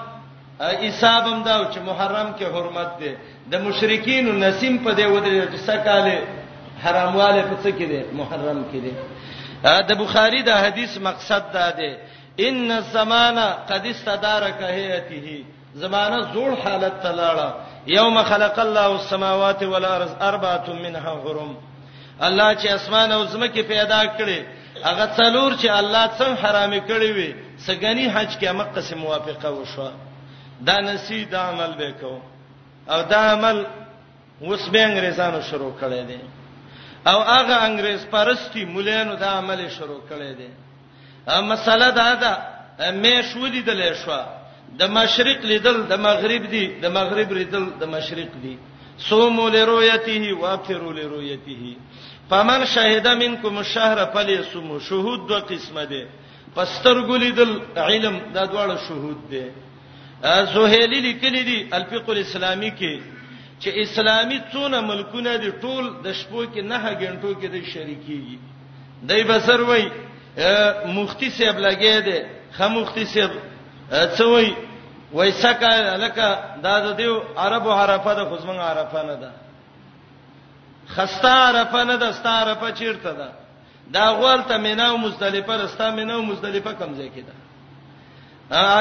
حسابم 0.84 1.38
دا 1.48 1.56
چې 1.72 1.78
محرم 1.88 2.28
کې 2.38 2.46
حرمت 2.54 2.90
ده 3.00 3.12
د 3.52 3.54
مشرکین 3.66 4.24
نسیم 4.44 4.74
په 4.84 4.90
دې 4.98 5.06
ودرې 5.14 5.46
چې 5.52 5.58
سکاله 5.70 6.18
حرامواله 6.84 7.42
په 7.50 7.56
څه 7.62 7.70
کې 7.78 7.86
ده 7.92 8.00
محرم 8.20 8.58
کې 8.72 8.80
ده 8.84 8.92
د 9.88 9.90
بخاری 10.02 10.42
دا 10.42 10.56
حدیث 10.64 10.92
مقصد 11.08 11.42
دا 11.56 11.70
ده 11.80 11.92
ان 12.46 12.70
الزمانه 12.80 13.46
قد 13.68 13.82
استدارک 13.92 14.58
هيته 14.76 15.30
زمانہ 15.82 16.18
زوړ 16.32 16.54
حالت 16.64 17.00
ته 17.04 17.12
لاړه 17.12 17.54
یوم 17.92 18.22
خلق 18.32 18.58
الله 18.64 18.86
السماوات 19.00 19.62
والارض 19.62 20.10
اربعه 20.30 20.72
منها 20.82 21.10
حرم 21.24 21.54
الله 22.26 22.54
چې 22.54 22.66
اسمان 22.72 23.12
او 23.12 23.24
زمکه 23.24 23.62
پیدا 23.70 24.02
کړي 24.18 24.38
هغه 24.84 25.06
څلور 25.16 25.56
چې 25.56 25.66
الله 25.80 26.04
څنګه 26.18 26.38
حرام 26.44 26.76
کړی 26.90 27.10
وي 27.16 27.30
سګنی 27.66 28.06
حج 28.14 28.36
کې 28.38 28.46
امه 28.50 28.64
قسم 28.76 28.98
موافقه 28.98 29.50
وشو 29.56 29.88
دا 30.66 30.76
نسی 30.86 31.24
دا 31.30 31.40
عمل 31.52 31.70
وکاو 31.78 32.18
او 32.92 33.02
دا 33.12 33.20
عمل 33.32 33.64
اوس 34.42 34.68
به 34.68 34.86
انګريزانو 34.86 35.40
شروع 35.50 35.72
کړی 35.82 36.02
دی 36.08 36.18
او 37.10 37.18
هغه 37.20 37.66
انګريز 37.68 38.06
پرستی 38.12 38.64
مولانو 38.64 39.14
دا 39.26 39.30
عمل 39.38 39.66
شروع 39.78 40.00
کړی 40.10 40.38
دی 40.38 40.48
مسله 41.50 41.90
دا 42.00 42.08
ده 42.24 42.32
مې 43.02 43.22
شو 43.32 43.46
دي 43.48 43.62
دلې 43.64 43.92
شو 44.04 44.10
د 44.80 44.90
مشرق 44.96 45.44
لیدل 45.50 45.76
د 45.90 45.94
مغرب 46.06 46.42
دی 46.50 46.66
د 46.82 46.86
مغرب 46.98 47.32
لیدل 47.38 47.64
د 47.80 47.84
مشرق 47.94 48.30
دی 48.42 48.54
صوموا 49.08 49.48
لرؤيته 49.56 50.22
وافطروا 50.42 50.92
لرؤيته 51.00 51.62
فمن 52.30 52.60
شهد 52.74 53.06
منكم 53.08 53.58
الشهر 53.58 53.98
فليصم 54.14 54.68
شهود 54.88 55.20
دو 55.28 55.38
قسمه 55.50 55.84
ده 55.84 56.02
پستر 56.56 56.96
ګلیدل 57.10 57.52
علم 57.76 58.16
دا 58.34 58.44
دواړه 58.46 58.76
شهود 58.88 59.18
ده 59.30 59.44
زوهیلی 60.54 61.00
لیکلی 61.00 61.42
دی 61.48 61.58
الفقه 61.72 62.12
الاسلامی 62.12 62.70
کې 62.78 62.94
چې 63.60 63.68
اسلامی 63.84 64.40
څونه 64.52 64.80
ملکونه 64.80 65.36
دي 65.36 65.50
ټول 65.62 65.84
د 66.04 66.12
شپو 66.12 66.44
کې 66.52 66.60
نه 66.70 66.76
هغېنټو 66.84 67.30
کې 67.40 67.46
د 67.54 67.56
شریکي 67.72 68.38
دای 69.08 69.22
بسر 69.24 69.60
وای 69.60 69.88
مفتی 70.96 71.30
صاحب 71.30 71.58
لګی 71.58 71.98
دی 72.06 72.18
خاموختی 72.56 73.04
صاحب 73.14 73.30
اڅوي 74.02 74.50
وای 75.16 75.30
سکه 75.40 75.70
لکه 76.04 76.28
دا 76.62 76.74
د 76.84 76.96
دیو 77.00 77.14
عربو 77.42 77.72
عرفه 77.80 78.14
د 78.18 78.30
خزمن 78.30 78.58
عرفه 78.70 79.02
نه 79.10 79.14
ده 79.22 79.30
خسته 80.96 81.32
عرفه 81.48 81.82
نه 81.90 81.96
ده 82.02 82.08
ستا 82.18 82.32
عرفه 82.42 82.70
چیرته 82.80 83.12
ده 83.20 83.28
دا 83.94 84.04
غولته 84.20 84.56
مینا 84.66 84.86
او 84.90 84.96
مزدلفه 85.04 85.54
رستا 85.62 85.86
مینا 86.00 86.14
او 86.16 86.22
مزدلفه 86.30 86.72
کمځه 86.80 87.08
کې 87.14 87.22
ده 87.28 87.32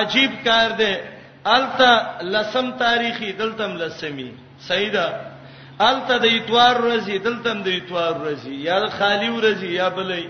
عجیب 0.01 0.32
کار 0.47 0.72
دی 0.84 0.93
التا 1.57 1.91
لسم 2.34 2.68
تاریخي 2.84 3.32
دلتم 3.41 3.72
لسمی 3.82 4.30
سیدا 4.70 5.07
التا 5.89 6.18
د 6.26 6.28
اتوار 6.36 6.76
ورځی 6.86 7.18
دلتم 7.28 7.57
د 7.68 7.76
اتوار 7.78 8.14
ورځی 8.24 8.53
یا 8.70 8.78
خالی 8.99 9.30
ورځی 9.38 9.70
یا 9.82 9.88
بلې 9.97 10.24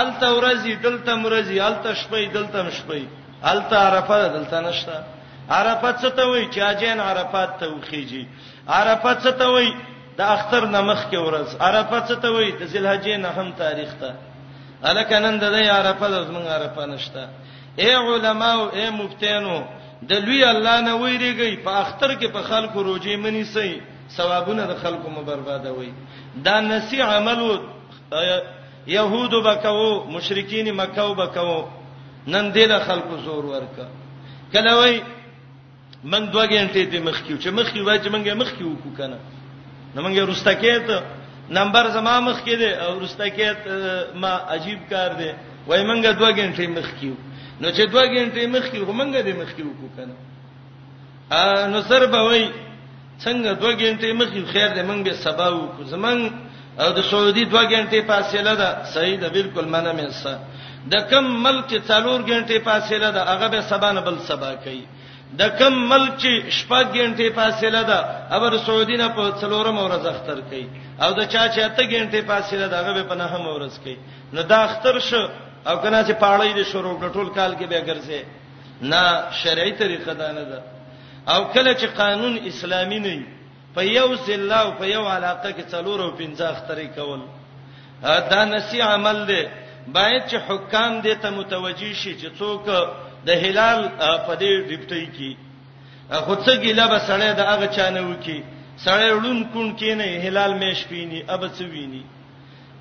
التا 0.00 0.28
ورځی 0.38 0.74
دلتم 0.86 1.18
ورځی 1.26 1.58
التا 1.68 1.92
شپې 1.94 2.24
دلتم 2.36 2.66
شپې 2.78 3.02
الته 3.44 3.76
عرفه 3.78 4.26
دلته 4.28 4.60
نشته 4.60 5.04
عرفات 5.50 5.96
څه 6.02 6.10
ته 6.10 6.24
وای 6.26 6.46
چې 6.54 6.58
اجین 6.62 7.00
عرفات 7.00 7.58
ته 7.60 7.66
وخیږي 7.68 8.26
عرفات 8.68 9.18
څه 9.26 9.30
ته 9.38 9.46
وای 9.50 9.72
د 10.18 10.20
اختر 10.20 10.64
نمخ 10.66 11.00
کې 11.10 11.18
ورځ 11.26 11.48
عرفات 11.60 12.08
څه 12.12 12.16
ته 12.22 12.28
وای 12.32 12.50
د 12.52 12.62
ذلحجې 12.72 13.16
نه 13.24 13.28
هم 13.36 13.52
تاریخ 13.56 13.90
ته 14.00 14.10
الکه 14.84 15.18
نن 15.18 15.38
د 15.38 15.44
دې 15.54 15.68
عرفات 15.76 16.10
زمونږ 16.28 16.46
عرفه 16.48 16.86
نشته 16.86 17.22
اے 17.82 17.94
علما 18.06 18.50
او 18.54 18.64
اے 18.76 18.90
مفتینو 18.90 19.56
د 20.08 20.12
لوی 20.26 20.44
الله 20.44 20.80
نه 20.80 20.92
ویریږي 20.96 21.56
په 21.64 21.70
اختر 21.82 22.10
کې 22.18 22.26
په 22.32 22.42
خلکو 22.42 22.82
روزي 22.82 23.16
منی 23.16 23.44
سي 23.44 23.80
ثوابونه 24.16 24.66
د 24.66 24.74
خلکو 24.82 25.10
مبرباده 25.10 25.70
وي 25.72 25.92
دا 26.36 26.60
نسی 26.60 27.00
عملو 27.02 27.50
يهود 28.86 29.32
بکاو 29.44 30.04
مشرکین 30.04 30.70
مکاو 30.76 31.14
بکاو 31.14 31.64
نن 32.26 32.52
دې 32.52 32.66
له 32.70 32.78
خلکو 32.86 33.14
زور 33.24 33.44
ورکا 33.46 33.86
کله 34.52 34.74
وای 34.76 34.94
من 36.04 36.30
دوه 36.30 36.46
غنټې 36.46 36.82
دې 36.92 37.00
مخ 37.06 37.18
کیو 37.26 37.36
چې 37.42 37.50
مخ 37.58 37.72
کیو 37.72 37.86
چې 38.02 38.08
منګه 38.14 38.34
مخ 38.34 38.50
کیو 38.58 38.74
کو 38.82 38.88
کنه 38.98 39.18
نو 39.94 39.98
منګه 40.02 40.22
رستا 40.28 40.54
کېت 40.62 40.86
نمبر 41.58 41.90
زما 41.96 42.14
مخ 42.20 42.38
کې 42.44 42.54
دي 42.60 42.68
او 42.84 42.98
رستا 43.00 43.26
کېت 43.36 43.58
ما 44.14 44.32
عجیب 44.54 44.78
کار 44.90 45.10
دي 45.18 45.30
وای 45.68 45.82
منګه 45.90 46.10
دوه 46.18 46.30
غنټې 46.38 46.66
مخ 46.78 46.86
کیو 47.00 47.14
نو 47.60 47.68
چې 47.76 47.82
دوه 47.92 48.04
غنټې 48.12 48.46
مخ 48.54 48.66
کیو 48.70 48.92
منګه 49.00 49.20
دې 49.26 49.32
مخ 49.40 49.50
کیو 49.56 49.70
کو 49.80 49.86
کنه 49.96 50.14
ا 51.36 51.66
نو 51.72 51.82
سر 51.82 52.06
به 52.12 52.20
وای 52.26 52.44
څنګه 53.24 53.50
دوه 53.60 53.72
غنټې 53.80 54.12
مخ 54.20 54.28
کیو 54.34 54.46
خیر 54.52 54.68
دې 54.76 54.82
منګه 54.90 55.12
سبا 55.24 55.46
وکړو 55.48 55.84
زمنګ 55.94 56.20
او 56.80 56.88
د 56.92 57.00
سعودي 57.10 57.44
دوه 57.44 57.62
غنټې 57.70 58.00
فاصله 58.08 58.54
ده 58.54 58.68
صحیح 58.94 59.16
ده 59.20 59.28
بالکل 59.28 59.64
منه 59.68 59.92
مې 59.92 60.10
سره 60.22 60.38
د 60.92 60.96
کم 61.10 61.24
ملک 61.46 61.70
څلور 61.90 62.20
غنټې 62.30 62.58
فاصله 62.68 63.08
ده 63.16 63.22
هغه 63.32 63.46
به 63.54 63.60
سبا 63.70 63.90
نه 63.96 64.00
بل 64.06 64.16
سبا 64.30 64.50
کوي 64.64 64.82
د 65.40 65.42
کم 65.60 65.74
ملک 65.92 66.12
شپږ 66.58 66.84
غنټې 67.00 67.28
فاصله 67.38 67.82
ده 67.90 67.98
ابر 68.36 68.52
سعودي 68.66 68.96
نه 69.02 69.08
په 69.16 69.24
څلورم 69.40 69.76
ورځ 69.86 70.04
اختر 70.12 70.38
کوي 70.50 70.66
او 71.02 71.10
د 71.18 71.20
چا 71.32 71.42
چې 71.54 71.60
اته 71.68 71.82
غنټې 71.92 72.20
فاصله 72.30 72.66
ده 72.72 72.76
هغه 72.80 72.92
به 72.96 73.02
په 73.10 73.14
نهم 73.22 73.42
ورځ 73.54 73.74
کوي 73.84 73.96
نو 74.34 74.40
دا 74.50 74.58
اختر 74.68 74.98
شو 75.08 75.22
او 75.68 75.74
کنا 75.82 76.00
چې 76.04 76.14
پاړې 76.22 76.54
دي 76.58 76.64
شروع 76.72 76.94
کټول 77.04 77.28
کال 77.38 77.52
کې 77.58 77.64
به 77.64 77.80
ګرځي 77.90 78.20
نه 78.90 79.02
شرعي 79.42 79.72
طریقه 79.82 80.12
ده 80.20 80.32
نه 80.38 80.44
ده 80.50 80.60
او 81.34 81.40
کله 81.54 81.72
چې 81.80 81.86
قانون 82.02 82.34
اسلامي 82.50 82.98
نه 83.06 83.18
په 83.74 83.82
یو 83.98 84.08
ځله 84.26 84.56
او 84.64 84.70
په 84.80 84.86
یو 84.94 85.04
علاقه 85.14 85.48
کې 85.56 85.64
څلور 85.74 85.98
او 86.04 86.10
پنځه 86.18 86.44
اخترې 86.50 86.86
کول 86.98 87.20
دا 88.30 88.40
نسی 88.44 88.80
عمل 88.80 89.18
دی 89.30 89.44
باید 89.92 90.22
چې 90.28 90.36
حکام 90.48 91.00
دې 91.02 91.14
ته 91.22 91.30
متوجي 91.30 91.94
شي 91.94 92.16
چې 92.20 92.28
څوک 92.38 92.64
د 93.26 93.42
هلال 93.42 93.80
په 94.26 94.34
دې 94.40 94.52
ډیپټي 94.70 95.06
کې 95.16 95.36
خو 96.26 96.34
څه 96.34 96.56
ګيله 96.62 96.86
به 96.92 96.98
سړی 97.08 97.30
د 97.38 97.40
هغه 97.50 97.66
چانه 97.76 98.02
وکي 98.10 98.38
سړی 98.84 99.08
ړون 99.22 99.38
کون 99.52 99.72
کینه 99.80 100.06
هلال 100.26 100.52
مېش 100.62 100.80
پینی 100.88 101.20
اب 101.34 101.42
څه 101.56 101.64
ویني 101.72 102.02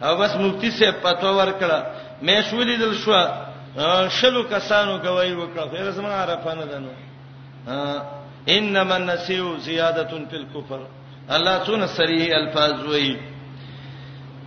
او 0.01 0.16
بس 0.20 0.34
مفتی 0.43 0.72
سے 0.80 0.91
پتو 1.03 1.30
ورکړه 1.38 1.80
مېش 2.28 2.53
ولیدل 2.53 2.93
شو 3.03 3.14
شلو 4.20 4.43
کسانو 4.53 4.97
گواہی 5.06 5.34
وکړه 5.36 5.70
خیر 5.72 5.91
زما 5.91 6.12
عرفانه 6.24 6.66
دنو 6.66 6.91
انما 8.58 8.95
النسیو 8.95 9.56
زیادتن 9.68 10.26
فی 10.30 10.36
الکفر 10.38 10.82
الله 11.38 11.58
تون 11.66 11.88
سریح 11.95 12.36
الفاظ 12.36 12.84
وایي 12.89 13.16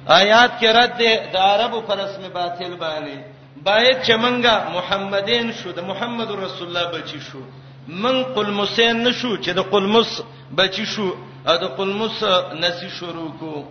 آیات 0.07 0.59
کې 0.61 0.69
رد 0.73 0.99
ده 0.99 1.31
د 1.33 1.37
عربو 1.37 1.81
پر 1.81 1.99
اسم 2.01 2.23
باطل 2.33 2.75
باندې 2.77 3.19
باید 3.63 4.03
چې 4.03 4.13
منګه 4.23 4.55
محمدین 4.75 5.53
شو 5.53 5.71
د 5.73 5.81
محمد 5.91 6.31
رسول 6.31 6.69
الله 6.69 6.89
بچی 6.99 7.21
شو 7.21 7.41
من 7.89 8.23
قلمس 8.35 8.79
نه 8.81 9.13
شو 9.13 9.37
چې 9.37 9.51
د 9.55 9.59
قلمس 9.71 10.23
بچی 10.57 10.85
شو 10.87 11.09
او 11.47 11.57
د 11.57 11.65
قلمس 11.77 12.25
نسی 12.63 12.89
شروع 12.99 13.31
کو 13.41 13.65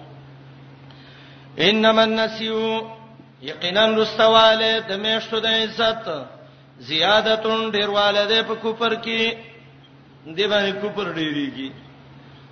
انما 1.57 2.01
النسیو 2.03 2.81
یقینا 3.41 3.85
رستواله 3.87 4.79
د 4.89 4.91
میشتو 4.99 5.39
د 5.39 5.45
عزت 5.47 6.05
زیادتون 6.89 7.71
ډیرواله 7.71 8.23
ده 8.29 8.41
په 8.43 8.55
کوپر 8.61 8.93
کې 8.95 9.33
دی 10.37 10.47
باندې 10.47 10.71
کوپر 10.81 11.13
ډیریږي 11.13 11.69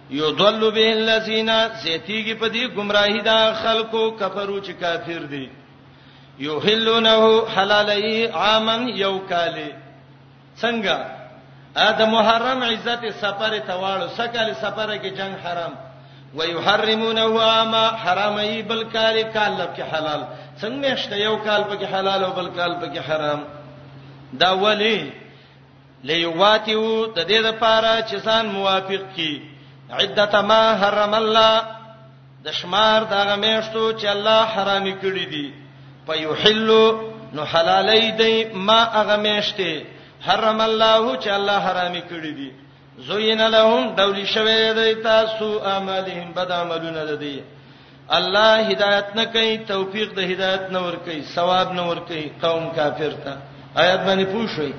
یضل 0.09 0.71
به 0.71 0.91
الذین 0.91 1.49
زیتیږي 1.81 2.33
په 2.39 2.49
دې 2.49 2.67
گمراهی 2.77 3.21
دا 3.21 3.53
خلکو 3.63 4.11
کفرو 4.19 4.59
چې 4.61 4.71
کافر 4.81 5.19
دي 5.29 5.49
یحلونه 6.39 7.41
حلالای 7.55 8.25
عامن 8.27 8.89
یو 8.89 9.19
کالی 9.19 9.71
څنګه 10.61 10.97
ادم 11.75 12.09
محرم 12.09 12.63
عزت 12.63 13.05
سفر 13.21 13.59
تواړو 13.67 14.07
سکل 14.17 14.53
سفر 14.61 14.97
کې 14.97 15.17
جنگ 15.17 15.35
حرام 15.43 15.73
ويحرمونه 16.35 17.41
عاما 17.41 17.85
حرامي 18.05 18.61
بل 18.67 18.83
کالی 18.93 19.23
کال 19.33 19.51
لکه 19.57 19.83
حلال 19.93 20.23
څنګه 20.61 20.95
شته 20.95 21.15
یو 21.17 21.37
کال 21.37 21.61
پکې 21.63 21.83
حلال 21.93 22.23
او 22.23 22.31
بل 22.33 22.47
کال 22.55 22.75
پکې 22.81 22.97
حرام 23.09 23.43
دا 24.33 24.53
ولی 24.53 25.11
لیواتیو 26.03 27.05
د 27.05 27.19
دې 27.27 27.39
لپاره 27.47 28.01
چې 28.07 28.15
ځان 28.25 28.45
موافق 28.47 29.01
کی 29.15 29.54
عدته 29.89 30.41
ما 30.41 30.75
حرم 30.81 31.13
الله 31.15 31.61
د 32.45 32.51
شمار 32.51 32.99
دا 33.11 33.21
غمیشتو 33.29 33.83
چې 33.99 34.05
الله 34.05 34.41
حرامي 34.55 34.93
کړی 35.01 35.25
دي 35.25 35.53
پيحل 36.07 36.67
نو 37.35 37.43
حلالي 37.53 38.11
دی 38.21 38.43
ما 38.53 38.81
غمیشته 38.83 39.85
حرم 40.27 40.61
الله 40.61 41.17
چې 41.21 41.27
الله 41.37 41.57
حرامي 41.67 42.01
کړی 42.09 42.31
دي 42.39 42.51
زوین 43.07 43.41
لهم 43.55 43.95
دولی 43.97 44.25
شوی 44.25 44.73
دی 44.79 44.95
تاسو 45.03 45.59
اعمالهم 45.65 46.33
بد 46.35 46.51
عملونه 46.51 47.15
دي 47.15 47.43
الله 48.09 48.67
هدایت 48.69 49.05
نه 49.15 49.25
کوي 49.25 49.57
توفیق 49.57 50.13
د 50.15 50.19
هدایت 50.31 50.69
نه 50.71 50.79
ور 50.85 50.95
کوي 51.05 51.21
ثواب 51.35 51.71
نه 51.73 51.87
ور 51.89 51.99
کوي 52.09 52.27
قوم 52.41 52.69
کافر 52.75 53.11
ته 53.23 53.37
آیات 53.75 53.99
باندې 54.05 54.25
پوښوي 54.33 54.73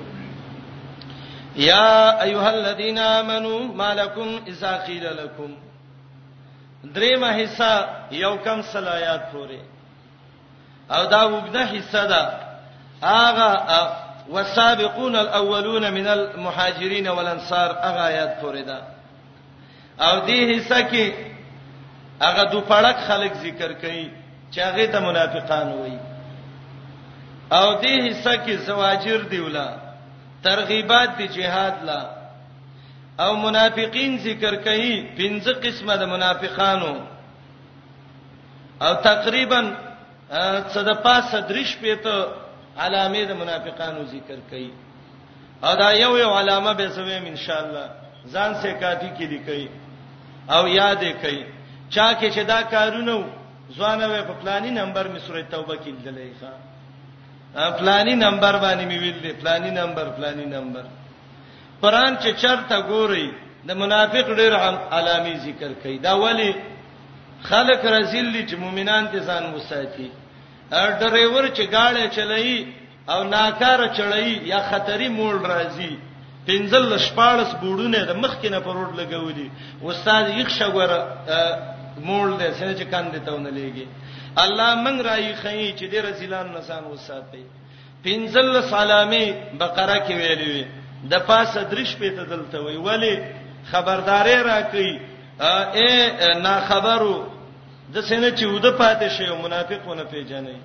یا 1.57 2.19
ایها 2.23 2.47
الذین 2.49 2.99
آمنو 2.99 3.59
مالکم 3.73 4.35
اذا 4.47 4.71
قیل 4.87 5.03
لكم 5.21 5.51
دریمه 6.95 7.31
حصہ 7.45 7.71
یو 8.23 8.35
کم 8.43 8.61
صلایات 8.73 9.31
پورې 9.31 9.61
او 10.95 11.05
دا 11.05 11.21
وګړه 11.29 11.77
حصہ 11.77 12.03
ده 12.07 12.29
اغه 13.03 13.91
والسابقون 14.35 15.15
الاولون 15.15 15.93
من 15.93 16.07
المهاجرين 16.07 17.07
والانصار 17.07 17.71
اغه 17.71 18.05
آیات 18.09 18.37
پورې 18.43 18.67
ده 18.67 18.81
او 20.09 20.27
دې 20.27 20.55
حصہ 20.55 20.83
کې 20.91 21.11
اغه 22.21 22.43
دوپړک 22.51 22.97
خلک 23.07 23.33
ذکر 23.47 23.73
کړي 23.73 24.09
چې 24.55 24.59
هغه 24.59 24.85
ته 24.85 24.99
منافقان 25.09 25.73
وایي 25.73 25.99
او 27.51 27.65
دې 27.81 28.11
حصہ 28.11 28.45
کې 28.45 28.51
زواجر 28.69 29.21
دیولا 29.35 29.67
ترغیبات 30.45 31.09
دی 31.17 31.27
جهاد 31.27 31.77
لا 31.85 32.01
او 33.25 33.31
منافقین 33.43 34.11
ذکر 34.25 34.55
کوي 34.67 34.95
پنځه 35.17 35.53
قسمه 35.63 35.95
د 36.01 36.09
منافقانو 36.13 36.93
او 38.85 38.93
تقریبا 39.07 39.61
صدپا 40.75 41.15
صدرش 41.31 41.69
پته 41.81 42.17
علامه 42.85 43.23
د 43.31 43.39
منافقانو 43.41 44.01
ذکر 44.13 44.39
کوي 44.49 44.71
او 45.67 45.73
دا 45.81 45.89
یو 45.93 46.17
یو 46.17 46.29
علامه 46.39 46.73
به 46.79 46.87
زویم 46.99 47.25
ان 47.31 47.37
شاء 47.45 47.61
الله 47.63 47.85
ځان 48.33 48.51
سے 48.61 48.69
کافی 48.81 49.09
کې 49.17 49.25
لیکي 49.31 49.63
او 50.55 50.67
یاد 50.67 51.01
کوي 51.23 51.43
چا 51.89 52.07
کې 52.19 52.29
چې 52.35 52.41
دا 52.53 52.61
کارونه 52.63 53.25
ځوانوي 53.77 54.21
په 54.29 54.33
پلاني 54.41 54.71
نمبر 54.81 55.07
می 55.07 55.19
سورې 55.19 55.51
توبه 55.51 55.75
کې 55.83 55.89
لیدلې 55.91 56.31
ښا 56.39 56.51
فلانی 57.53 58.15
نمبر 58.15 58.55
باندې 58.59 58.85
مې 58.89 58.97
ویل 58.99 59.19
دي 59.23 59.31
فلانی 59.41 59.69
نمبر 59.71 60.09
فلانی 60.15 60.45
نمبر 60.45 60.81
قران 61.81 62.17
چې 62.17 62.29
چرته 62.41 62.79
ګوري 62.81 63.27
د 63.67 63.71
منافق 63.75 64.27
ډېر 64.27 64.53
علامې 64.91 65.37
ذکر 65.45 65.71
کړي 65.83 65.99
دا 66.01 66.13
ولی 66.15 66.53
خلق 67.43 67.85
رزل 67.85 68.45
چې 68.47 68.55
مؤمنان 68.57 69.07
ته 69.07 69.19
ځان 69.19 69.53
وساتي 69.55 70.09
ار 70.73 70.89
ډرایور 70.99 71.47
چې 71.47 71.63
گاډه 71.73 72.07
چلایي 72.15 72.73
او 73.09 73.23
ناکار 73.23 73.79
چلایي 73.97 74.33
یا 74.51 74.59
خطرې 74.69 75.07
موړ 75.07 75.35
راځي 75.47 75.97
پنځل 76.47 76.97
شپارس 76.99 77.51
بوډونه 77.61 78.05
د 78.05 78.11
مخ 78.23 78.35
کې 78.41 78.49
نه 78.51 78.59
پروت 78.59 78.91
لګولي 78.99 79.49
استاد 79.83 80.27
یخ 80.37 80.49
شګور 80.49 80.89
موړ 82.01 82.25
دې 82.39 82.49
څنګه 82.59 82.75
چې 82.79 82.85
کاندې 82.91 83.19
تاونه 83.25 83.49
لګي 83.49 83.85
الله 84.45 84.69
من 84.85 84.95
راي 85.01 85.33
خي 85.41 85.73
چې 85.79 85.85
دې 85.91 85.99
رسولان 86.09 86.47
نسان 86.57 86.83
وساتي 86.93 87.43
پنځل 88.05 88.61
سلامي 88.73 89.25
بقره 89.61 89.97
کې 90.07 90.13
ویلې 90.19 90.49
وي 90.53 90.65
د 91.11 91.25
پاسه 91.29 91.61
درش 91.71 91.91
په 92.01 92.07
تدلته 92.17 92.57
وی 92.65 92.77
ولی 92.87 93.13
خبرداري 93.71 94.37
راکې 94.49 94.87
اے 95.77 95.89
نا 96.45 96.55
خبرو 96.69 97.15
د 97.93 97.95
سینه 98.09 98.29
چې 98.37 98.45
ود 98.53 98.65
پاتې 98.79 99.07
شي 99.15 99.27
منافقونه 99.43 100.03
پیژنې 100.11 100.57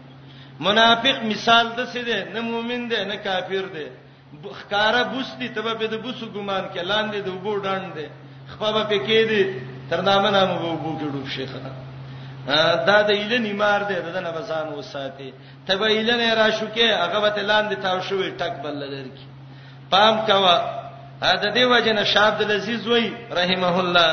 منافق 0.66 1.16
مثال 1.32 1.66
د 1.78 1.80
څه 1.92 2.00
دی 2.08 2.18
نه 2.34 2.40
مؤمن 2.40 2.82
دی 2.90 3.04
نه 3.10 3.16
کافر 3.26 3.64
دی 3.76 3.86
خکارا 4.60 5.02
بوس 5.12 5.28
دي 5.38 5.48
تبه 5.56 5.74
به 5.74 5.86
د 5.86 5.94
بوسو 6.04 6.26
ګمان 6.34 6.64
کې 6.74 6.82
لاندې 6.90 7.18
د 7.22 7.28
وګو 7.34 7.54
ډاند 7.64 7.88
دی 7.96 8.06
خپل 8.52 8.72
به 8.88 8.98
کې 9.06 9.20
دی 9.30 9.42
تر 9.90 10.00
نامه 10.08 10.28
نامو 10.36 10.54
وګو 10.76 11.00
کې 11.00 11.06
ډوب 11.12 11.28
شي 11.34 11.46
خلک 11.46 11.74
دا 12.86 12.96
د 13.08 13.10
ایله 13.10 13.38
نیمار 13.46 13.80
دی 13.88 13.94
دنه 14.14 14.30
بسان 14.38 14.66
وساتي 14.78 15.30
تبه 15.66 15.86
ایله 15.94 16.14
نه 16.22 16.34
را 16.34 16.48
شوکه 16.58 16.86
هغه 17.02 17.18
به 17.34 17.42
لاندې 17.50 17.76
تاو 17.82 17.98
شوی 18.08 18.30
ټک 18.40 18.54
بل 18.62 18.74
لرکی 18.92 19.26
پام 19.90 20.14
کوا 20.26 20.56
دا 21.42 21.50
دی 21.56 21.64
وجنه 21.64 22.04
شاب 22.14 22.34
د 22.42 22.50
عزیز 22.58 22.82
وای 22.90 23.04
رحمه 23.38 23.76
الله 23.78 24.10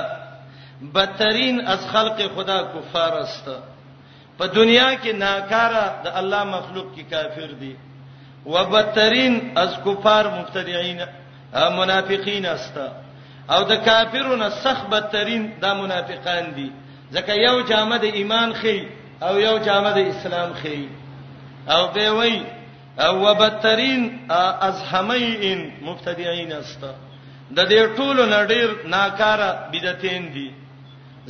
بدترین 0.94 1.68
از 1.68 1.82
خلق 1.92 2.18
خدا 2.36 2.60
کفار 2.74 3.14
است 3.14 3.46
په 4.38 4.46
دنیا 4.48 4.90
کې 5.02 5.12
ناکاره 5.24 5.84
د 6.04 6.08
الله 6.20 6.44
مخلوق 6.44 6.88
کې 6.96 7.04
کافر 7.14 7.50
دي 7.62 7.76
وبدترین 8.46 9.58
از 9.58 9.70
کفار 9.86 10.28
مبتدعين 10.38 11.00
منافقین 11.72 12.46
است 12.46 12.76
او 13.50 13.64
د 13.64 13.76
کافرونو 13.86 14.50
سخت 14.50 14.86
بدترین 14.90 15.44
د 15.62 15.66
منافقان 15.76 16.52
دي 16.56 16.72
ځکه 17.16 17.32
یو 17.48 17.56
جامه 17.72 17.98
د 18.04 18.06
ایمان 18.20 18.50
خي 18.62 18.78
او 19.28 19.34
یو 19.48 19.56
جامه 19.68 19.92
د 19.98 20.00
اسلام 20.14 20.50
خي 20.62 20.80
او 21.74 21.82
به 21.96 22.08
وای 22.18 22.36
او 23.06 23.14
وبترین 23.28 24.02
ازحمین 24.70 25.60
مبتدعين 25.88 26.52
است 26.62 26.82
د 27.58 27.60
دې 27.72 27.82
ټولو 27.98 28.22
نډیر 28.36 28.68
ناکاره 28.96 29.50
بدعتین 29.72 30.24
دي 30.36 30.48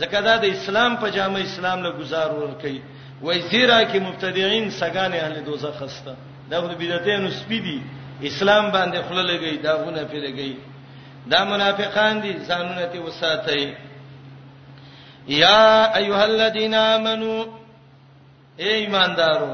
ځکه 0.01 0.17
دا 0.27 0.36
د 0.43 0.45
اسلام 0.55 0.91
په 1.01 1.07
جامه 1.17 1.39
اسلام 1.49 1.77
له 1.86 1.91
گزار 1.99 2.30
ور 2.41 2.51
کوي 2.61 2.82
وای 3.25 3.38
زیرا 3.51 3.80
کې 3.89 3.99
مبتدعين 4.07 4.65
سگان 4.82 5.13
اهل 5.21 5.36
دوزخ 5.45 5.82
است 5.88 6.05
دا 6.51 6.57
د 6.67 6.73
بدعتین 6.82 7.30
سپیدي 7.39 7.77
اسلام 8.30 8.65
باندې 8.75 8.97
خله 9.07 9.23
لګي 9.32 9.53
دا 9.65 9.73
غونه 9.82 10.03
پیلګي 10.11 10.53
دا 11.32 11.39
منافقان 11.51 12.15
دي 12.23 12.32
ځانونه 12.49 12.86
ته 12.91 12.99
وساتای 13.07 13.63
یا 15.30 15.93
ایها 15.97 16.23
الذین 16.23 16.75
آمنو 16.75 17.36
اے 18.61 18.69
ایماندارو 18.82 19.53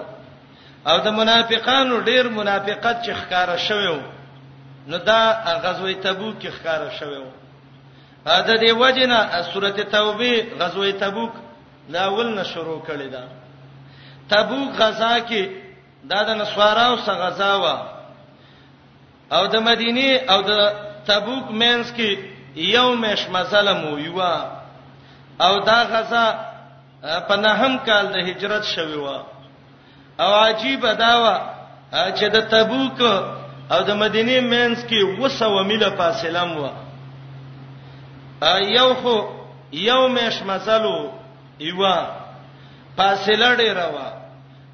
او 0.89 0.97
د 1.05 1.07
منافقانو 1.19 1.95
ډیر 2.09 2.25
منافقت 2.37 2.97
چې 3.05 3.11
ښکارا 3.21 3.57
شویو 3.67 3.99
نو 4.87 4.97
دا 5.09 5.21
غزوه 5.63 5.91
تبوک 6.05 6.35
کې 6.41 6.49
ښکارا 6.59 6.89
شویو 6.89 7.25
دا 8.47 8.55
دی 8.61 8.71
وجنا 8.83 9.19
سورته 9.53 9.83
توبه 9.97 10.33
غزوه 10.59 10.91
تبوک 11.03 11.31
لاول 11.95 12.33
نه 12.35 12.43
شروع 12.53 12.79
کړی 12.87 13.11
دا 13.11 13.27
تبوک 14.29 14.73
غزا 14.81 15.13
کې 15.19 15.45
دا 16.11 16.23
د 16.27 16.37
نسواراو 16.39 16.97
سره 16.97 17.15
غزا 17.25 17.53
و 17.55 17.77
او 19.35 19.45
د 19.53 19.55
مدینه 19.69 20.09
او 20.33 20.41
د 20.49 20.53
تبوک 21.07 21.51
مینس 21.61 21.93
کې 21.97 22.17
یوم 22.75 23.05
شمزلم 23.21 23.87
یو 24.05 24.13
وا 24.15 24.35
او 25.41 25.59
دا 25.59 25.83
غزا 25.83 26.25
په 27.27 27.35
نهم 27.35 27.77
کال 27.85 28.05
د 28.11 28.15
هجرت 28.27 28.63
شوی 28.63 28.95
و 28.97 29.07
او 30.23 30.33
عجیب 30.33 30.87
داوا 30.99 31.37
چې 31.93 32.23
د 32.35 32.41
تبوک 32.51 33.01
او 33.71 33.79
د 33.83 33.91
مدینه 33.95 34.39
مینس 34.47 34.85
کې 34.87 35.19
وسو 35.21 35.63
میله 35.63 35.89
فاصله 35.97 36.45
مو 36.45 36.67
یو 38.77 38.93
خو 39.01 39.15
یو 39.73 40.07
مش 40.07 40.41
مزلو 40.45 41.09
ایوا 41.59 41.97
فاصله 42.97 43.55
ډیره 43.55 43.85
و 43.95 43.97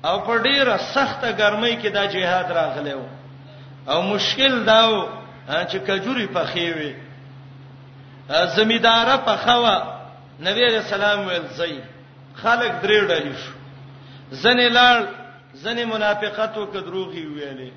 او 0.08 0.20
په 0.26 0.38
ډیره 0.38 0.78
سخته 0.94 1.32
ګرمۍ 1.38 1.74
کې 1.82 1.88
دا 1.94 2.06
جهاد 2.06 2.52
راغلی 2.52 2.94
و 2.94 3.04
او 3.92 4.02
مشکل 4.02 4.64
داو 4.66 5.08
چې 5.50 5.76
کجوري 5.88 6.28
په 6.28 6.44
خېوي 6.54 6.94
زمیدار 8.56 9.08
په 9.26 9.36
خوا 9.38 9.91
نبی 10.46 10.64
علیہ 10.66 10.78
السلام 10.84 11.20
ویل 11.28 11.44
زئی 11.58 11.74
خلق 12.42 12.74
درې 12.84 13.00
ډلې 13.10 13.34
شو 13.44 13.54
ځنې 14.44 14.68
لاړ 14.78 14.98
ځنې 15.64 15.84
منافقت 15.94 16.52
او 16.60 16.64
کدروغي 16.76 17.26
ویلې 17.36 17.72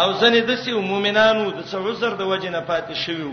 او 0.00 0.08
ځنې 0.20 0.40
دسي 0.50 0.72
مؤمنانو 0.90 1.46
د 1.56 1.60
څو 1.70 1.78
عذر 1.88 2.12
د 2.20 2.22
وجې 2.30 2.50
نه 2.56 2.60
پاتې 2.70 2.94
شویو 3.04 3.32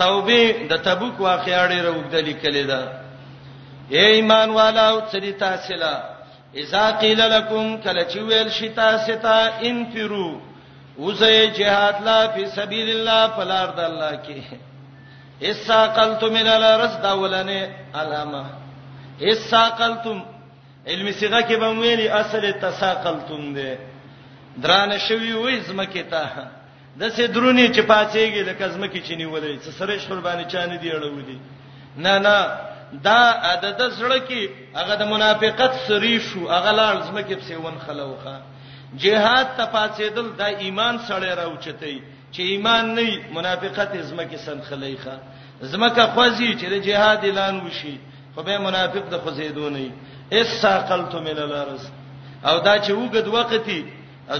توبه 0.00 0.42
د 0.70 0.82
تبوک 0.86 1.16
واقعیا 1.28 1.62
ډېر 1.72 1.84
وګدلې 1.96 2.34
کړي 2.42 2.64
ده 2.70 2.80
اے 3.96 4.04
ایمان 4.14 4.48
والو 4.60 4.96
چې 5.10 5.20
تاسو 5.44 5.74
لا 5.84 5.94
اذا 6.62 6.84
قيل 7.04 7.20
لكم 7.34 7.64
کله 7.84 8.02
چې 8.10 8.18
ویل 8.28 8.50
شي 8.58 8.68
تاسو 8.80 9.14
ته 9.26 9.38
انفروا 9.68 10.32
وزه 11.04 11.30
جهاد 11.58 11.96
لا 12.08 12.18
فی 12.34 12.42
سبیل 12.58 12.88
الله 12.96 13.22
فلارد 13.36 13.78
الله 13.90 14.12
کې 14.26 14.38
اساقلتم 15.42 16.28
من 16.32 16.46
الارض 16.46 17.02
داولنه 17.02 17.68
علامه 17.94 18.44
اساقلتم 19.20 20.22
علم 20.86 21.12
صيغه 21.12 21.40
کې 21.42 21.52
به 21.56 21.70
ویلي 21.80 22.08
اصل 22.08 22.52
تساقلتم 22.52 23.54
ده 23.54 23.78
درانه 24.62 24.98
شوی 24.98 25.32
وې 25.44 25.64
زمکه 25.68 26.02
ته 26.02 26.28
د 27.00 27.08
سه 27.08 27.26
درونی 27.26 27.68
چې 27.74 27.78
پاتېږي 27.78 28.48
لکه 28.50 28.68
زمکه 28.68 29.00
چینی 29.00 29.24
ولې 29.26 29.64
څه 29.64 29.70
سره 29.78 29.96
قرباني 30.08 30.44
چانه 30.44 30.76
دی 30.76 30.92
اړولې 30.92 31.36
نه 31.96 32.18
نه 32.18 32.46
دا 33.04 33.20
عدد 33.52 33.90
سره 33.98 34.18
کې 34.28 34.48
هغه 34.76 34.94
د 34.94 35.02
منافقت 35.12 35.72
سری 35.88 36.20
شو 36.20 36.48
هغه 36.50 36.70
لار 36.72 37.00
زمکه 37.02 37.34
په 37.36 37.42
سیون 37.44 37.78
خلوخه 37.86 38.36
جهاد 38.96 39.46
ته 39.56 39.64
پاتېدل 39.74 40.26
د 40.40 40.42
ایمان 40.42 40.98
سره 41.08 41.34
راوچتې 41.34 42.02
چې 42.32 42.40
ایمان 42.42 42.94
نه 42.94 43.18
منافقت 43.34 43.96
زمکه 44.10 44.38
سن 44.46 44.60
خلیخه 44.70 45.14
زمکه 45.62 46.04
خوځي 46.14 46.50
چې 46.60 46.66
د 46.72 46.82
جهاد 46.86 47.20
اعلان 47.24 47.60
وشي 47.66 47.94
خو 48.34 48.42
به 48.42 48.58
منافق 48.66 49.04
د 49.14 49.22
خوځیدو 49.24 49.70
نه 49.70 49.90
ایس 50.38 50.50
ساقلت 50.62 51.14
من 51.26 51.38
الارض 51.46 51.84
او 52.44 52.58
دا 52.66 52.74
چې 52.78 52.90
وګد 52.90 53.26
وختي 53.36 53.80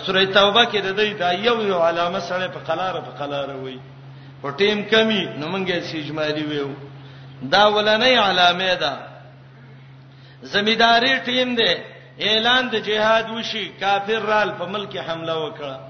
سوره 0.06 0.24
توبه 0.26 0.64
کې 0.72 0.78
د 0.86 0.96
دې 0.96 1.18
د 1.22 1.44
یو 1.46 1.56
یو 1.72 1.80
علامه 1.88 2.20
سره 2.28 2.48
په 2.56 2.60
قلاره 2.70 3.00
په 3.08 3.16
قلاره 3.24 3.56
وای 3.64 3.78
په 4.42 4.50
ټیم 4.62 4.86
کمی 4.94 5.22
نو 5.38 5.46
مونږه 5.52 5.80
سیجمالي 5.92 6.44
ویو 6.50 6.68
دا 7.54 7.64
ولنې 7.70 8.18
علامه 8.28 8.74
ده 8.74 8.92
زمیداری 10.54 11.14
ټیم 11.30 11.54
ده 11.58 11.84
اعلان 12.28 12.70
د 12.72 12.88
جهاد 12.90 13.30
وشي 13.36 13.68
کافر 13.80 14.22
رال 14.30 14.50
په 14.58 14.64
ملک 14.74 14.96
حمله 15.06 15.34
وکړه 15.42 15.89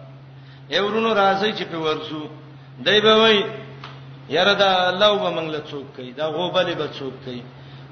ایورونو 0.77 1.11
راځي 1.23 1.51
چې 1.59 1.65
په 1.73 1.79
ورزو 1.85 2.23
دای 2.87 3.01
به 3.07 3.15
وای 3.21 3.39
یاره 4.37 4.55
دا 4.63 4.71
الله 4.91 5.11
به 5.23 5.31
موږ 5.37 5.49
له 5.55 5.61
څوک 5.71 5.87
کوي 5.97 6.13
دا 6.21 6.27
غوبلې 6.37 6.75
به 6.81 6.87
څوک 6.99 7.15
کوي 7.25 7.43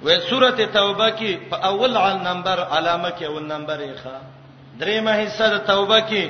وې 0.05 0.17
سورته 0.29 0.67
توبه 0.79 1.09
کې 1.19 1.33
په 1.51 1.57
اول 1.71 1.97
عل 2.05 2.17
نمبر 2.29 2.59
علامه 2.77 3.11
کې 3.17 3.23
اول 3.31 3.45
نمبر 3.55 3.79
یې 3.87 3.95
ښا 4.03 4.17
درېمه 4.81 5.13
حصہ 5.21 5.47
د 5.55 5.59
توبه 5.71 5.99
کې 6.11 6.25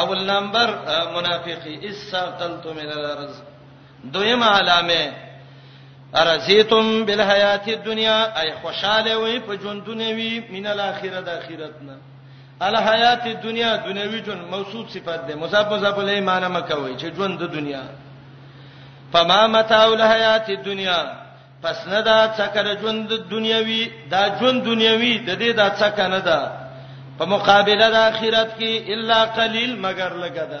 اول 0.00 0.20
نمبر 0.34 0.68
منافقی 1.14 1.74
استقلتم 1.88 2.72
من 2.80 2.90
الارض 2.98 3.34
دویمه 4.12 4.46
علامه 4.58 5.04
ارزیتم 6.22 6.86
بالحیات 7.06 7.64
الدنیا 7.74 8.18
ای 8.40 8.48
خوشاله 8.62 9.12
وې 9.22 9.40
په 9.46 9.52
ژوندونه 9.62 10.06
وې 10.18 10.50
مینه 10.52 10.70
الاخره 10.76 11.20
د 11.26 11.28
اخرتنا 11.38 11.96
الحیات 12.68 13.22
الدنیا 13.32 13.70
دنیوي 13.88 14.18
ژوند 14.26 14.42
موصوف 14.52 14.88
صفت 14.94 15.20
ده 15.26 15.34
مصاب 15.42 15.66
مصاب 15.74 16.00
له 16.08 16.12
ایمان 16.12 16.44
مکوي 16.56 16.94
چې 17.00 17.06
ژوند 17.16 17.38
د 17.38 17.52
دنیا 17.56 17.82
فما 19.12 19.46
متاع 19.54 19.84
الحیات 19.88 20.48
الدنیا 20.56 20.98
پس 21.62 21.78
نه 21.92 22.00
دا 22.08 22.16
څکر 22.38 22.66
ژوند 22.80 23.08
دنیوي 23.30 23.84
دا 24.10 24.22
ژوند 24.40 24.64
دنیوي 24.64 25.12
د 25.28 25.30
دې 25.40 25.50
دا 25.60 25.68
څکر 25.80 26.08
نه 26.14 26.18
ده 26.20 26.50
په 27.18 27.24
مقابله 27.34 27.86
د 27.96 27.96
آخرت 28.10 28.52
کې 28.58 28.90
الا 28.94 29.24
قلیل 29.24 29.72
مگر 29.86 30.10
لګا 30.24 30.46
ده 30.52 30.60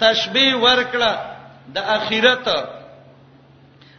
تشبیه 0.00 0.56
ورکړه 0.56 1.12
د 1.74 1.78
آخرت 1.98 2.44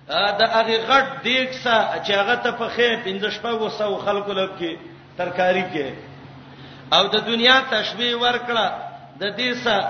دا 0.10 0.48
هغه 0.58 0.76
غټ 0.90 1.06
دیګ 1.24 1.52
سا 1.64 1.78
چې 2.04 2.12
هغه 2.12 2.36
ته 2.36 2.52
په 2.52 2.68
خې 2.78 3.06
پنځه 3.06 3.30
شپږ 3.38 3.56
وسو 3.64 3.98
خلکو 4.06 4.32
لب 4.34 4.50
کې 4.60 4.76
ترکاری 5.18 5.64
کې 5.74 6.14
او 6.94 7.04
د 7.14 7.16
دنیا 7.32 7.58
تشبيه 7.76 8.16
ورکړه 8.24 8.66
د 9.22 9.24
دې 9.40 9.52
سره 9.64 9.88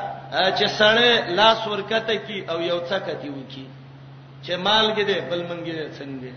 چې 0.58 0.66
سړی 0.80 1.14
لاس 1.39 1.60
ورکته 1.72 2.16
کی 2.28 2.38
او 2.52 2.58
یو 2.72 2.80
څه 2.89 2.98
کوي 3.08 3.30
وکی 3.38 3.66
چې 4.46 4.54
مالګه 4.68 5.04
دې 5.10 5.20
بل 5.30 5.41
منګه 5.50 5.74
دې 5.80 5.88
څنګه 6.00 6.32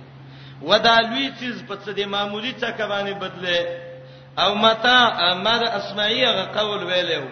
ودا 0.68 0.96
لوی 1.08 1.26
چیز 1.40 1.56
په 1.68 1.74
څه 1.82 1.90
دې 1.98 2.06
معمولی 2.14 2.52
څه 2.60 2.68
کوي 2.80 3.14
بدله 3.22 3.58
او 4.42 4.54
متا 4.54 5.00
امر 5.32 5.62
اسمعي 5.78 6.20
هغه 6.30 6.44
قول 6.58 6.80
ویلو 6.90 7.24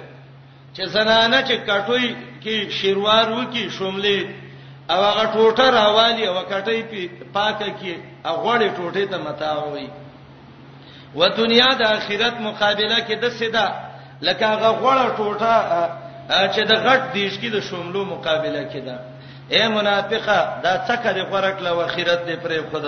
چې 0.75 0.83
زنانه 0.97 1.39
چې 1.49 1.57
کټوي 1.69 2.11
کې 2.43 2.57
شیروار 2.79 3.27
وکي 3.39 3.65
شوملې 3.77 4.19
او 4.93 4.99
هغه 5.09 5.25
ټوټه 5.35 5.67
راوالي 5.79 6.25
او 6.31 6.37
کټي 6.53 7.03
پاکه 7.35 7.69
کې 7.81 7.95
هغه 8.29 8.69
ټوټه 8.77 9.05
ته 9.11 9.19
متا 9.25 9.53
وایي 9.59 9.89
و 11.17 11.29
دنیا 11.37 11.71
د 11.81 11.83
آخرت 11.83 12.35
مقابله 12.49 12.97
کې 13.09 13.15
د 13.23 13.29
سیدا 13.41 13.67
لکه 14.27 14.45
هغه 14.55 14.71
غوړه 14.83 15.07
ټوټه 15.17 15.55
چې 16.55 16.63
د 16.71 16.73
غټ 16.87 17.01
دیش 17.19 17.33
کې 17.41 17.49
د 17.55 17.61
شوملو 17.69 18.03
مقابله 18.15 18.63
کې 18.73 18.81
ده 18.89 18.97
اے 19.55 19.63
منافقه 19.77 20.39
دا 20.65 20.73
څکه 20.89 21.11
د 21.19 21.21
غوړک 21.31 21.57
له 21.67 21.71
آخرت 21.87 22.21
دې 22.29 22.37
پرې 22.45 22.61
خود 22.71 22.85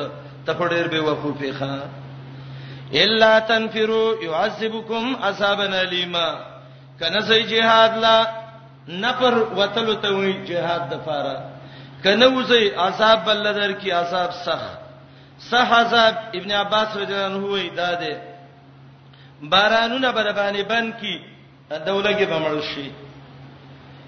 ته 0.46 0.52
پډیر 0.58 0.86
به 0.92 1.00
وقو 1.08 1.30
پیخه 1.40 1.80
الا 3.02 3.38
تنفروا 3.48 4.12
يعذبكم 4.24 5.16
عذابا 5.22 5.64
الیما 5.80 6.28
کنه 7.00 7.20
سي 7.30 7.42
جهاد 7.52 7.98
لا 8.04 8.16
نفر 9.04 9.34
وتلو 9.56 9.94
ته 10.04 10.08
وی 10.18 10.32
جهاد 10.50 10.88
د 10.92 11.00
فاره 11.08 11.36
کنه 12.04 12.26
وځي 12.26 12.78
عذاب 12.84 13.24
بل 13.24 13.52
در 13.58 13.72
کی 13.72 13.90
عذاب 13.92 14.30
سخت 14.44 14.87
صح 15.40 15.72
عذاب 15.72 16.14
ابن 16.34 16.52
عباس 16.52 16.96
رضی 16.96 17.12
الله 17.14 17.24
عنه 17.24 17.44
وی 17.46 17.70
داده 17.70 18.22
بارانونه 19.42 20.10
بر 20.12 20.32
باندې 20.32 20.66
بند 20.68 20.94
کی 21.00 21.20
دولګي 21.70 22.26
بمړ 22.26 22.60
شي 22.74 22.90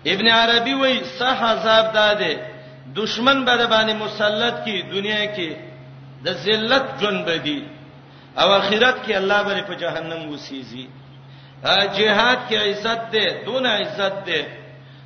ابن 0.06 0.28
عربي 0.28 0.74
وی 0.74 1.04
صح 1.04 1.42
عذاب 1.44 1.92
داده 1.92 2.38
دشمن 2.94 3.44
بر 3.44 3.66
باندې 3.66 3.92
مسلط 3.94 4.64
کی 4.64 4.82
دنیا 4.82 5.34
کې 5.36 5.52
د 6.24 6.28
ذلت 6.32 7.00
جون 7.00 7.24
بدی 7.24 7.64
او 8.38 8.52
اخرت 8.56 8.96
کې 9.06 9.10
الله 9.14 9.42
بر 9.42 9.60
په 9.62 9.74
جهنم 9.74 10.32
وسیږي 10.36 10.86
جهاد 11.98 12.38
کې 12.50 12.54
عزت 12.54 13.00
ده 13.12 13.44
دون 13.44 13.66
عزت 13.66 14.24
ده 14.26 14.46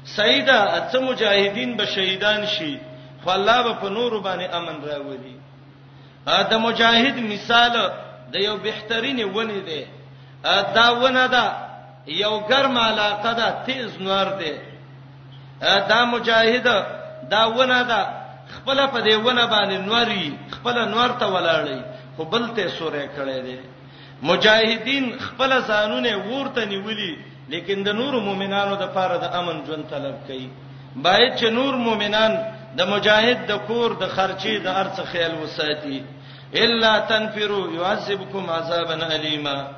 سیدا 0.05 0.59
اڅ 0.79 0.95
مجاهدین 0.97 1.77
به 1.77 1.85
شهیدان 1.85 2.47
شي 2.47 2.79
خو 3.25 3.31
الله 3.31 3.63
به 3.63 3.73
په 3.75 3.89
نور 3.89 4.21
باندې 4.23 4.55
امن 4.55 4.77
راوړي 4.85 5.44
د 6.51 6.53
مجاهد 6.67 7.17
مثال 7.33 7.75
د 8.33 8.35
یو 8.49 8.57
بهترین 8.67 9.19
ونی 9.37 9.61
دی 9.69 9.83
دا 10.79 10.87
ونه 11.03 11.25
ده 11.35 11.45
یو 12.25 12.35
ګرم 12.51 12.77
علاقه 12.89 13.33
ده 13.41 13.49
تیز 13.67 13.87
نور 14.01 14.27
دی 14.41 14.53
دا 15.91 16.01
مجاهد 16.15 16.69
دا 17.33 17.43
ونه 17.57 17.81
ده 17.91 18.01
خپل 18.57 18.79
په 18.93 19.01
دې 19.07 19.15
ونه 19.27 19.45
باندې 19.53 19.77
نوري 19.89 20.27
خپل 20.57 20.77
نور 20.95 21.11
ته 21.21 21.27
ولاړی 21.35 21.81
خو 22.17 22.25
بل 22.33 22.45
ته 22.57 22.69
سورې 22.69 23.05
کړي 23.17 23.39
دي 23.47 23.59
مجاهدین 24.23 25.05
خپل 25.27 25.51
ځانونه 25.69 26.11
ورته 26.17 26.65
نیولي 26.65 27.15
لیکن 27.53 27.77
د 27.83 27.89
نور 28.01 28.15
مؤمنانو 28.21 28.75
د 28.77 28.85
پاره 28.95 29.17
د 29.19 29.25
امن 29.41 29.57
ژوند 29.67 29.85
طلب 29.91 30.17
کوي 30.27 30.49
باید 30.97 31.33
چې 31.39 31.47
نور 31.59 31.75
مؤمنان 31.77 32.33
د 32.77 32.81
مجاهد 32.95 33.39
د 33.51 33.53
کور 33.67 33.91
د 34.03 34.07
خرچي 34.17 34.59
د 34.59 34.67
ارڅ 34.81 35.01
خیال 35.11 35.35
وساتي 35.43 35.99
الا 36.55 36.99
تنفروا 36.99 37.73
يعذبكم 37.75 38.51
عذابا 38.51 39.17
اليما 39.17 39.69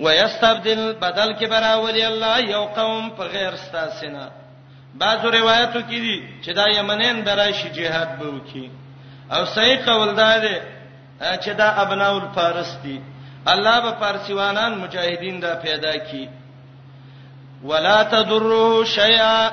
ويستبدل 0.00 0.92
بدل 0.94 1.36
کې 1.38 1.46
براولي 1.50 2.06
الله 2.08 2.38
یو 2.38 2.64
قوم 2.64 3.10
په 3.18 3.22
غیر 3.22 3.52
استاسینا 3.54 4.28
بعضو 4.94 5.28
روایتو 5.30 5.80
کې 5.80 5.90
دي 6.04 6.18
چې 6.42 6.48
دا 6.54 6.66
یمنین 6.76 7.24
درایشي 7.24 7.68
jihad 7.74 8.18
به 8.20 8.26
وکي 8.26 8.70
او 9.32 9.44
صحیح 9.44 9.78
قول 9.86 10.14
دا 10.16 10.38
دی 10.38 10.56
چې 11.22 11.48
دا 11.48 11.68
ابناء 11.82 12.12
الفارس 12.16 12.76
دي 12.82 13.00
الله 13.48 13.80
به 13.80 13.90
فارسیوانان 14.00 14.78
مجاهدین 14.78 15.40
دا 15.40 15.54
پیدا 15.54 15.92
کړي 15.92 16.28
ولا 17.64 18.02
تضروا 18.02 18.84
شيئا 18.84 19.50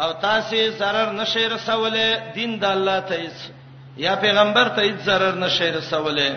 او 0.00 0.12
تاسو 0.12 0.56
zarar 0.78 1.12
نشي 1.20 1.46
رسوله 1.46 2.32
دین 2.34 2.58
د 2.58 2.64
الله 2.64 3.00
ته 3.00 3.14
هیڅ 3.14 3.55
یا 4.04 4.14
پیغمبر 4.20 4.68
ته 4.76 4.82
هیڅ 4.82 4.96
zarar 5.04 5.34
نشي 5.36 5.70
رسوله 5.70 6.36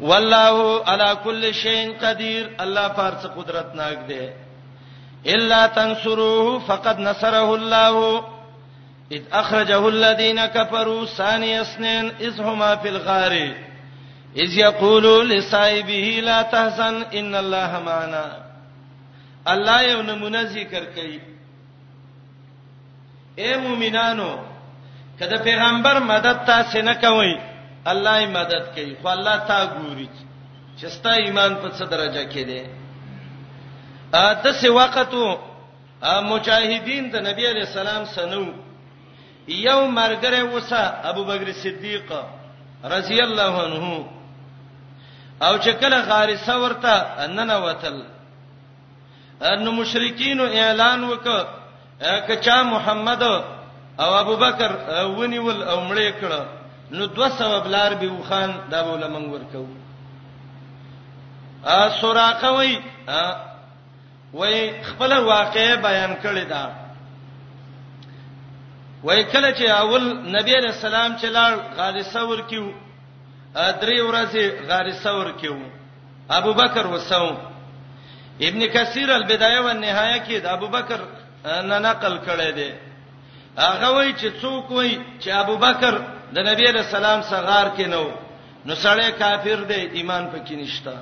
والله 0.00 0.84
على 0.86 1.16
كل 1.24 1.52
شيء 1.54 1.98
قدير 2.02 2.48
الله 2.60 2.88
پارڅ 2.96 3.26
قدرت 3.36 3.74
ناک 3.74 4.08
دی 4.08 4.26
الا 5.34 5.66
تنصروه 5.66 6.58
فقد 6.66 6.98
نصره 7.00 7.54
الله 7.54 8.24
اذ 9.12 9.22
اخرجه 9.32 9.88
الذين 9.88 10.46
كفروا 10.46 11.04
ثاني 11.06 11.60
اثنين 11.60 12.12
اذ 12.20 12.40
هما 12.40 12.74
في 12.76 12.88
الغار 12.88 13.34
اذ 14.36 14.58
يقول 14.58 15.28
لصاحبه 15.30 16.20
لا 16.24 16.42
تحزن 16.42 17.02
ان 17.22 17.34
الله 17.34 17.82
معنا 17.86 18.26
الله 19.48 19.80
یو 19.82 20.02
نمونه 20.02 20.42
ذکر 20.42 20.84
کوي 20.84 21.18
اے 23.38 23.56
مومنانو 23.56 24.32
کله 25.20 25.38
پیغمبر 25.44 25.96
مدد 26.12 26.36
تاسو 26.50 26.80
نه 26.88 26.94
کوي 27.04 27.32
الله 27.92 28.14
یې 28.22 28.28
مدد 28.38 28.62
کوي 28.76 28.94
خو 29.02 29.08
الله 29.08 29.36
تا 29.50 29.58
ګوري 29.72 30.08
چې 30.78 30.86
ستا 30.96 31.12
ایمان 31.24 31.54
په 31.62 31.68
څه 31.76 31.84
درجه 31.94 32.24
کې 32.32 32.42
دی 32.48 32.62
ا 34.12 34.34
دسه 34.44 34.70
وختو 34.78 35.26
مجاهدین 36.28 37.04
د 37.10 37.16
نبی 37.26 37.44
علی 37.50 37.64
سلام 37.74 38.04
سنو 38.14 38.46
یو 39.66 39.80
مرګره 39.98 40.40
وسه 40.54 40.82
ابو 41.10 41.24
بکر 41.28 41.52
صدیق 41.60 42.10
رضی 42.94 43.20
الله 43.26 43.54
عنه 43.66 43.92
او 45.46 45.54
چې 45.58 45.70
کله 45.84 46.00
غارثه 46.10 46.54
ورته 46.64 47.26
نن 47.36 47.50
وتل 47.66 48.02
ان 49.52 49.64
مشرکین 49.80 50.40
اعلان 50.50 51.04
وک 51.12 51.26
کچا 52.28 52.62
محمد 52.74 53.22
او 54.00 54.14
ابو 54.20 54.36
بکر 54.36 54.70
ونیول 55.18 55.62
او 55.62 55.78
مړې 55.88 56.10
کړه 56.20 56.40
نو 56.90 57.06
دوه 57.06 57.28
سبب 57.38 57.66
لار 57.74 57.94
به 57.94 58.08
وخان 58.12 58.50
دا 58.70 58.82
بوله 58.82 59.08
منګ 59.08 59.32
ورکو 59.32 59.64
ا 61.64 61.88
سوراقه 62.00 62.50
وای 62.52 62.72
وای 64.32 64.58
خپل 64.88 65.10
واقعې 65.32 65.78
بیان 65.88 66.12
کړی 66.22 66.44
دا 66.52 66.62
وای 69.04 69.24
کله 69.24 69.50
چې 69.58 69.64
اول 69.68 70.04
نبی 70.36 70.52
علیہ 70.58 70.70
السلام 70.74 71.16
چې 71.20 71.26
لاړ 71.36 71.52
غاری 71.76 72.02
ثور 72.02 72.38
کیو 72.50 72.72
درې 73.82 73.98
ورځې 74.10 74.44
غاری 74.68 74.92
ثور 74.92 75.26
کیو 75.40 75.56
ابو 76.30 76.52
بکر 76.52 76.86
وسو 76.86 77.24
ابن 78.48 78.60
کثیر 78.74 79.08
البدایه 79.14 79.60
والنهایه 79.60 80.18
کې 80.26 80.36
د 80.42 80.46
ابو 80.46 80.68
بکر 80.76 81.00
نه 81.70 81.78
نقل 81.78 82.14
کړی 82.26 82.50
دی 82.58 82.70
هغه 83.58 83.88
وای 83.94 84.12
چې 84.12 84.28
څوک 84.40 84.70
وای 84.70 84.98
چې 85.20 85.28
ابو 85.32 85.56
بکر 85.56 85.94
د 86.34 86.38
نبی 86.48 86.64
له 86.72 86.82
سلام 86.82 87.22
صغار 87.22 87.66
کې 87.76 87.86
نو 87.94 88.04
نو 88.66 88.74
سړی 88.74 89.10
کافر 89.18 89.62
دی 89.70 89.82
ایمان 89.98 90.24
پکې 90.32 90.54
نشتا 90.56 90.94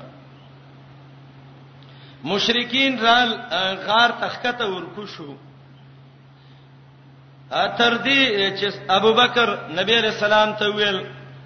مشرکین 2.23 2.99
رال 3.01 3.29
غار 3.85 4.09
تخکته 4.21 4.65
ورکو 4.67 5.05
شو 5.05 5.33
اتر 7.51 7.93
دی 7.97 8.21
چې 8.57 8.73
ابو 8.89 9.13
بکر 9.13 9.47
نبی 9.79 9.99
له 10.01 10.11
سلام 10.11 10.53
ته 10.53 10.65
ویل 10.73 10.99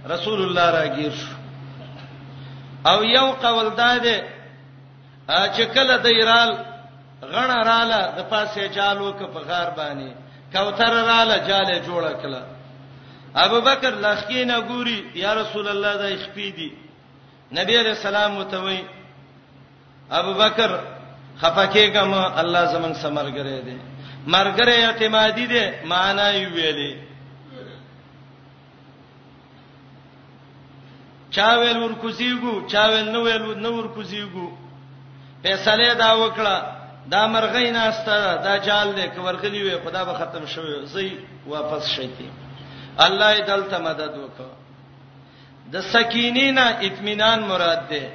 رسول 0.10 0.41
الله 0.43 0.72
راګیر 0.72 1.12
شو 1.20 1.36
او 2.89 3.04
یو 3.04 3.32
قول 3.32 3.70
داده 3.76 4.18
چې 5.56 5.62
کله 5.76 5.97
د 5.97 6.06
ایرال 6.08 6.51
غنه 7.22 7.58
رااله 7.70 8.12
د 8.18 8.30
پاسه 8.30 8.68
چالو 8.70 9.14
ک 9.14 9.22
په 9.34 9.39
غار 9.49 9.70
باندې 9.78 10.22
کوثر 10.54 10.93
را 11.08 11.24
لجاله 11.24 11.80
جوړه 11.86 12.14
کړه 12.22 12.41
ابو 13.45 13.62
بکر 13.68 13.93
لخینه 14.06 14.60
ګوري 14.70 14.99
یا 15.24 15.32
رسول 15.41 15.68
الله 15.68 15.91
دا 16.01 16.10
خپیدی 16.26 16.70
نبی 17.58 17.74
علیہ 17.82 17.95
السلام 17.99 18.32
متوي 18.34 18.80
ابو 20.20 20.34
بکر 20.43 20.72
خفکه 21.41 21.86
کما 21.93 22.22
الله 22.41 22.66
زمون 22.74 22.93
سمرګره 22.93 23.58
دي 23.68 23.78
مرګره 24.28 24.72
اعتمادي 24.84 25.45
دي 25.47 25.64
معنا 25.86 26.28
یې 26.34 26.45
ویلې 26.56 26.93
چا 31.36 31.49
ویل 31.60 31.78
ورکوزیګو 31.78 32.54
چا 32.72 32.86
ویل 32.91 33.10
نو 33.14 33.22
ویل 33.24 33.43
نو 33.64 33.72
ورکوزیګو 33.78 34.47
فیصله 35.43 35.93
دا 35.93 36.12
وکړه 36.16 36.72
دا 37.12 37.28
مرغې 37.28 37.68
ناشته 37.78 38.16
دا 38.45 38.58
جال 38.58 38.95
دې 38.95 39.08
کورغلی 39.16 39.64
وي 39.64 39.80
خدا 39.84 40.04
به 40.04 40.14
ختم 40.14 40.45
شوی 40.45 40.86
زی 40.86 41.18
واپس 41.47 41.88
شي 41.88 42.08
الله 42.99 43.38
دې 43.39 43.47
دلته 43.47 43.78
مدد 43.80 44.14
وکړه 44.18 44.51
د 45.72 45.82
سکینینا 45.82 46.68
اطمینان 46.80 47.39
مراد 47.43 47.82
ده 47.89 48.06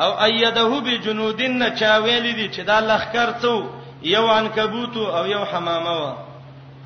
او 0.00 0.12
ايده 0.24 0.64
بجنودین 0.80 1.58
نه 1.58 1.70
چاویل 1.80 2.34
دي 2.34 2.48
چې 2.54 2.60
دا 2.60 2.80
لخر 2.80 3.32
څو 3.42 3.64
یو 4.02 4.26
عنکبوت 4.28 4.96
او 4.96 5.26
یو 5.26 5.44
حمامه 5.44 5.92
و 6.00 6.14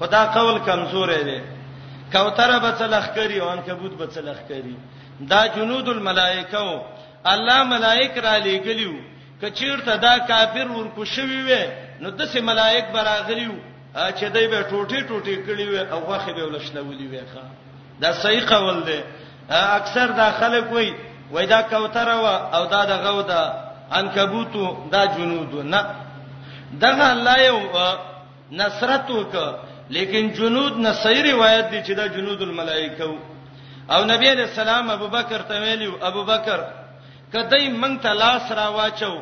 خدا 0.01 0.25
قول 0.27 0.59
کمزور 0.59 1.09
دی 1.15 1.41
کوتره 2.13 2.59
به 2.59 2.87
لخکری 2.87 3.41
او 3.41 3.49
عنکبوت 3.49 3.93
به 3.93 4.21
لخکری 4.21 4.77
دا 5.31 5.47
جنود 5.47 5.89
الملائکه 5.89 6.83
الله 7.27 7.65
ملائک 7.65 8.19
را 8.19 8.39
لګلیو 8.45 8.93
کچیرته 9.43 9.95
دا 10.05 10.15
کافر 10.31 10.67
ورکو 10.79 11.05
شوی 11.05 11.41
وي 11.49 11.63
نو 12.01 12.09
د 12.19 12.21
سه 12.33 12.41
ملائک 12.51 12.85
براغلیو 12.95 13.55
چې 14.19 14.25
دوی 14.35 14.47
به 14.53 14.61
ټوټي 14.71 15.01
ټوټي 15.09 15.37
کړي 15.47 15.65
وي 15.71 15.81
او 15.93 16.01
واخه 16.11 16.33
به 16.37 16.43
ولښلولي 16.45 17.07
وي 17.11 17.21
ښا 17.33 17.45
دا 18.03 18.11
صحیح 18.23 18.45
قول 18.49 18.79
دی 18.87 19.01
اکثر 19.59 20.07
دا 20.21 20.29
خلک 20.41 20.73
وای 20.73 20.91
وای 21.31 21.47
دا 21.47 21.61
کوتره 21.71 22.17
وا 22.25 22.35
او 22.57 22.63
دا 22.75 22.81
د 22.91 22.93
غودا 23.05 23.43
عنکبوت 23.99 24.53
دا 24.93 25.03
جنود 25.17 25.53
نه 25.73 25.83
دغه 26.85 27.07
الله 27.15 27.37
یو 27.49 27.59
نصرت 28.61 29.11
وک 29.11 29.35
لیکن 29.97 30.23
جنود 30.39 30.77
نه 30.79 30.93
صحیح 31.03 31.25
روایت 31.35 31.71
دي 31.71 31.81
چې 31.83 31.93
دا 31.97 32.07
جنود 32.07 32.41
الملائکه 32.43 33.05
او 33.95 34.01
نبی 34.05 34.27
علیہ 34.31 34.45
السلام 34.51 34.91
ابوبکر 34.91 35.43
ته 35.49 35.61
ویلو 35.61 35.97
ابوبکر 36.05 36.61
کدی 37.33 37.69
مونږ 37.69 37.97
ته 38.03 38.13
لاس 38.23 38.47
را 38.59 38.69
واچو 38.79 39.15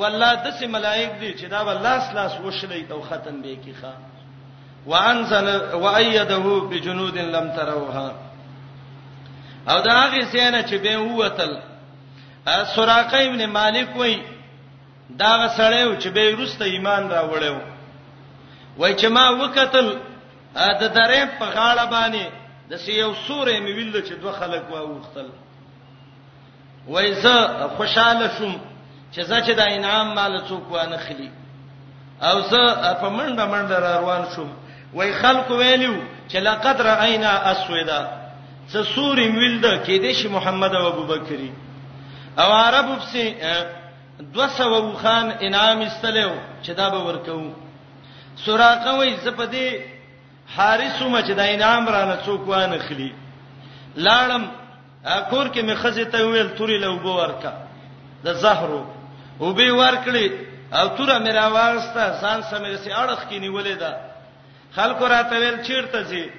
والله 0.00 0.32
د 0.44 0.56
سه 0.58 0.66
ملائک 0.74 1.10
دي 1.20 1.32
چې 1.38 1.46
دا 1.54 1.60
ولاس 1.68 2.04
لاس 2.18 2.32
وشلې 2.44 2.82
او 2.92 3.00
ختم 3.08 3.42
به 3.42 3.54
کی 3.64 3.74
ښا 3.80 3.92
وانزل 4.86 5.48
وايده 5.84 6.44
بجنود 6.70 7.18
لم 7.18 7.46
تروها 7.56 8.08
او 9.68 9.80
دا 9.88 9.94
هغه 10.04 10.24
سینه 10.24 10.62
چې 10.62 10.74
به 10.74 10.96
وتل 10.98 11.52
سراقه 12.74 13.18
ابن 13.26 13.46
مالک 13.46 13.96
وای 13.96 14.16
دا 15.18 15.32
غسړیو 15.40 15.98
چې 16.02 16.08
به 16.08 16.30
روسته 16.30 16.64
ایمان 16.64 17.10
را 17.10 17.22
وړیو 17.32 17.60
وای 18.80 18.94
چې 18.96 19.04
ما 19.16 19.26
وکتل 19.44 19.92
د 20.80 20.82
درې 20.94 21.38
په 21.38 21.46
غاړه 21.54 21.86
باندې 21.94 22.24
د 22.70 22.76
سیو 22.76 23.14
سورې 23.14 23.56
مې 23.64 23.72
ویل 23.76 24.02
چې 24.06 24.12
دوه 24.20 24.32
خلک 24.32 24.62
واوختل 24.70 25.28
وای 26.90 27.14
زه 27.14 27.46
خوشاله 27.76 28.30
شوم 28.38 28.54
چې 29.14 29.22
زه 29.22 29.40
چې 29.40 29.50
د 29.50 29.60
انعام 29.70 30.14
مال 30.14 30.42
څوک 30.48 30.70
وانه 30.72 30.96
خلی 30.96 31.30
او 32.22 32.40
زه 32.40 32.94
په 33.00 33.08
منډه 33.16 33.44
منډه 33.52 33.76
روان 33.98 34.24
شوم 34.34 34.48
وای 34.94 35.12
خلق 35.12 35.50
ویلو 35.50 35.94
چې 36.30 36.34
لقد 36.36 36.80
راینا 36.80 37.30
اسودا 37.30 38.08
څه 38.72 38.82
سوري 38.94 39.28
ویلده 39.28 39.84
کې 39.84 40.00
د 40.08 40.12
شي 40.12 40.28
محمد 40.28 40.74
او 40.74 40.92
ابوبکرې 40.92 41.50
او 42.40 42.52
عربو 42.52 42.94
پسې 42.96 43.26
200 44.20 44.60
وخان 44.62 45.32
انعام 45.40 45.80
استلو 45.80 46.30
چې 46.64 46.70
دا 46.70 46.88
به 46.88 46.98
ورکو 46.98 47.50
سوراقه 48.44 48.96
وای 48.96 49.16
زپدې 49.24 49.68
حارثو 50.56 51.08
مچ 51.08 51.24
د 51.24 51.40
انعام 51.54 51.88
رانه 51.88 52.16
څوک 52.26 52.40
وانه 52.48 52.78
خلی 52.78 53.12
لاړم 53.96 54.42
اکور 55.04 55.46
کې 55.48 55.60
مې 55.62 55.74
خزه 55.74 56.04
ته 56.04 56.26
ویل 56.26 56.48
توري 56.56 56.78
له 56.78 56.90
وبو 56.90 57.14
ورکا 57.16 57.52
د 58.24 58.32
زهرو 58.32 58.84
وبې 59.40 59.70
ورکړي 59.70 60.30
او 60.72 60.88
توره 60.96 61.18
مې 61.18 61.30
راوغسته 61.32 62.18
ځان 62.20 62.42
سمې 62.42 62.76
سي 62.76 62.92
اړخ 62.92 63.28
کې 63.28 63.38
نیولې 63.38 63.76
ده 63.78 63.96
خلکو 64.76 65.06
راته 65.08 65.36
ویل 65.38 65.62
چیرته 65.62 66.02
زی 66.02 66.30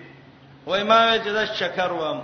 وای 0.66 0.84
ما 0.84 1.18
چې 1.18 1.28
دا 1.34 1.46
شکر 1.46 1.92
وم 1.94 2.22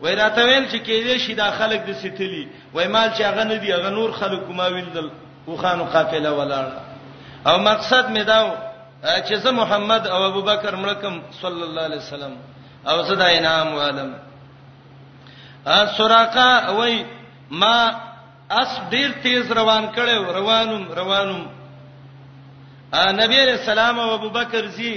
وای 0.00 0.14
راته 0.14 0.44
ویل 0.44 0.64
چې 0.70 0.78
کې 0.86 1.04
دې 1.06 1.18
شي 1.18 1.34
دا 1.34 1.50
خلک 1.50 1.80
د 1.86 1.92
سیتلی 2.02 2.48
وای 2.74 2.88
مال 2.88 3.08
چې 3.16 3.20
هغه 3.22 3.44
نه 3.44 3.54
دی 3.54 3.72
هغه 3.72 3.90
نور 3.90 4.10
خلکو 4.12 4.52
ما 4.52 4.66
ویل 4.68 5.10
او 5.48 5.56
خانو 5.56 5.84
قافله 5.84 6.30
ولاړه 6.30 6.78
او 7.48 7.58
مقصد 7.58 8.08
مې 8.14 8.22
داو 8.22 8.50
چې 9.26 9.34
زه 9.36 9.50
محمد 9.50 10.06
او 10.06 10.22
ابوبکر 10.26 10.76
ملکم 10.76 11.20
صلی 11.42 11.62
الله 11.62 11.82
علیه 11.82 11.96
وسلم 11.98 12.36
او 12.88 13.02
زه 13.02 13.14
دا 13.14 13.24
انعام 13.28 13.74
والم 13.74 14.29
سراقه 15.66 16.70
وای 16.72 17.04
ما 17.50 17.90
اس 18.50 18.78
ډیر 18.90 19.10
تیز 19.22 19.52
روان 19.52 19.92
کړو 19.92 20.32
روانم 20.32 20.88
روانم 20.92 21.44
ا 22.92 23.12
نبی 23.12 23.38
رسول 23.46 23.78
الله 23.78 24.02
او 24.02 24.10
ابوبکر 24.18 24.66
زی 24.76 24.92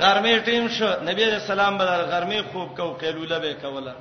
غرمه 0.00 0.38
ټیم 0.46 0.66
شو 0.76 0.86
نبی 1.08 1.24
رسول 1.24 1.60
الله 1.60 1.78
بدل 1.78 2.02
غرمه 2.12 2.40
خوب 2.52 2.68
کو 2.76 2.92
قیلوله 3.00 3.38
به 3.38 3.52
کوله 3.62 3.94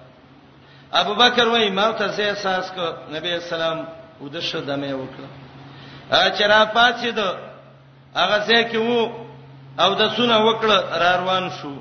ابوبکر 0.91 1.47
وای 1.47 1.69
ما 1.69 1.91
ته 1.91 2.07
زه 2.07 2.23
احساس 2.29 2.71
کو 2.75 2.85
نبی 3.15 3.29
اسلام 3.33 3.77
ودشه 4.21 4.59
دمه 4.67 4.93
وکړه 4.95 5.29
ا 6.11 6.29
چر 6.37 6.51
پاتې 6.75 7.05
دو 7.17 7.29
هغه 8.19 8.37
ځای 8.47 8.63
کې 8.71 8.75
وو 8.81 9.01
او 9.79 9.93
د 10.01 10.07
سونه 10.15 10.37
وکړه 10.41 10.79
را 11.01 11.11
روان 11.21 11.49
شو 11.61 11.73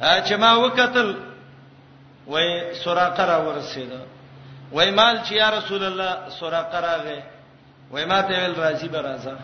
ا 0.00 0.20
چې 0.26 0.32
ما 0.42 0.52
وکتل 0.58 1.08
وای 2.28 2.74
سوراقه 2.84 3.24
را 3.26 3.48
ورسیده 3.52 4.00
وای 4.72 4.90
مال 4.90 5.18
چې 5.24 5.32
یا 5.32 5.48
رسول 5.58 5.82
الله 5.84 6.28
سوراقه 6.40 6.80
راغې 6.80 7.20
وای 7.90 8.04
ما 8.04 8.22
ته 8.22 8.38
ویل 8.40 8.54
راځي 8.54 8.88
به 8.88 9.00
راځه 9.02 9.34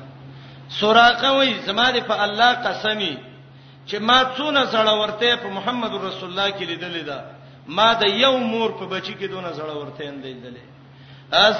سوراقه 0.68 1.28
وای 1.32 1.60
زماده 1.66 2.00
په 2.00 2.20
الله 2.22 2.52
قسمی 2.54 3.18
چې 3.88 3.94
ما 3.94 4.20
څونه 4.36 4.66
سره 4.66 4.92
ورته 5.02 5.36
په 5.36 5.48
محمد 5.48 5.90
رسول 5.94 6.30
الله 6.30 6.50
کې 6.50 6.62
لیدلې 6.62 7.04
ده 7.06 7.24
ما 7.68 7.94
د 7.94 8.02
یو 8.08 8.36
مور 8.38 8.70
په 8.72 8.86
بچی 8.86 9.14
کې 9.20 9.24
دونه 9.30 9.52
سره 9.52 9.72
ورته 9.74 10.04
اندېدلې 10.04 10.64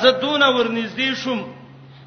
زه 0.02 0.10
دونه 0.10 0.46
ورنږدې 0.58 1.14
شوم 1.24 1.54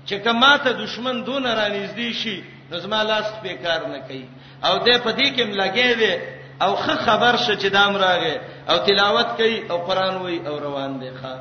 چې 0.07 0.13
کما 0.15 0.57
ته 0.57 0.71
دشمن 0.73 1.23
دونه 1.23 1.55
رانږدې 1.55 2.13
شي 2.13 2.43
نو 2.71 2.77
زما 2.79 3.03
لاس 3.03 3.25
به 3.43 3.53
کار 3.53 3.81
نه 3.87 3.99
کوي 3.99 4.25
او 4.63 4.77
دې 4.85 4.97
په 5.03 5.11
دې 5.11 5.27
کې 5.35 5.43
ملګری 5.47 5.95
دی 6.01 6.36
او 6.61 6.75
خه 6.75 6.95
خبر 6.95 7.37
شې 7.37 7.55
چې 7.61 7.71
دام 7.71 7.95
راغې 7.95 8.35
او 8.69 8.77
تلاوت 8.85 9.27
کوي 9.37 9.59
او 9.69 9.77
قران 9.87 10.15
وای 10.17 10.37
او 10.47 10.59
روان 10.59 10.99
دی 10.99 11.09
ښا 11.21 11.33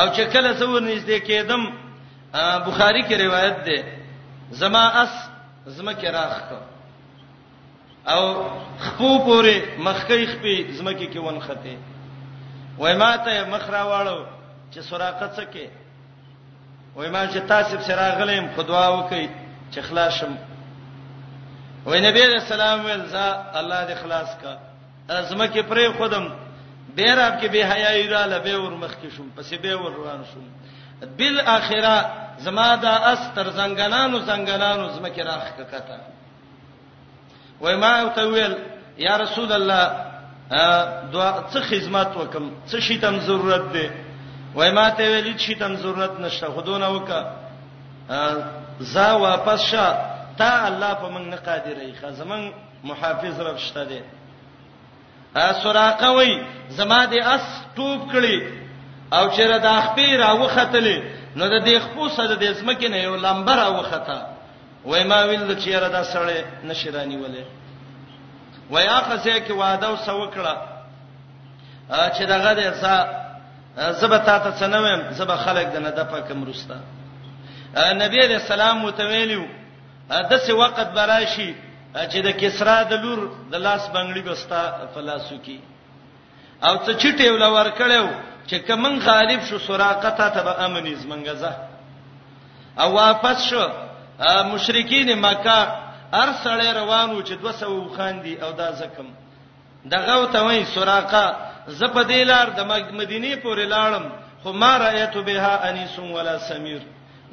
او 0.00 0.06
چې 0.16 0.22
کله 0.32 0.52
څو 0.58 0.78
نږدې 0.80 1.18
کېدم 1.26 1.62
بخاری 2.68 3.02
کې 3.02 3.14
روایت 3.20 3.64
ده 3.66 3.98
زما 4.60 4.84
اس 5.02 5.12
زما 5.66 5.92
کې 5.92 6.10
راخ 6.14 6.42
او 8.14 8.22
خپو 8.78 9.08
پورې 9.24 9.56
مخکې 9.78 10.26
خپې 10.32 10.72
زما 10.78 10.92
کې 10.92 11.06
کې 11.12 11.18
ون 11.18 11.40
خته 11.40 11.76
وای 12.78 12.94
ما 12.96 13.16
ته 13.16 13.44
مخ 13.50 13.68
راواړو 13.70 14.24
چې 14.72 14.80
سوراقه 14.88 15.28
څه 15.36 15.42
کې 15.52 15.66
وای 16.96 17.10
ما 17.10 17.26
چې 17.26 17.38
تاسو 17.52 17.76
سره 17.90 18.16
غلیم 18.22 18.48
خدوا 18.56 18.88
وکي 18.96 19.26
چې 19.74 19.80
خلاصم 19.88 20.34
وای 21.86 22.00
نبی 22.00 22.22
رسول 22.22 22.60
الله 22.60 22.94
ول 22.94 23.06
ز 23.10 23.14
الله 23.58 23.86
دې 23.86 23.94
خلاص 24.02 24.28
کا 24.42 24.56
ازمه 25.18 25.46
کې 25.46 25.58
پرې 25.70 25.96
خودم 25.98 26.26
بیر 26.96 27.18
اپ 27.20 27.40
کې 27.40 27.46
به 27.48 27.62
حیاي 27.72 28.06
را 28.08 28.24
لبه 28.26 28.56
ور 28.58 28.72
مخ 28.74 28.90
کې 29.02 29.10
شوم 29.16 29.26
پسې 29.36 29.54
به 29.62 29.74
ور 29.76 29.92
روان 29.94 30.22
شوم 30.32 30.44
بل 31.18 31.40
اخره 31.40 32.06
زما 32.38 32.76
دا 32.76 32.90
استر 32.94 33.50
زنګلانو 33.50 34.18
زنګلانو 34.26 34.92
زما 34.98 35.08
کې 35.16 35.20
راخ 35.20 35.44
کته 35.58 35.98
وای 37.60 37.76
ما 37.76 37.98
او 38.00 38.08
ته 38.08 38.24
ویل 38.26 38.54
یا 38.98 39.16
رسول 39.16 39.52
الله 39.52 39.90
دعا 41.12 41.34
څه 41.52 41.58
خدمت 41.62 42.16
وکم 42.16 42.50
څه 42.70 42.80
شي 42.80 42.98
تم 42.98 43.20
ضرورت 43.20 43.72
دی 43.72 43.90
وای 44.54 44.70
ما 44.70 44.90
ته 44.90 45.04
ویل 45.22 45.38
شي 45.38 45.54
تم 45.54 45.76
ضرورت 45.76 46.20
نشته 46.20 46.46
خودونه 46.46 46.88
وکا 46.88 47.26
زا 48.80 49.16
واپس 49.18 49.60
شه 49.62 50.12
تا 50.38 50.66
الله 50.68 50.94
په 50.94 51.08
موږ 51.14 51.22
نه 51.32 51.36
قادر 51.46 51.78
ای 51.80 51.92
خا 52.00 52.10
زمون 52.12 52.42
محافظ 52.90 53.40
رب 53.40 53.56
شته 53.66 53.84
دی 53.84 54.00
ا 55.46 55.52
سراقه 55.62 56.08
وای 56.16 56.32
زما 56.78 57.06
دې 57.06 57.18
اس 57.34 57.44
ټوب 57.76 58.00
کړي 58.12 58.38
او 59.16 59.24
چیرې 59.36 59.58
د 59.64 59.66
اخپی 59.78 60.08
راوختلې 60.22 60.98
نو 61.36 61.44
د 61.54 61.56
دې 61.66 61.76
خپو 61.84 62.08
سره 62.16 62.34
د 62.34 62.42
اسمکه 62.42 62.88
نه 62.88 62.98
یو 63.06 63.16
لمبر 63.26 63.56
راوخته 63.64 64.18
وای 64.84 65.04
ما 65.04 65.20
ویل 65.28 65.56
چې 65.62 65.68
را 65.82 65.88
دا 65.88 66.02
سره 66.04 66.44
نشرانی 66.64 67.16
ولې 67.16 67.44
وای 68.72 68.86
هغه 68.88 69.16
څه 69.24 69.36
کې 69.48 69.52
وعده 69.60 69.86
او 69.88 69.96
سو 70.06 70.20
کړه 70.34 70.54
چې 72.14 72.22
دغه 72.34 72.50
دې 72.58 72.68
څه 72.82 72.94
زبه 74.00 74.18
تا 74.18 74.38
ته 74.38 74.50
څنوم 74.60 75.00
زبه 75.18 75.36
خلق 75.44 75.64
د 75.74 75.76
نه 75.84 75.90
د 75.90 76.00
پکم 76.12 76.44
رستا 76.48 76.74
نبی 78.02 78.18
عليه 78.24 78.36
السلام 78.42 78.82
متویلو 78.84 79.42
دسه 80.20 80.52
وخت 80.52 80.88
براشي 80.94 81.54
چې 81.94 82.16
د 82.24 82.30
کسرا 82.40 82.82
د 82.90 82.92
لور 83.04 83.18
د 83.52 83.54
لاس 83.66 83.88
بنگړي 83.94 84.22
بستا 84.28 84.62
فلاسو 84.94 85.36
کی 85.44 85.60
او 86.66 86.74
څه 86.86 86.92
چټي 87.02 87.30
ول 87.30 87.42
ور 87.42 87.70
کړو 87.78 88.08
چې 88.46 88.56
کمن 88.68 88.98
غالب 89.06 89.44
شو 89.48 89.58
سراقته 89.66 90.28
ته 90.34 90.42
به 90.42 90.64
امن 90.64 90.94
زمنګزه 90.94 91.52
او 92.80 92.92
واپس 92.94 93.38
شو 93.48 93.64
مشرکین 94.52 95.18
مکه 95.20 95.60
هر 96.12 96.28
سړی 96.44 96.68
روانو 96.80 97.22
چې 97.22 97.32
200 97.32 97.96
خاندي 97.96 98.34
او 98.42 98.52
دا 98.52 98.70
زکم 98.80 99.08
دغه 99.84 100.16
وته 100.22 100.42
وای 100.44 100.64
سراقه 100.64 101.24
زپدیلار 101.78 102.46
د 102.56 102.60
مدینه 102.94 103.36
پورې 103.36 103.64
لاړم 103.74 104.04
خو 104.42 104.52
ما 104.52 104.76
رايت 104.78 105.16
بها 105.18 105.68
انیس 105.68 105.98
ولا 105.98 106.38
سمیر 106.38 106.80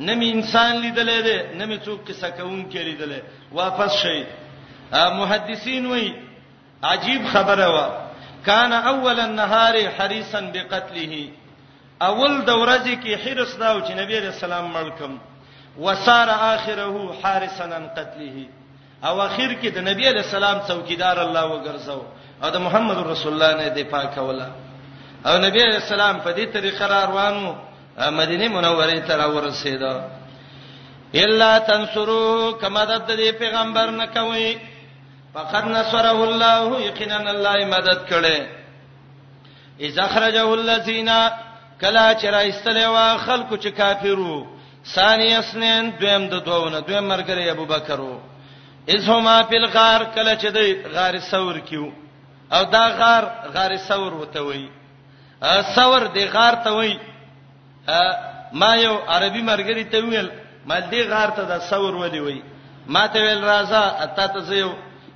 نمی 0.08 0.28
انسان 0.32 0.72
لیدلې 0.82 1.26
ده 1.26 1.38
نمی 1.62 1.78
څوک 1.86 2.06
کیسه 2.08 2.30
کوم 2.36 2.60
کې 2.72 2.78
لیدلې 2.78 3.22
واپس 3.60 3.92
شي 3.92 4.24
محدثین 5.22 5.86
وای 5.86 6.08
عجیب 6.92 7.26
خبره 7.34 7.66
وا 7.74 7.88
کان 8.46 8.74
اول 8.74 9.20
النهار 9.20 9.76
حریصا 9.98 10.40
بقتله 10.40 11.30
اول 12.10 12.34
دورځي 12.46 13.04
کې 13.04 13.22
حرس 13.24 13.58
داو 13.64 13.80
چې 13.88 13.92
نبی 14.02 14.20
رسول 14.28 14.52
الله 14.52 14.68
ملکم 14.68 15.18
وسار 15.86 16.30
اخره 16.38 17.14
حارسا 17.24 17.64
عن 17.80 17.90
قتله 18.00 18.46
او 19.04 19.22
اخر 19.22 19.52
کې 19.64 19.68
د 19.68 19.78
نبی 19.90 20.08
علی 20.10 20.20
السلام 20.26 20.60
څوکیدار 20.70 21.18
الله 21.26 21.46
وګرځاو 21.48 22.02
او 22.44 22.50
د 22.56 22.62
محمد 22.66 22.98
رسول 23.14 23.34
الله 23.34 23.58
نه 23.64 23.68
دفاع 23.82 24.04
کوله 24.18 24.48
او 25.26 25.38
نبی 25.46 25.60
علی 25.68 25.76
السلام 25.84 26.20
په 26.20 26.32
دې 26.38 26.46
طریقه 26.54 26.88
روانو 26.96 27.56
مدینه 28.08 28.50
منوره 28.50 29.00
ته 29.00 29.16
را 29.16 29.36
ورسید 29.36 29.84
الا 31.14 31.60
تنصروا 31.60 32.52
کما 32.62 32.86
د 32.86 33.08
دې 33.08 33.32
پیغمبر 33.32 33.90
نه 33.90 34.06
کوي 34.06 34.58
فقد 35.34 35.66
نصره 35.68 36.20
الله 36.24 36.82
یقینا 36.82 37.18
الله 37.30 37.66
مدد 37.66 38.00
کړي 38.10 38.42
اذا 39.80 40.08
خرجه 40.08 40.54
الذين 40.54 41.10
کلا 41.82 42.16
چې 42.16 42.26
را 42.26 42.38
استلوا 42.40 43.18
خلکو 43.18 43.56
چې 43.58 43.68
کافرو 43.68 44.48
ثانی 44.86 45.34
اسنین 45.36 45.90
دویم 46.00 46.28
د 46.30 46.34
دوونه 46.44 46.80
دویم 46.82 47.10
مرګره 47.18 47.52
ابو 47.52 47.66
بکرو 47.66 48.20
اذ 48.88 49.10
هما 49.10 49.44
فی 49.44 49.56
الغار 49.58 50.04
کلا 50.16 50.36
چې 50.36 50.46
د 50.46 50.58
غار 50.96 51.20
ثور 51.20 51.58
کیو 51.60 51.86
او 52.52 52.64
دا 52.66 52.88
غار 52.98 53.24
غار 53.54 53.78
ثور 53.78 54.14
وته 54.14 54.40
وی 54.44 54.70
ثور 55.76 56.02
دی 56.14 56.26
غار 56.26 56.54
ته 56.64 56.70
وی 56.76 57.00
ما 58.54 58.76
یو 58.76 58.96
عربي 59.08 59.42
مرګري 59.42 59.84
ته 59.92 60.00
ویل 60.04 60.30
ما 60.66 60.76
دې 60.92 61.02
غار 61.10 61.30
ته 61.38 61.44
د 61.50 61.60
ثور 61.70 61.94
ودی 61.96 62.20
وی 62.20 62.42
ما 62.88 63.08
ته 63.08 63.20
ویل 63.22 63.42
راځه 63.44 63.84
اته 64.04 64.26
ته 64.34 64.40
زیو 64.50 64.72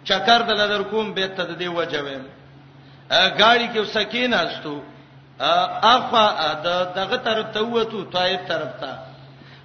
چکر 0.08 0.40
د 0.48 0.52
لدر 0.60 0.82
کوم 0.92 1.14
به 1.14 1.28
ته 1.36 1.44
دې 1.60 1.68
وجویم 1.68 2.24
گاڑی 3.40 3.68
کې 3.74 3.84
سکینه 3.96 4.38
استو 4.38 4.76
افا 5.94 6.26
د 6.66 6.68
دغه 6.96 7.18
طرف 7.26 7.46
ته 7.54 7.62
وته 7.62 8.02
طائف 8.14 8.42
طرف 8.48 8.72
ته 8.82 8.92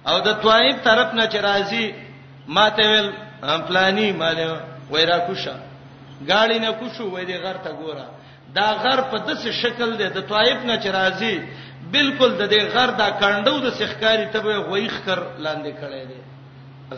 او 0.09 0.19
د 0.27 0.29
طائف 0.43 0.77
طرف 0.83 1.13
نه 1.13 1.25
چې 1.31 1.39
راځي 1.49 1.85
ما 2.47 2.69
ته 2.69 2.83
ویل 2.91 3.09
پلاني 3.67 4.11
مال 4.11 4.39
ویرا 4.91 5.17
کوشه 5.27 5.53
گاڑی 6.27 6.59
نه 6.59 6.71
کوشو 6.79 7.05
وې 7.11 7.23
دې 7.29 7.37
غر 7.43 7.57
ته 7.63 7.71
ګوره 7.81 8.05
دا 8.55 8.67
غر 8.83 8.99
په 9.11 9.17
دسه 9.27 9.51
شکل 9.61 9.89
دی 9.99 10.07
د 10.09 10.19
طائف 10.31 10.59
نه 10.65 10.75
چې 10.83 10.89
راځي 10.99 11.35
بالکل 11.91 12.31
د 12.39 12.49
دې 12.49 12.59
غر 12.73 12.91
دا 13.01 13.09
کاندو 13.21 13.53
د 13.65 13.69
سخکاری 13.77 14.25
ته 14.33 14.39
به 14.47 14.57
غویخ 14.69 14.93
کر 15.05 15.19
لاندې 15.39 15.71
کړي 15.81 16.05
دي 16.11 16.19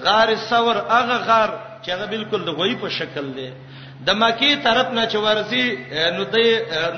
غار 0.05 0.33
ثور 0.49 0.75
هغه 0.75 1.17
غار 1.27 1.49
چې 1.83 1.89
هغه 1.89 2.05
بالکل 2.13 2.43
د 2.47 2.57
غوی 2.59 2.75
په 2.81 2.89
شکل 2.97 3.29
دی 3.39 3.47
د 4.09 4.19
مکی 4.23 4.51
طرف 4.65 4.87
نه 4.97 5.05
چې 5.11 5.15
ورزي 5.15 5.77
نو 6.17 6.23
د 6.23 6.35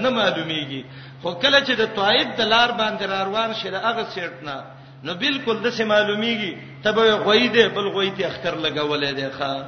نه 0.02 0.10
معلومیږي 0.10 0.84
خو 1.22 1.32
کله 1.32 1.60
چې 1.60 1.72
د 1.82 1.90
طائف 2.00 2.28
د 2.40 2.52
لار 2.56 2.72
باندې 2.72 3.04
روان 3.30 3.54
شې 3.54 3.68
د 3.68 3.76
هغه 3.76 4.06
سیټ 4.16 4.44
نه 4.44 4.64
نو 5.08 5.14
بالکل 5.24 5.62
د 5.64 5.70
سه 5.80 5.86
معلومیږي 5.86 6.58
تبه 6.84 7.12
غوی 7.28 7.48
دی 7.56 7.68
بل 7.80 7.88
غوی 7.96 8.12
ته 8.20 8.28
اختر 8.32 8.56
لګولې 8.64 9.14
دی 9.14 9.30
ښا 9.40 9.64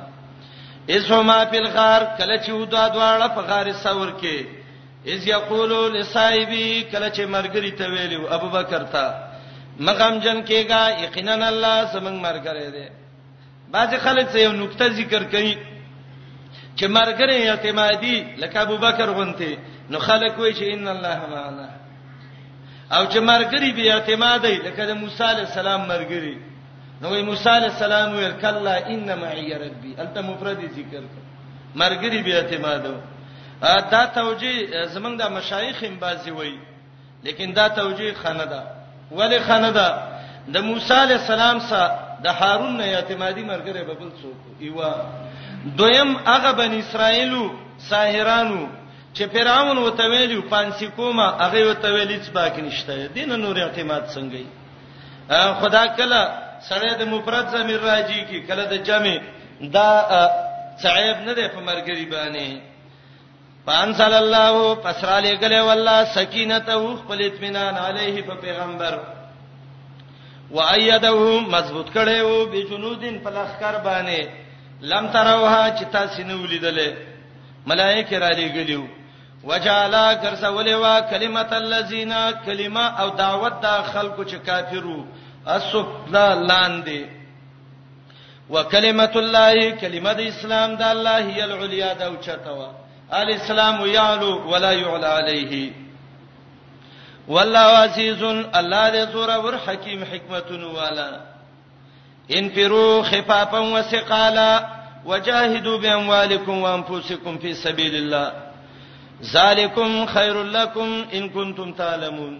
اسما 0.96 1.40
فی 1.52 1.58
الغار 1.58 2.02
کله 2.18 2.36
چې 2.38 2.50
ودا 2.62 2.84
دواړه 2.90 3.28
په 3.28 3.42
غار 3.50 3.74
ثور 3.84 4.10
کې 4.22 4.55
اذ 5.14 5.27
یقول 5.27 5.72
لصاحبی 5.98 6.65
کله 6.91 7.10
چې 7.15 7.22
مرګری 7.36 7.72
ته 7.82 7.86
ویلو 7.94 8.22
ابو 8.38 8.49
بکر 8.57 8.84
ته 8.94 9.03
مغم 9.88 10.14
جن 10.23 10.40
کېگا 10.49 10.82
یقینا 11.06 11.34
الله 11.52 11.76
سمنګ 11.94 12.18
مرګره 12.26 12.69
دی 12.76 12.86
بعضی 13.76 13.98
خلک 14.06 14.26
څه 14.32 14.40
یو 14.45 14.52
نقطه 14.61 14.90
ذکر 15.02 15.23
کوي 15.36 15.53
چې 16.77 16.86
مرګره 16.86 17.36
اعتمادي 17.49 18.15
لکه 18.41 18.61
ابو 18.65 18.77
بکر 18.86 19.10
غونته 19.18 19.53
نو 19.90 19.99
خلک 20.07 20.40
وایي 20.40 20.53
چې 20.53 20.73
ان 20.73 20.88
الله 20.88 21.19
معنا 21.36 21.68
او 22.95 23.03
چې 23.11 23.19
مرګری 23.32 23.69
بیا 23.80 23.94
اعتمادي 23.95 24.56
لکه 24.68 24.86
د 24.86 24.91
موسی 25.03 25.23
علی 25.32 25.41
السلام 25.48 25.82
مرګری 25.94 26.38
نو 27.02 27.10
وایي 27.10 27.23
موسی 27.30 27.49
علی 27.57 27.65
السلام 27.73 28.15
ویل 28.15 28.36
کلا 28.45 28.76
انما 28.94 29.27
ای 29.38 29.49
ربی 29.65 29.91
انت 30.03 30.15
مفردی 30.30 30.68
ذکر 30.77 31.03
مرګری 31.82 32.19
بیا 32.27 32.38
اعتمادو 32.41 32.94
دا 33.61 34.06
توجیه 34.19 34.61
زمنګ 34.94 35.15
د 35.19 35.23
مشایخ 35.38 35.84
هم 35.84 35.95
بازی 35.99 36.32
وای 36.32 36.57
لیکن 37.23 37.52
دا 37.53 37.68
توجیه 37.69 38.14
خانه 38.23 38.45
ده 38.52 38.61
ولی 39.19 39.40
خانه 39.48 39.72
ده 39.72 39.88
د 40.53 40.57
موسی 40.69 40.94
علی 41.03 41.14
السلام 41.23 41.60
سره 41.69 41.88
د 42.23 42.27
هارون 42.40 42.77
نه 42.77 42.84
اعتمادي 42.86 43.44
مرګره 43.49 43.82
به 43.88 43.94
بل 44.02 44.10
څوک 44.22 44.40
ایوا 44.61 44.91
دویم 45.77 46.10
هغه 46.26 46.52
بن 46.52 46.72
اسرایلو 46.82 47.44
ساحرانو 47.90 48.68
چې 49.15 49.23
فرعون 49.34 49.77
وته 49.77 50.03
ویلو 50.10 50.41
پانسی 50.41 50.88
کومه 50.88 51.27
هغه 51.44 51.65
وته 51.69 51.94
ویل 51.94 52.19
چې 52.23 52.30
باک 52.30 52.60
نشته 52.60 53.07
دین 53.07 53.30
نور 53.30 53.60
اعتماد 53.60 54.03
څنګه 54.07 54.41
ای 55.30 55.53
خدا 55.53 55.88
کله 55.88 56.22
سره 56.69 56.94
د 56.94 57.02
مفرد 57.07 57.48
زمیر 57.49 57.80
راځي 57.80 58.26
کی 58.30 58.41
کله 58.48 58.64
د 58.65 58.73
جمع 58.77 59.18
دا 59.72 59.90
صعيب 60.84 61.18
نه 61.18 61.34
دی 61.34 61.48
په 61.48 61.60
مرګري 61.65 62.06
باندې 62.11 62.61
فانزل 63.66 64.14
الله 64.24 64.76
پسرا 64.84 65.20
لګله 65.20 65.60
والله 65.68 66.04
سکینته 66.06 66.74
او 66.74 66.96
خپل 66.98 67.20
اطمینان 67.26 67.76
علیه 67.78 68.22
په 68.22 68.34
پیغمبر 68.44 68.94
وایده 70.52 71.12
مضبوط 71.54 71.88
کړي 71.98 72.22
وو 72.22 72.46
به 72.46 72.62
جنودین 72.70 73.20
په 73.24 73.30
لخر 73.30 73.76
باندې 73.86 74.22
لم 74.92 75.08
تروها 75.08 75.66
چې 75.78 75.84
تاسو 75.94 76.24
نه 76.24 76.36
ولیدلې 76.36 76.90
ملائکه 77.68 78.20
را 78.20 78.30
لګلیو 78.30 78.82
وجالا 79.44 80.14
کرسولې 80.14 80.74
وا 80.74 81.00
کلمت 81.10 81.54
الذین 81.54 82.14
کلمه 82.46 82.88
او 83.02 83.10
دعوت 83.10 83.54
د 83.62 83.66
خلکو 83.94 84.24
چې 84.26 84.36
کافرو 84.48 85.06
اسفلا 85.48 86.28
لاندې 86.48 87.00
وکلمت 88.50 89.16
الله 89.18 89.72
کلمه 89.82 90.14
د 90.14 90.20
اسلام 90.22 90.76
د 90.76 90.82
الله 90.82 91.18
هی 91.20 91.42
العلیا 91.42 91.94
د 92.00 92.02
اوچتوا 92.02 92.85
الاسلام 93.14 93.86
یعلو 93.86 94.40
ولا 94.52 94.73
یعلى 94.73 95.07
علیه 95.19 95.72
والله 97.27 97.69
عزیز 97.84 98.23
الله 98.23 98.90
دې 98.91 99.11
زور 99.11 99.30
ور 99.44 99.53
حکیم 99.68 100.03
حکمتون 100.03 100.64
والا 100.64 101.10
انفروا 102.32 103.03
خفافا 103.03 103.60
وثقالا 103.73 104.65
وجاهدوا 105.06 105.77
باموالكم 105.77 106.57
وانفسكم 106.61 107.38
في 107.38 107.53
سبيل 107.53 107.95
الله 107.95 108.32
ذالکم 109.23 110.06
خیر 110.06 110.36
لکم 110.44 111.03
ان 111.14 111.27
کنتم 111.30 111.72
تعلمون 111.73 112.40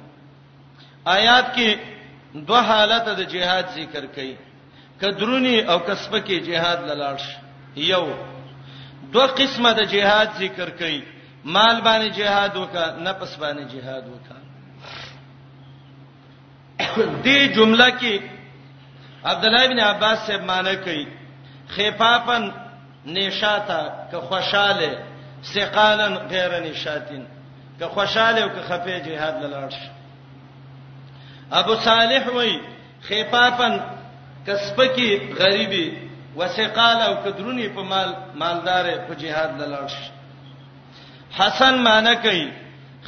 آیات 1.06 1.56
کې 1.56 1.78
دوه 2.48 2.62
حالت 2.62 3.10
د 3.18 3.28
جهاد 3.28 3.64
ذکر 3.76 4.06
کړي 4.16 4.36
کدرونی 5.02 5.62
او 5.62 5.80
کسبه 5.80 6.20
کې 6.26 6.40
جهاد 6.48 6.88
لاله 6.88 7.18
یو 7.76 8.35
دوه 9.14 9.28
قسمه 9.28 9.72
د 9.74 9.80
جهاد 9.94 10.28
ذکر 10.40 10.70
کړي 10.80 11.02
مال 11.56 11.78
باندې 11.82 12.10
جهاد 12.20 12.54
وکا 12.58 12.86
نفس 13.08 13.36
باندې 13.36 13.64
جهاد 13.74 14.06
وکا 14.14 14.38
دې 17.24 17.40
جمله 17.58 17.90
کې 17.90 18.16
عبد 19.32 19.46
الله 19.50 19.64
ابن 19.70 19.80
عباس 19.90 20.20
سے 20.28 20.38
معنی 20.52 20.76
کوي 20.86 21.06
خفافن 21.76 22.50
نشاتا 23.18 23.82
که 24.12 24.18
خوشاله 24.30 24.92
سقالن 25.54 26.14
غیر 26.34 26.60
نشاتین 26.64 27.26
که 27.80 27.86
خوشاله 27.98 28.42
او 28.44 28.50
که 28.50 28.62
خفه 28.70 29.00
جهاد 29.08 29.44
لاله 29.44 29.78
ابو 31.62 31.76
صالح 31.88 32.30
وای 32.30 32.58
خفافن 33.10 33.80
کسبکی 34.48 35.10
غریبی 35.42 35.86
وسقال 36.38 36.98
او 37.08 37.14
کدرونی 37.24 37.68
په 37.76 37.82
مال 37.90 38.10
مالدار 38.42 38.86
په 39.08 39.14
jihad 39.22 39.52
لاله 39.60 39.88
حسن 41.38 41.76
معنی 41.88 42.16
کوي 42.26 42.48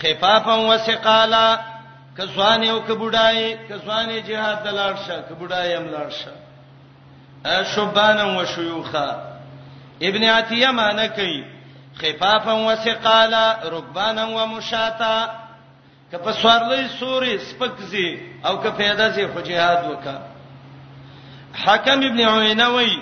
خفافن 0.02 0.62
وسقالا 0.72 1.48
کسوان 2.18 2.64
یو 2.64 2.80
کبډای 2.88 3.58
کسوان 3.70 4.08
jihad 4.28 4.58
دلار 4.68 4.96
شه 5.08 5.18
کبډای 5.30 5.74
هم 5.76 5.86
لار 5.94 6.10
شه 6.20 6.32
شوبان 7.76 8.18
او 8.20 8.46
شيوخا 8.46 9.10
ابن 10.10 10.24
عتیه 10.24 10.72
معنی 10.72 11.08
کوي 11.10 11.44
خفافن 12.02 12.60
وسقالا 12.70 13.46
رکبان 13.64 14.20
او 14.20 14.46
مشاتا 14.48 15.28
کپ 16.12 16.32
سوارلې 16.32 16.88
سوري 17.00 17.38
سپکزي 17.38 18.08
او 18.46 18.58
کپ 18.58 18.78
پیدا 18.78 19.12
سي 19.14 19.28
خو 19.28 19.40
jihad 19.50 19.86
وکا 19.92 20.18
حکم 21.66 22.00
ابن 22.10 22.20
عینوی 22.20 22.96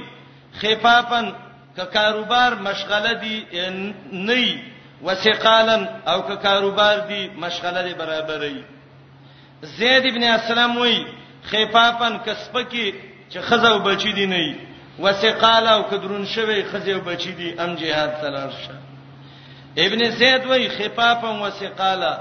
خفافن 0.62 1.34
که 1.76 1.84
کاروبار 1.96 2.52
مشغله 2.68 3.14
دی 3.24 3.36
نه 4.28 4.42
وسقالن 5.08 5.84
او 6.12 6.20
که 6.28 6.36
کاروبار 6.36 7.00
دی 7.10 7.22
مشغله 7.42 7.82
دی 7.86 7.94
برابرې 8.02 8.58
زید 9.62 10.04
ابن 10.12 10.24
اسلم 10.38 10.78
وای 10.78 11.06
خفافن 11.52 12.14
کسبکی 12.28 12.94
چې 13.32 13.38
خزو 13.40 13.80
بچی 13.80 14.14
دی 14.14 14.26
نه 14.28 14.56
وسقال 15.00 15.68
او 15.68 15.84
کدرون 15.84 16.26
شوی 16.26 16.64
خزو 16.64 17.00
بچی 17.02 17.32
دی 17.40 17.50
ام 17.60 17.76
جهاد 17.76 18.12
تلار 18.22 18.52
شه 18.62 18.76
ابن 19.86 20.10
زید 20.10 20.46
وای 20.46 20.70
خفافن 20.70 21.36
وسقالا 21.46 22.14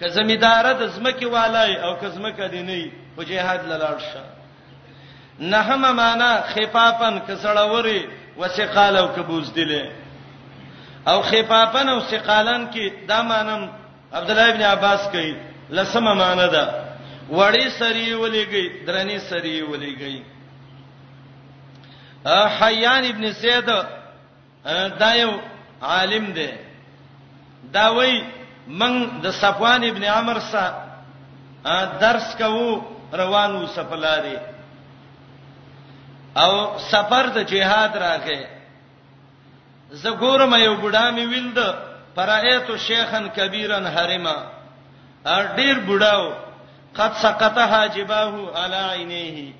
که 0.00 0.08
زمیدار 0.08 0.72
د 0.72 0.86
زمکه 0.86 1.26
والای 1.26 1.76
او 1.86 1.94
که 2.00 2.08
زمکه 2.08 2.48
دی 2.48 2.62
نه 2.62 2.80
په 3.16 3.24
جهاد 3.24 3.62
لاله 3.68 3.98
شه 3.98 4.20
نهمه 5.38 5.92
معنا 5.92 6.40
خفافن 6.40 7.18
کسړوري 7.28 8.08
وسقال 8.38 8.96
او 8.96 9.08
کبوز 9.08 9.50
دله 9.52 9.90
او 11.08 11.22
خفافن 11.22 11.88
او 11.88 12.00
سقالن 12.00 12.70
کې 12.74 13.06
دا 13.08 13.22
مانم 13.22 13.70
عبد 14.12 14.30
الله 14.30 14.48
ابن 14.50 14.62
عباس 14.62 15.08
کوي 15.12 15.36
لسمه 15.70 16.14
معنا 16.14 16.46
ده 16.46 16.84
وړي 17.30 17.68
سری 17.80 18.14
ولېږي 18.14 18.84
درنی 18.86 19.18
سری 19.18 19.62
ولېږي 19.62 20.22
حیان 22.60 23.04
ابن 23.04 23.32
سید 23.32 23.70
دا 25.00 25.14
یو 25.14 25.30
عالم 25.82 26.32
دی 26.32 26.48
دا 27.72 27.88
وای 27.92 28.22
من 28.68 29.20
د 29.22 29.30
صفوان 29.32 29.84
ابن 29.84 30.04
عمر 30.04 30.38
سره 30.38 30.74
درس 32.00 32.34
کوو 32.38 32.80
روانو 33.18 33.66
سفلاره 33.66 34.53
او 36.36 36.78
سفر 36.92 37.24
د 37.34 37.38
جهاد 37.52 37.96
راغې 38.04 38.42
زه 40.02 40.10
ګورم 40.22 40.54
یو 40.66 40.74
بډا 40.82 41.06
می 41.16 41.24
ویند 41.32 41.58
پرایتو 42.16 42.76
شیخن 42.86 43.24
کبیرن 43.36 43.86
حریما 43.94 44.36
ا 45.34 45.36
ډیر 45.56 45.76
بډاو 45.88 46.22
قد 46.96 47.12
سقطه 47.24 47.62
حاجباه 47.72 48.34
علی 48.60 48.80
عینیه 48.92 49.54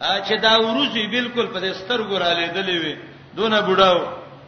ا 0.00 0.20
چې 0.26 0.40
دا 0.44 0.54
وروزی 0.64 1.06
بالکل 1.06 1.46
په 1.54 1.72
سترګو 1.80 2.16
را 2.24 2.32
لیدلې 2.38 2.76
وي 2.82 2.96
دونه 3.36 3.60
بډاو 3.60 4.00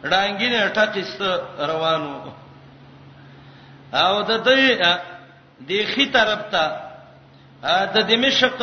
ډانګینه 0.03 0.69
ټکست 0.77 1.21
روانو 1.59 2.15
او 4.03 4.21
د 4.29 4.31
دې 4.47 4.61
د 5.59 5.69
خې 5.69 6.13
طرف 6.13 6.39
ته 6.51 6.79
د 7.93 7.97
دمشق 8.11 8.57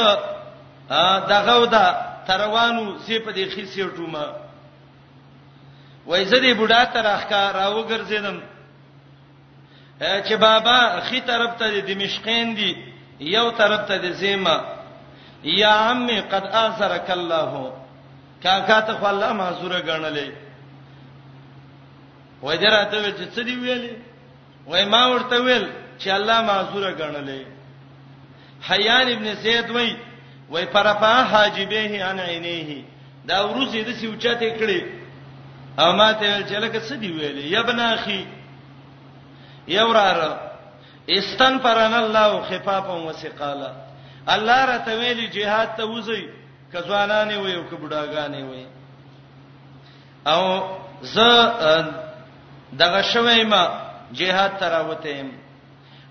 دغه 1.32 1.54
ودا 1.62 1.88
تروانو 2.26 2.86
سی 3.06 3.18
په 3.18 3.30
دې 3.32 3.44
خسي 3.52 3.82
ټومه 3.96 4.24
وای 6.06 6.24
زدي 6.30 6.52
بډا 6.60 6.82
تر 6.94 7.06
اخکار 7.16 7.54
او 7.64 7.82
ګرځیدم 7.90 8.38
چې 10.26 10.34
بابا 10.46 10.78
خي 11.08 11.20
طرف 11.30 11.52
ته 11.58 11.66
د 11.74 11.86
دمشقین 11.90 12.46
دی 12.58 12.72
یو 13.34 13.50
طرف 13.60 13.80
ته 13.88 13.96
د 14.04 14.12
زیما 14.22 14.56
یا 15.60 15.72
عمي 15.90 16.20
قد 16.32 16.44
اثرك 16.64 17.10
الله 17.10 17.72
کاکا 18.42 18.80
ته 18.86 18.92
خو 19.00 19.06
الله 19.12 19.32
معذور 19.40 19.72
غنلې 19.88 20.28
وای 22.42 22.58
دراته 22.58 23.12
چې 23.12 23.34
څه 23.34 23.42
دی 23.46 23.54
ویلې 23.56 23.92
وای 24.70 24.84
ما 24.84 25.06
ورته 25.08 25.36
ویل 25.44 25.66
چې 25.98 26.08
الله 26.08 26.40
معذور 26.42 26.84
غنلې 26.98 27.42
حیان 28.70 29.06
ابن 29.12 29.34
زید 29.44 29.70
وای 29.70 29.92
وای 30.52 30.66
فرفع 30.66 31.22
حاجبه 31.24 32.02
عن 32.04 32.20
عینیه 32.20 32.84
دا 33.28 33.38
ورسې 33.54 33.80
د 33.88 33.92
سوچاته 34.02 34.48
کړي 34.58 34.80
او 35.78 35.92
ما 35.96 36.12
ته 36.12 36.26
ویل 36.32 36.42
چې 36.46 36.56
لکه 36.64 36.78
څه 36.80 36.92
دی 36.94 37.10
ویلې 37.12 37.44
یا 37.52 37.60
ابن 37.60 37.80
اخي 37.80 38.24
یا 39.68 39.84
وراره 39.84 40.50
استن 41.08 41.58
پران 41.58 41.94
الله 41.94 42.42
خفافا 42.48 42.96
وسقالا 43.08 43.72
الله 44.28 44.64
را 44.64 44.76
ته 44.78 44.92
ویلې 45.00 45.32
jihad 45.36 45.68
ته 45.76 45.84
وځي 45.84 46.28
کزوانانه 46.72 47.36
وي 47.40 47.54
او 47.56 47.64
کبډاګانه 47.70 48.44
وي 48.50 48.66
او 50.26 50.42
ز 51.02 51.18
دغه 52.72 53.02
شوي 53.02 53.44
ما 53.44 53.62
jihad 54.12 54.60
تراوته 54.60 55.24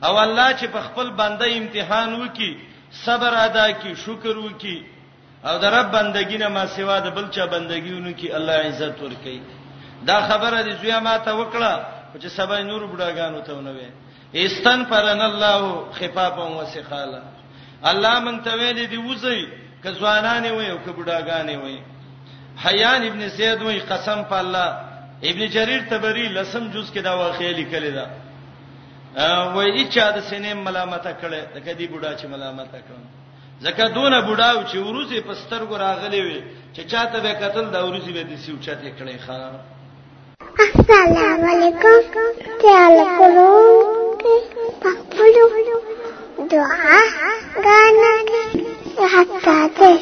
او 0.04 0.18
الله 0.18 0.54
چې 0.58 0.66
په 0.66 0.82
خپل 0.82 1.10
بنده 1.10 1.46
امتحان 1.46 2.22
وکي 2.22 2.52
صبر 3.06 3.34
ادا 3.46 3.68
کی 3.82 3.94
شکر 4.06 4.36
وکي 4.38 4.80
او 5.48 5.56
د 5.64 5.66
رب 5.76 5.88
بندګی 5.96 6.38
نه 6.44 6.48
ما 6.56 6.64
سیوا 6.76 6.96
د 7.06 7.08
بلچا 7.18 7.46
بندګیونو 7.54 8.12
کې 8.20 8.28
الله 8.38 8.54
عزت 8.68 8.96
ورکي 9.02 9.40
دا 10.08 10.18
خبره 10.30 10.58
دې 10.66 10.74
زویا 10.82 11.00
ما 11.08 11.16
ته 11.26 11.32
وکړه 11.40 11.74
چې 12.22 12.28
سبا 12.38 12.60
نور 12.70 12.82
بډاګانو 12.92 13.40
ته 13.48 13.52
ونه 13.56 13.72
وي 13.78 13.90
استن 14.46 14.80
پرن 14.92 15.22
الله 15.22 15.62
خفافا 16.00 16.44
وسخالا 16.60 17.22
الله 17.92 18.20
مون 18.26 18.38
ته 18.46 18.52
ویل 18.60 18.88
دي 18.94 18.98
وځي 19.08 19.42
که 19.84 19.92
ځوانان 20.00 20.46
وي 20.52 20.72
او 20.72 20.78
که 20.86 20.92
بډاګان 20.98 21.50
وي 21.64 21.80
حیان 22.66 23.02
ابن 23.08 23.28
زید 23.28 23.62
وای 23.62 23.80
قسم 23.92 24.24
په 24.30 24.36
الله 24.44 24.70
ابن 25.30 25.48
جرير 25.56 25.82
تبری 25.90 26.28
لسم 26.28 26.64
جز 26.74 26.92
کې 26.94 27.00
دا 27.02 27.12
واقعې 27.16 27.54
لیکل 27.60 27.92
ده 27.94 28.06
وایي 29.16 29.84
چا 29.94 30.06
د 30.16 30.18
سینې 30.30 30.52
ملامت 30.66 31.06
کړي 31.22 31.42
د 31.54 31.58
کدي 31.66 31.86
بوډا 31.92 32.12
چې 32.20 32.26
ملامت 32.34 32.72
کړي 32.88 33.04
ځکه 33.66 33.84
دونه 33.96 34.18
بوډاو 34.28 34.60
چې 34.70 34.78
ورسي 34.88 35.20
پستر 35.28 35.62
ګر 35.72 35.82
اغلې 35.94 36.22
وي 36.26 36.40
چې 36.76 36.82
چاته 36.92 37.18
به 37.24 37.32
قتل 37.44 37.66
دا 37.76 37.82
ورسي 37.88 38.12
به 38.16 38.22
د 38.30 38.32
سیو 38.44 38.62
چاته 38.66 38.90
کړي 39.00 39.16
خان 39.26 39.42
السلام 40.66 41.42
علیکم 41.52 42.28
تعال 42.64 42.98
کولو 43.18 43.54
پخپلو 44.82 45.48
دعا 46.52 47.00
غانګه 47.66 48.46
حتا 49.14 49.60
ته 49.78 49.94